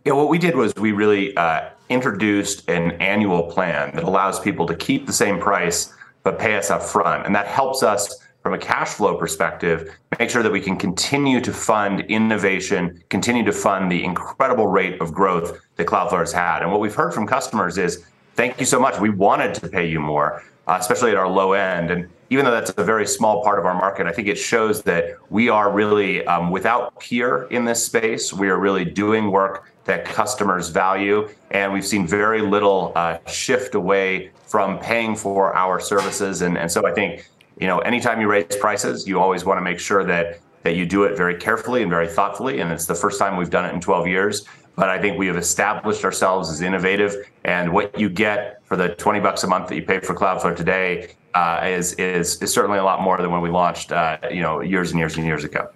Yeah, 0.05 0.13
what 0.13 0.29
we 0.29 0.39
did 0.39 0.55
was 0.55 0.73
we 0.77 0.93
really 0.93 1.37
uh, 1.37 1.71
introduced 1.89 2.69
an 2.69 2.93
annual 3.01 3.45
plan 3.45 3.95
that 3.95 4.05
allows 4.05 4.41
people 4.41 4.67
to 4.67 4.75
keep 4.77 5.07
the 5.07 5.13
same 5.13 5.39
price 5.39 5.93
but 6.23 6.39
pay 6.39 6.57
us 6.57 6.71
up 6.71 6.83
front. 6.83 7.27
And 7.27 7.35
that 7.35 7.47
helps 7.47 7.83
us 7.83 8.21
from 8.43 8.55
a 8.55 8.59
cash 8.59 8.91
flow 8.91 9.17
perspective, 9.17 9.95
make 10.19 10.31
sure 10.31 10.43
that 10.43 10.53
we 10.53 10.61
can 10.61 10.77
continue 10.77 11.41
to 11.41 11.53
fund 11.53 12.01
innovation, 12.03 13.03
continue 13.09 13.45
to 13.45 13.53
fund 13.53 13.91
the 13.91 14.03
incredible 14.03 14.67
rate 14.67 15.01
of 15.01 15.13
growth 15.13 15.61
that 15.77 15.87
Cloudflare 15.87 16.21
has 16.21 16.33
had. 16.33 16.63
And 16.63 16.71
what 16.71 16.81
we've 16.81 16.95
heard 16.95 17.13
from 17.13 17.27
customers 17.27 17.79
is, 17.79 18.05
thank 18.39 18.61
you 18.61 18.67
so 18.67 18.79
much. 18.79 19.01
We 19.01 19.11
wanted 19.11 19.53
to 19.55 19.69
pay 19.69 19.89
you 19.89 19.99
more, 19.99 20.45
uh, 20.69 20.77
especially 20.81 21.11
at 21.11 21.17
our 21.17 21.29
low 21.29 21.55
end. 21.55 21.91
And 21.91 22.09
even 22.31 22.45
though 22.45 22.53
that's 22.53 22.73
a 22.77 22.85
very 22.85 23.05
small 23.05 23.43
part 23.43 23.59
of 23.59 23.67
our 23.67 23.75
market, 23.75 24.07
I 24.07 24.13
think 24.13 24.29
it 24.29 24.39
shows 24.39 24.81
that 24.85 25.17
we 25.29 25.49
are 25.49 25.73
really 25.73 26.25
um, 26.25 26.53
without 26.53 27.01
peer 27.01 27.49
in 27.51 27.65
this 27.65 27.85
space. 27.85 28.33
We 28.33 28.49
are 28.49 28.59
really 28.61 28.85
doing 28.85 29.33
work 29.33 29.73
that 29.87 30.05
customers 30.05 30.69
value. 30.69 31.29
And 31.51 31.73
we've 31.73 31.85
seen 31.85 32.07
very 32.07 32.41
little 32.41 32.93
uh, 32.95 33.19
shift 33.27 33.75
away 33.75 34.31
from 34.47 34.79
paying 34.79 35.17
for 35.17 35.53
our 35.57 35.81
services. 35.81 36.43
And, 36.43 36.57
and 36.57 36.71
so 36.71 36.87
I 36.87 36.93
think 36.93 37.29
you 37.61 37.67
know, 37.67 37.81
anytime 37.81 38.21
you 38.21 38.29
raise 38.29 38.55
prices, 38.57 39.09
you 39.09 39.19
always 39.19 39.45
want 39.45 39.59
to 39.59 39.63
make 39.63 39.81
sure 39.81 40.05
that 40.05 40.39
that 40.63 40.77
you 40.77 40.87
do 40.87 41.05
it 41.05 41.17
very 41.17 41.37
carefully 41.37 41.83
and 41.83 41.91
very 41.91 42.09
thoughtfully. 42.09 42.61
And 42.61 42.71
it's 42.71 42.87
the 42.87 42.95
first 42.95 43.19
time 43.19 43.37
we've 43.37 43.51
done 43.51 43.65
it 43.65 43.73
in 43.73 43.81
12 43.81 44.07
years. 44.07 44.45
But 44.79 44.91
I 44.91 45.01
think 45.01 45.19
we 45.19 45.27
have 45.27 45.37
established 45.37 46.05
ourselves 46.05 46.49
as 46.51 46.61
innovative. 46.61 47.29
And 47.45 47.73
what 47.73 47.99
you 47.99 48.09
get 48.09 48.65
for 48.65 48.77
the 48.77 48.91
20 48.91 49.19
bucks 49.19 49.43
a 49.43 49.49
month 49.49 49.67
that 49.69 49.75
you 49.75 49.83
pay 49.83 49.99
for 49.99 50.15
Cloudflare 50.15 50.55
today 50.55 51.15
uh, 51.35 51.63
is, 51.65 51.95
is 51.95 52.41
is 52.41 52.53
certainly 52.53 52.79
a 52.79 52.85
lot 52.85 53.03
more 53.03 53.17
than 53.17 53.33
when 53.33 53.41
we 53.41 53.51
launched, 53.51 53.91
uh, 53.91 54.19
you 54.31 54.41
know, 54.41 54.61
years 54.61 54.93
and 54.93 55.01
years 55.01 55.17
and 55.17 55.27
years 55.27 55.43
ago. 55.43 55.69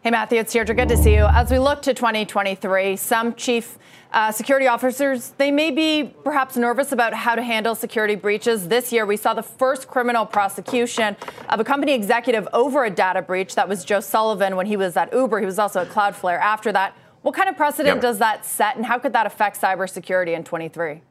Hey, 0.00 0.10
Matthew, 0.10 0.40
it's 0.40 0.54
Deirdre. 0.54 0.74
Good 0.74 0.88
to 0.88 0.96
see 0.96 1.16
you. 1.16 1.26
As 1.26 1.50
we 1.50 1.58
look 1.58 1.82
to 1.82 1.92
2023, 1.92 2.96
some 2.96 3.34
chief 3.34 3.76
uh, 4.10 4.32
security 4.32 4.66
officers, 4.66 5.34
they 5.36 5.50
may 5.50 5.70
be 5.70 6.14
perhaps 6.24 6.56
nervous 6.56 6.92
about 6.92 7.12
how 7.12 7.34
to 7.34 7.42
handle 7.42 7.74
security 7.74 8.14
breaches. 8.14 8.68
This 8.68 8.90
year, 8.90 9.04
we 9.04 9.18
saw 9.18 9.34
the 9.34 9.42
first 9.42 9.86
criminal 9.86 10.24
prosecution 10.24 11.14
of 11.50 11.60
a 11.60 11.64
company 11.64 11.92
executive 11.92 12.48
over 12.54 12.86
a 12.86 12.90
data 12.90 13.20
breach. 13.20 13.54
That 13.54 13.68
was 13.68 13.84
Joe 13.84 14.00
Sullivan 14.00 14.56
when 14.56 14.64
he 14.64 14.78
was 14.78 14.96
at 14.96 15.12
Uber. 15.12 15.40
He 15.40 15.46
was 15.46 15.58
also 15.58 15.80
at 15.80 15.90
Cloudflare 15.90 16.40
after 16.40 16.72
that. 16.72 16.96
What 17.22 17.34
kind 17.34 17.48
of 17.48 17.56
precedent 17.56 17.96
yep. 17.96 18.02
does 18.02 18.18
that 18.18 18.44
set, 18.44 18.76
and 18.76 18.86
how 18.86 18.98
could 18.98 19.12
that 19.12 19.26
affect 19.26 19.60
cybersecurity 19.60 20.34
in 20.34 20.44
23? 20.44 21.02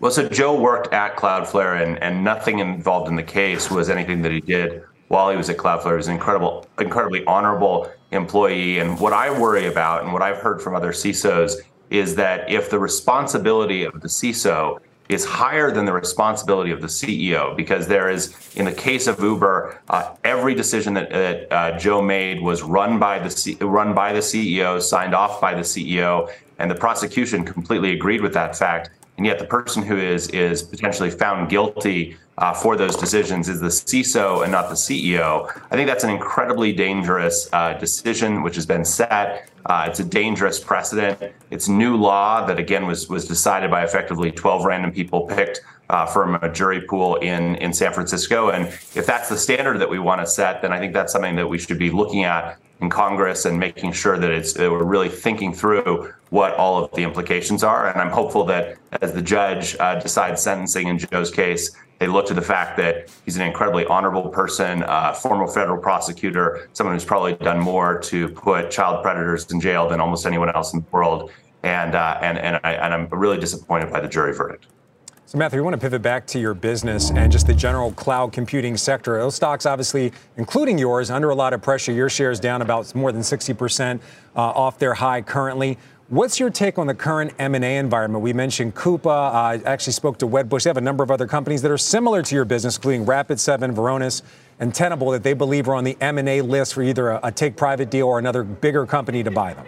Well, 0.00 0.10
so 0.10 0.26
Joe 0.28 0.58
worked 0.58 0.94
at 0.94 1.16
Cloudflare, 1.16 1.82
and, 1.82 2.02
and 2.02 2.24
nothing 2.24 2.58
involved 2.60 3.08
in 3.08 3.16
the 3.16 3.22
case 3.22 3.70
was 3.70 3.90
anything 3.90 4.22
that 4.22 4.32
he 4.32 4.40
did 4.40 4.82
while 5.08 5.30
he 5.30 5.36
was 5.36 5.50
at 5.50 5.58
Cloudflare. 5.58 5.90
He 5.90 5.96
was 5.96 6.08
an 6.08 6.14
incredible, 6.14 6.66
incredibly 6.78 7.24
honorable 7.26 7.90
employee. 8.10 8.78
And 8.78 8.98
what 8.98 9.12
I 9.12 9.30
worry 9.38 9.66
about, 9.66 10.04
and 10.04 10.12
what 10.12 10.22
I've 10.22 10.38
heard 10.38 10.62
from 10.62 10.74
other 10.74 10.92
CISOs, 10.92 11.56
is 11.90 12.14
that 12.14 12.48
if 12.48 12.70
the 12.70 12.78
responsibility 12.78 13.84
of 13.84 14.00
the 14.00 14.08
CISO 14.08 14.78
is 15.10 15.24
higher 15.24 15.72
than 15.72 15.84
the 15.84 15.92
responsibility 15.92 16.70
of 16.70 16.80
the 16.80 16.86
CEO, 16.86 17.56
because 17.56 17.88
there 17.88 18.08
is, 18.08 18.36
in 18.54 18.64
the 18.64 18.72
case 18.72 19.08
of 19.08 19.20
Uber, 19.20 19.80
uh, 19.88 20.14
every 20.22 20.54
decision 20.54 20.94
that, 20.94 21.10
that 21.10 21.52
uh, 21.52 21.78
Joe 21.78 22.00
made 22.00 22.40
was 22.40 22.62
run 22.62 22.98
by 23.00 23.18
the 23.18 23.28
C- 23.30 23.56
run 23.60 23.92
by 23.92 24.12
the 24.12 24.20
CEO, 24.20 24.80
signed 24.80 25.14
off 25.14 25.40
by 25.40 25.54
the 25.54 25.62
CEO, 25.62 26.32
and 26.58 26.70
the 26.70 26.76
prosecution 26.76 27.44
completely 27.44 27.92
agreed 27.92 28.20
with 28.20 28.34
that 28.34 28.56
fact. 28.56 28.90
And 29.20 29.26
yet, 29.26 29.38
the 29.38 29.44
person 29.44 29.82
who 29.82 29.98
is 29.98 30.28
is 30.28 30.62
potentially 30.62 31.10
found 31.10 31.50
guilty 31.50 32.16
uh, 32.38 32.54
for 32.54 32.74
those 32.74 32.96
decisions 32.96 33.50
is 33.50 33.60
the 33.60 33.66
CISO 33.66 34.44
and 34.44 34.50
not 34.50 34.70
the 34.70 34.74
CEO. 34.74 35.46
I 35.70 35.76
think 35.76 35.88
that's 35.88 36.04
an 36.04 36.08
incredibly 36.08 36.72
dangerous 36.72 37.46
uh, 37.52 37.74
decision, 37.74 38.42
which 38.42 38.54
has 38.54 38.64
been 38.64 38.82
set. 38.82 39.50
Uh, 39.66 39.84
it's 39.90 40.00
a 40.00 40.04
dangerous 40.04 40.58
precedent. 40.58 41.34
It's 41.50 41.68
new 41.68 41.98
law 41.98 42.46
that 42.46 42.58
again 42.58 42.86
was 42.86 43.10
was 43.10 43.28
decided 43.28 43.70
by 43.70 43.84
effectively 43.84 44.32
12 44.32 44.64
random 44.64 44.90
people 44.90 45.26
picked 45.26 45.60
uh, 45.90 46.06
from 46.06 46.36
a 46.36 46.48
jury 46.50 46.80
pool 46.80 47.16
in 47.16 47.56
in 47.56 47.74
San 47.74 47.92
Francisco. 47.92 48.48
And 48.48 48.68
if 48.68 49.04
that's 49.04 49.28
the 49.28 49.36
standard 49.36 49.80
that 49.80 49.90
we 49.90 49.98
want 49.98 50.22
to 50.22 50.26
set, 50.26 50.62
then 50.62 50.72
I 50.72 50.78
think 50.78 50.94
that's 50.94 51.12
something 51.12 51.36
that 51.36 51.46
we 51.46 51.58
should 51.58 51.78
be 51.78 51.90
looking 51.90 52.24
at 52.24 52.56
in 52.80 52.88
Congress 52.88 53.44
and 53.44 53.58
making 53.58 53.92
sure 53.92 54.18
that 54.18 54.30
it's 54.30 54.52
that 54.54 54.70
we're 54.70 54.84
really 54.84 55.08
thinking 55.08 55.52
through 55.52 56.12
what 56.30 56.54
all 56.54 56.82
of 56.82 56.90
the 56.92 57.02
implications 57.02 57.62
are. 57.62 57.90
And 57.90 58.00
I'm 58.00 58.10
hopeful 58.10 58.44
that 58.46 58.78
as 59.02 59.12
the 59.12 59.22
judge 59.22 59.76
uh, 59.78 60.00
decides 60.00 60.42
sentencing 60.42 60.88
in 60.88 60.98
Joe's 60.98 61.30
case, 61.30 61.70
they 61.98 62.06
look 62.06 62.26
to 62.26 62.34
the 62.34 62.42
fact 62.42 62.78
that 62.78 63.10
he's 63.26 63.36
an 63.36 63.42
incredibly 63.42 63.84
honorable 63.84 64.28
person, 64.30 64.82
uh, 64.84 65.12
former 65.12 65.46
federal 65.46 65.78
prosecutor, 65.78 66.70
someone 66.72 66.94
who's 66.94 67.04
probably 67.04 67.34
done 67.34 67.60
more 67.60 67.98
to 68.00 68.28
put 68.30 68.70
child 68.70 69.02
predators 69.02 69.50
in 69.50 69.60
jail 69.60 69.86
than 69.86 70.00
almost 70.00 70.24
anyone 70.24 70.50
else 70.54 70.72
in 70.72 70.80
the 70.80 70.86
world. 70.90 71.30
And, 71.62 71.94
uh, 71.94 72.18
and, 72.22 72.38
and, 72.38 72.58
I, 72.64 72.72
and 72.72 72.94
I'm 72.94 73.08
really 73.10 73.38
disappointed 73.38 73.92
by 73.92 74.00
the 74.00 74.08
jury 74.08 74.32
verdict. 74.32 74.66
So, 75.30 75.38
Matthew, 75.38 75.60
we 75.60 75.62
want 75.62 75.74
to 75.74 75.80
pivot 75.80 76.02
back 76.02 76.26
to 76.26 76.40
your 76.40 76.54
business 76.54 77.12
and 77.12 77.30
just 77.30 77.46
the 77.46 77.54
general 77.54 77.92
cloud 77.92 78.32
computing 78.32 78.76
sector. 78.76 79.16
Those 79.16 79.36
stocks, 79.36 79.64
obviously, 79.64 80.12
including 80.36 80.76
yours, 80.76 81.08
under 81.08 81.30
a 81.30 81.36
lot 81.36 81.52
of 81.52 81.62
pressure. 81.62 81.92
Your 81.92 82.08
shares 82.08 82.40
down 82.40 82.62
about 82.62 82.92
more 82.96 83.12
than 83.12 83.22
60% 83.22 84.00
uh, 84.34 84.40
off 84.40 84.80
their 84.80 84.94
high 84.94 85.22
currently. 85.22 85.78
What's 86.08 86.40
your 86.40 86.50
take 86.50 86.80
on 86.80 86.88
the 86.88 86.96
current 86.96 87.32
M&A 87.38 87.76
environment? 87.76 88.24
We 88.24 88.32
mentioned 88.32 88.74
Coupa. 88.74 89.06
Uh, 89.06 89.32
I 89.32 89.60
actually 89.66 89.92
spoke 89.92 90.18
to 90.18 90.26
Wedbush. 90.26 90.64
They 90.64 90.70
have 90.70 90.76
a 90.76 90.80
number 90.80 91.04
of 91.04 91.12
other 91.12 91.28
companies 91.28 91.62
that 91.62 91.70
are 91.70 91.78
similar 91.78 92.24
to 92.24 92.34
your 92.34 92.44
business, 92.44 92.74
including 92.74 93.06
Rapid7, 93.06 93.72
Varonis, 93.72 94.22
and 94.58 94.74
Tenable, 94.74 95.12
that 95.12 95.22
they 95.22 95.34
believe 95.34 95.68
are 95.68 95.76
on 95.76 95.84
the 95.84 95.96
M&A 96.00 96.40
list 96.40 96.74
for 96.74 96.82
either 96.82 97.10
a, 97.10 97.20
a 97.22 97.30
take-private 97.30 97.88
deal 97.88 98.08
or 98.08 98.18
another 98.18 98.42
bigger 98.42 98.84
company 98.84 99.22
to 99.22 99.30
buy 99.30 99.54
them. 99.54 99.64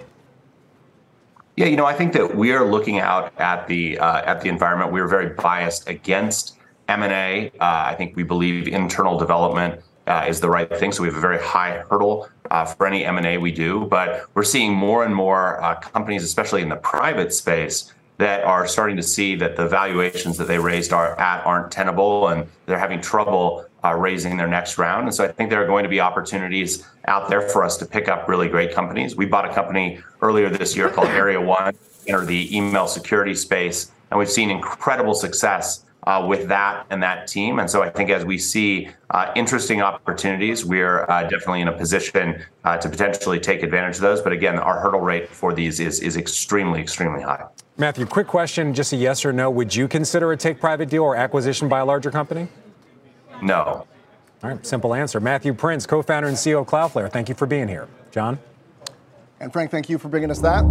Yeah, 1.63 1.69
you 1.69 1.77
know, 1.77 1.87
I 1.87 1.95
think 1.95 2.13
that 2.15 2.35
we 2.35 2.51
are 2.51 2.69
looking 2.69 2.99
out 2.99 3.33
at 3.39 3.69
the 3.69 3.97
uh, 3.97 4.23
at 4.23 4.41
the 4.41 4.49
environment. 4.49 4.91
We 4.91 5.01
are 5.01 5.07
very 5.07 5.29
biased 5.29 5.89
against 5.89 6.57
M&A. 6.89 7.53
Uh, 7.61 7.85
I 7.87 7.95
think 7.95 8.17
we 8.17 8.25
believe 8.25 8.67
internal 8.67 9.17
development 9.17 9.81
uh, 10.09 10.25
is 10.27 10.41
the 10.41 10.51
right 10.51 10.69
thing. 10.69 10.91
So 10.91 11.03
we 11.03 11.09
have 11.09 11.17
a 11.17 11.21
very 11.21 11.41
high 11.41 11.85
hurdle 11.89 12.29
uh, 12.51 12.65
for 12.65 12.85
any 12.85 13.05
M&A 13.05 13.39
we 13.39 13.53
do. 13.53 13.87
But 13.89 14.27
we're 14.35 14.43
seeing 14.43 14.75
more 14.75 15.05
and 15.05 15.15
more 15.15 15.63
uh, 15.63 15.77
companies, 15.77 16.25
especially 16.25 16.63
in 16.63 16.69
the 16.69 16.83
private 16.83 17.33
space, 17.33 17.95
that 18.19 18.43
are 18.43 18.67
starting 18.67 18.97
to 18.97 19.03
see 19.05 19.37
that 19.37 19.55
the 19.55 19.69
valuations 19.69 20.39
that 20.39 20.49
they 20.49 20.59
raised 20.59 20.93
are 20.93 21.17
at 21.21 21.47
aren't 21.47 21.71
tenable, 21.71 22.27
and 22.27 22.49
they're 22.67 22.77
having 22.77 23.01
trouble 23.01 23.65
uh, 23.85 23.95
raising 23.95 24.37
their 24.37 24.49
next 24.49 24.79
round. 24.79 25.07
And 25.07 25.15
so 25.15 25.25
I 25.25 25.29
think 25.29 25.51
there 25.51 25.63
are 25.63 25.67
going 25.67 25.83
to 25.83 25.89
be 25.89 26.01
opportunities 26.01 26.87
out 27.07 27.29
there 27.29 27.43
for 27.43 27.65
us 27.65 27.77
to 27.79 27.87
pick 27.87 28.09
up 28.09 28.29
really 28.29 28.49
great 28.49 28.73
companies. 28.73 29.17
We 29.17 29.27
bought 29.27 29.49
a 29.49 29.53
company 29.53 30.01
earlier 30.21 30.49
this 30.49 30.77
year 30.77 30.89
called 30.89 31.09
Area 31.23 31.41
One, 31.41 31.75
enter 32.07 32.25
the 32.25 32.57
email 32.57 32.87
security 32.87 33.35
space, 33.35 33.91
and 34.11 34.19
we've 34.19 34.31
seen 34.31 34.51
incredible 34.51 35.15
success 35.15 35.85
uh, 36.05 36.25
with 36.29 36.49
that 36.49 36.87
and 36.91 37.03
that 37.03 37.27
team. 37.27 37.59
And 37.59 37.71
so 37.71 37.83
I 37.83 37.91
think 37.91 38.11
as 38.11 38.25
we 38.25 38.39
see 38.39 38.89
uh, 39.11 39.33
interesting 39.37 39.83
opportunities, 39.83 40.65
we're 40.65 41.09
uh, 41.09 41.23
definitely 41.23 41.61
in 41.61 41.69
a 41.69 41.77
position 41.77 42.43
uh, 42.65 42.77
to 42.79 42.89
potentially 42.89 43.39
take 43.39 43.63
advantage 43.63 43.97
of 43.97 44.03
those. 44.03 44.21
But 44.21 44.33
again, 44.33 44.59
our 44.59 44.81
hurdle 44.81 45.01
rate 45.01 45.29
for 45.29 45.53
these 45.53 45.81
is, 45.81 46.01
is 46.01 46.17
extremely, 46.17 46.81
extremely 46.81 47.23
high. 47.23 47.45
Matthew, 47.79 48.05
quick 48.07 48.27
question, 48.27 48.75
just 48.75 48.93
a 48.93 48.97
yes 48.97 49.25
or 49.25 49.33
no. 49.33 49.51
Would 49.51 49.75
you 49.75 49.89
consider 49.89 50.33
a 50.33 50.37
take 50.37 50.61
private 50.61 50.89
deal 50.89 51.05
or 51.05 51.17
acquisition 51.17 51.69
by 51.69 51.81
a 51.81 51.85
larger 51.85 52.11
company? 52.11 52.49
No. 53.43 53.87
All 54.43 54.51
right, 54.51 54.65
simple 54.65 54.95
answer. 54.95 55.21
Matthew 55.21 55.53
Prince, 55.53 55.87
co 55.87 56.03
founder 56.03 56.29
and 56.29 56.37
CEO 56.37 56.61
of 56.61 56.67
Cloudflare, 56.67 57.11
thank 57.11 57.29
you 57.29 57.35
for 57.35 57.47
being 57.47 57.69
here. 57.69 57.89
Jon? 58.11 58.39
And 59.41 59.53
Frank, 59.53 59.71
thank 59.71 59.89
you 59.89 59.99
for 59.99 60.09
bringing 60.09 60.31
us 60.31 60.41
that. 60.41 60.65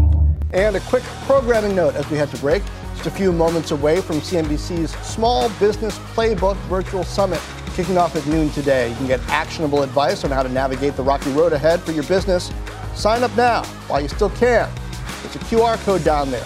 And 0.53 0.75
a 0.75 0.79
quick 0.81 1.03
programming 1.25 1.75
note 1.75 1.95
as 1.95 2.09
we 2.09 2.17
head 2.17 2.29
to 2.29 2.37
break. 2.37 2.63
Just 2.95 3.07
a 3.07 3.11
few 3.11 3.31
moments 3.31 3.71
away 3.71 4.01
from 4.01 4.17
CNBC's 4.17 4.91
Small 5.05 5.49
Business 5.59 5.97
Playbook 6.13 6.55
Virtual 6.67 7.03
Summit 7.03 7.41
kicking 7.73 7.97
off 7.97 8.15
at 8.15 8.25
noon 8.27 8.49
today. 8.49 8.89
You 8.89 8.95
can 8.95 9.07
get 9.07 9.21
actionable 9.29 9.83
advice 9.83 10.25
on 10.25 10.31
how 10.31 10.43
to 10.43 10.49
navigate 10.49 10.95
the 10.95 11.03
rocky 11.03 11.31
road 11.31 11.53
ahead 11.53 11.79
for 11.81 11.93
your 11.93 12.03
business. 12.03 12.51
Sign 12.95 13.23
up 13.23 13.35
now 13.37 13.63
while 13.87 14.01
you 14.01 14.09
still 14.09 14.29
can. 14.31 14.69
There's 15.21 15.35
a 15.35 15.39
QR 15.39 15.77
code 15.85 16.03
down 16.03 16.31
there. 16.31 16.45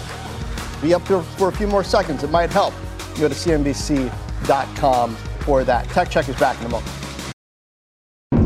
Be 0.80 0.94
up 0.94 1.04
there 1.06 1.22
for 1.22 1.48
a 1.48 1.52
few 1.52 1.66
more 1.66 1.82
seconds. 1.82 2.22
It 2.22 2.30
might 2.30 2.50
help. 2.50 2.74
Go 3.18 3.28
to 3.28 3.34
CNBC.com 3.34 5.16
for 5.46 5.64
that. 5.64 5.88
Tech 5.90 6.10
Check 6.10 6.28
is 6.28 6.36
back 6.38 6.60
in 6.60 6.66
a 6.66 6.68
moment. 6.68 6.92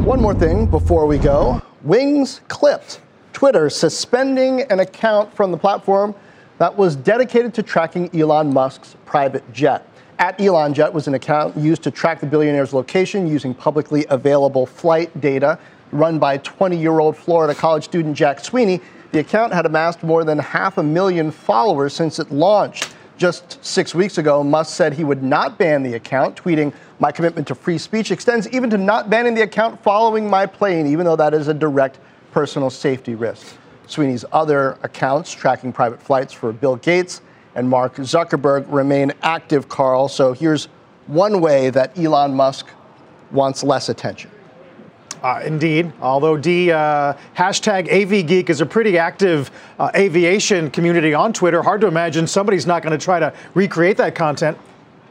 One 0.07 0.21
more 0.21 0.35
thing 0.35 0.67
before 0.67 1.07
we 1.07 1.19
go 1.19 1.61
Wings 1.83 2.43
clipped. 2.49 3.01
Twitter 3.33 3.71
suspending 3.71 4.63
an 4.71 4.81
account 4.81 5.35
from 5.35 5.51
the 5.51 5.57
platform 5.57 6.15
that 6.59 6.77
was 6.77 6.95
dedicated 6.95 7.55
to 7.55 7.63
tracking 7.63 8.15
Elon 8.15 8.53
Musk's 8.53 8.97
private 9.07 9.51
jet. 9.51 9.89
At 10.19 10.37
ElonJet 10.37 10.93
was 10.93 11.09
an 11.09 11.15
account 11.15 11.57
used 11.57 11.83
to 11.85 11.91
track 11.91 12.21
the 12.21 12.27
billionaire's 12.27 12.75
location 12.75 13.27
using 13.27 13.55
publicly 13.55 14.05
available 14.11 14.67
flight 14.67 15.19
data 15.23 15.59
run 15.93 16.19
by 16.19 16.37
20 16.39 16.77
year 16.77 17.01
old 17.01 17.17
Florida 17.17 17.55
college 17.55 17.85
student 17.85 18.15
Jack 18.15 18.41
Sweeney. 18.41 18.81
The 19.13 19.21
account 19.21 19.55
had 19.55 19.65
amassed 19.65 20.03
more 20.03 20.23
than 20.23 20.39
half 20.39 20.77
a 20.77 20.83
million 20.83 21.31
followers 21.31 21.95
since 21.95 22.19
it 22.19 22.31
launched. 22.31 22.95
Just 23.21 23.63
six 23.63 23.95
weeks 23.95 24.17
ago, 24.17 24.43
Musk 24.43 24.75
said 24.75 24.95
he 24.95 25.05
would 25.05 25.23
not 25.23 25.59
ban 25.59 25.83
the 25.83 25.93
account, 25.93 26.43
tweeting, 26.43 26.73
My 27.01 27.13
commitment 27.13 27.47
to 27.49 27.55
free 27.55 27.77
speech 27.77 28.11
extends 28.11 28.49
even 28.49 28.71
to 28.71 28.79
not 28.79 29.11
banning 29.11 29.35
the 29.35 29.43
account 29.43 29.83
following 29.83 30.27
my 30.27 30.47
plane, 30.47 30.87
even 30.87 31.05
though 31.05 31.17
that 31.17 31.35
is 31.35 31.47
a 31.47 31.53
direct 31.53 31.99
personal 32.33 32.71
safety 32.71 33.15
risk. 33.15 33.59
Sweeney's 33.87 34.25
other 34.33 34.79
accounts 34.83 35.35
tracking 35.35 35.71
private 35.71 36.01
flights 36.01 36.33
for 36.33 36.51
Bill 36.51 36.77
Gates 36.77 37.21
and 37.57 37.69
Mark 37.69 37.97
Zuckerberg 37.97 38.65
remain 38.71 39.13
active, 39.21 39.69
Carl. 39.69 40.09
So 40.09 40.33
here's 40.33 40.71
one 41.07 41.43
way 41.43 41.69
that 41.69 41.99
Elon 41.99 42.35
Musk 42.35 42.69
wants 43.33 43.63
less 43.63 43.91
attention. 43.91 44.31
Uh, 45.23 45.43
indeed. 45.45 45.93
Although 46.01 46.37
Dee 46.37 46.73
uh, 46.73 47.15
hashtag 47.37 47.89
AVGeek 47.89 48.49
is 48.49 48.61
a 48.61 48.67
pretty 48.67 48.97
active 48.97 49.51
uh, 49.79 49.91
aviation 49.95 50.71
community 50.71 51.13
on 51.13 51.33
Twitter. 51.33 51.63
Hard 51.63 51.83
to 51.83 51.87
imagine 51.87 52.27
somebody's 52.27 52.67
not 52.67 52.83
going 52.83 52.99
to 52.99 53.03
try 53.03 53.21
to 53.21 53.33
recreate 53.55 53.99
that 53.99 54.15
content. 54.15 54.57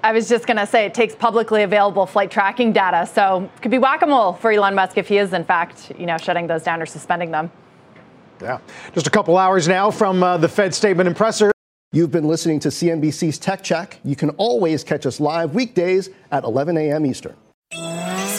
I 0.03 0.13
was 0.13 0.29
just 0.29 0.47
going 0.47 0.57
to 0.57 0.65
say 0.65 0.85
it 0.85 0.93
takes 0.93 1.13
publicly 1.13 1.63
available 1.63 2.05
flight 2.05 2.31
tracking 2.31 2.71
data, 2.71 3.05
so 3.05 3.49
it 3.55 3.61
could 3.61 3.71
be 3.71 3.77
whack-a-mole 3.77 4.33
for 4.33 4.51
Elon 4.51 4.73
Musk 4.73 4.97
if 4.97 5.09
he 5.09 5.17
is 5.17 5.33
in 5.33 5.43
fact, 5.43 5.91
you 5.99 6.05
know, 6.05 6.17
shutting 6.17 6.47
those 6.47 6.63
down 6.63 6.81
or 6.81 6.85
suspending 6.85 7.31
them. 7.31 7.51
Yeah. 8.41 8.59
Just 8.93 9.07
a 9.07 9.09
couple 9.09 9.37
hours 9.37 9.67
now 9.67 9.91
from 9.91 10.23
uh, 10.23 10.37
the 10.37 10.47
Fed 10.47 10.73
statement 10.73 11.07
and 11.07 11.15
presser. 11.15 11.51
You've 11.91 12.11
been 12.11 12.27
listening 12.27 12.59
to 12.61 12.69
CNBC's 12.69 13.37
Tech 13.37 13.61
Check. 13.61 13.99
You 14.05 14.15
can 14.15 14.29
always 14.31 14.83
catch 14.83 15.05
us 15.05 15.19
live 15.19 15.53
weekdays 15.53 16.09
at 16.31 16.45
11 16.45 16.77
a.m. 16.77 17.05
Eastern. 17.05 17.35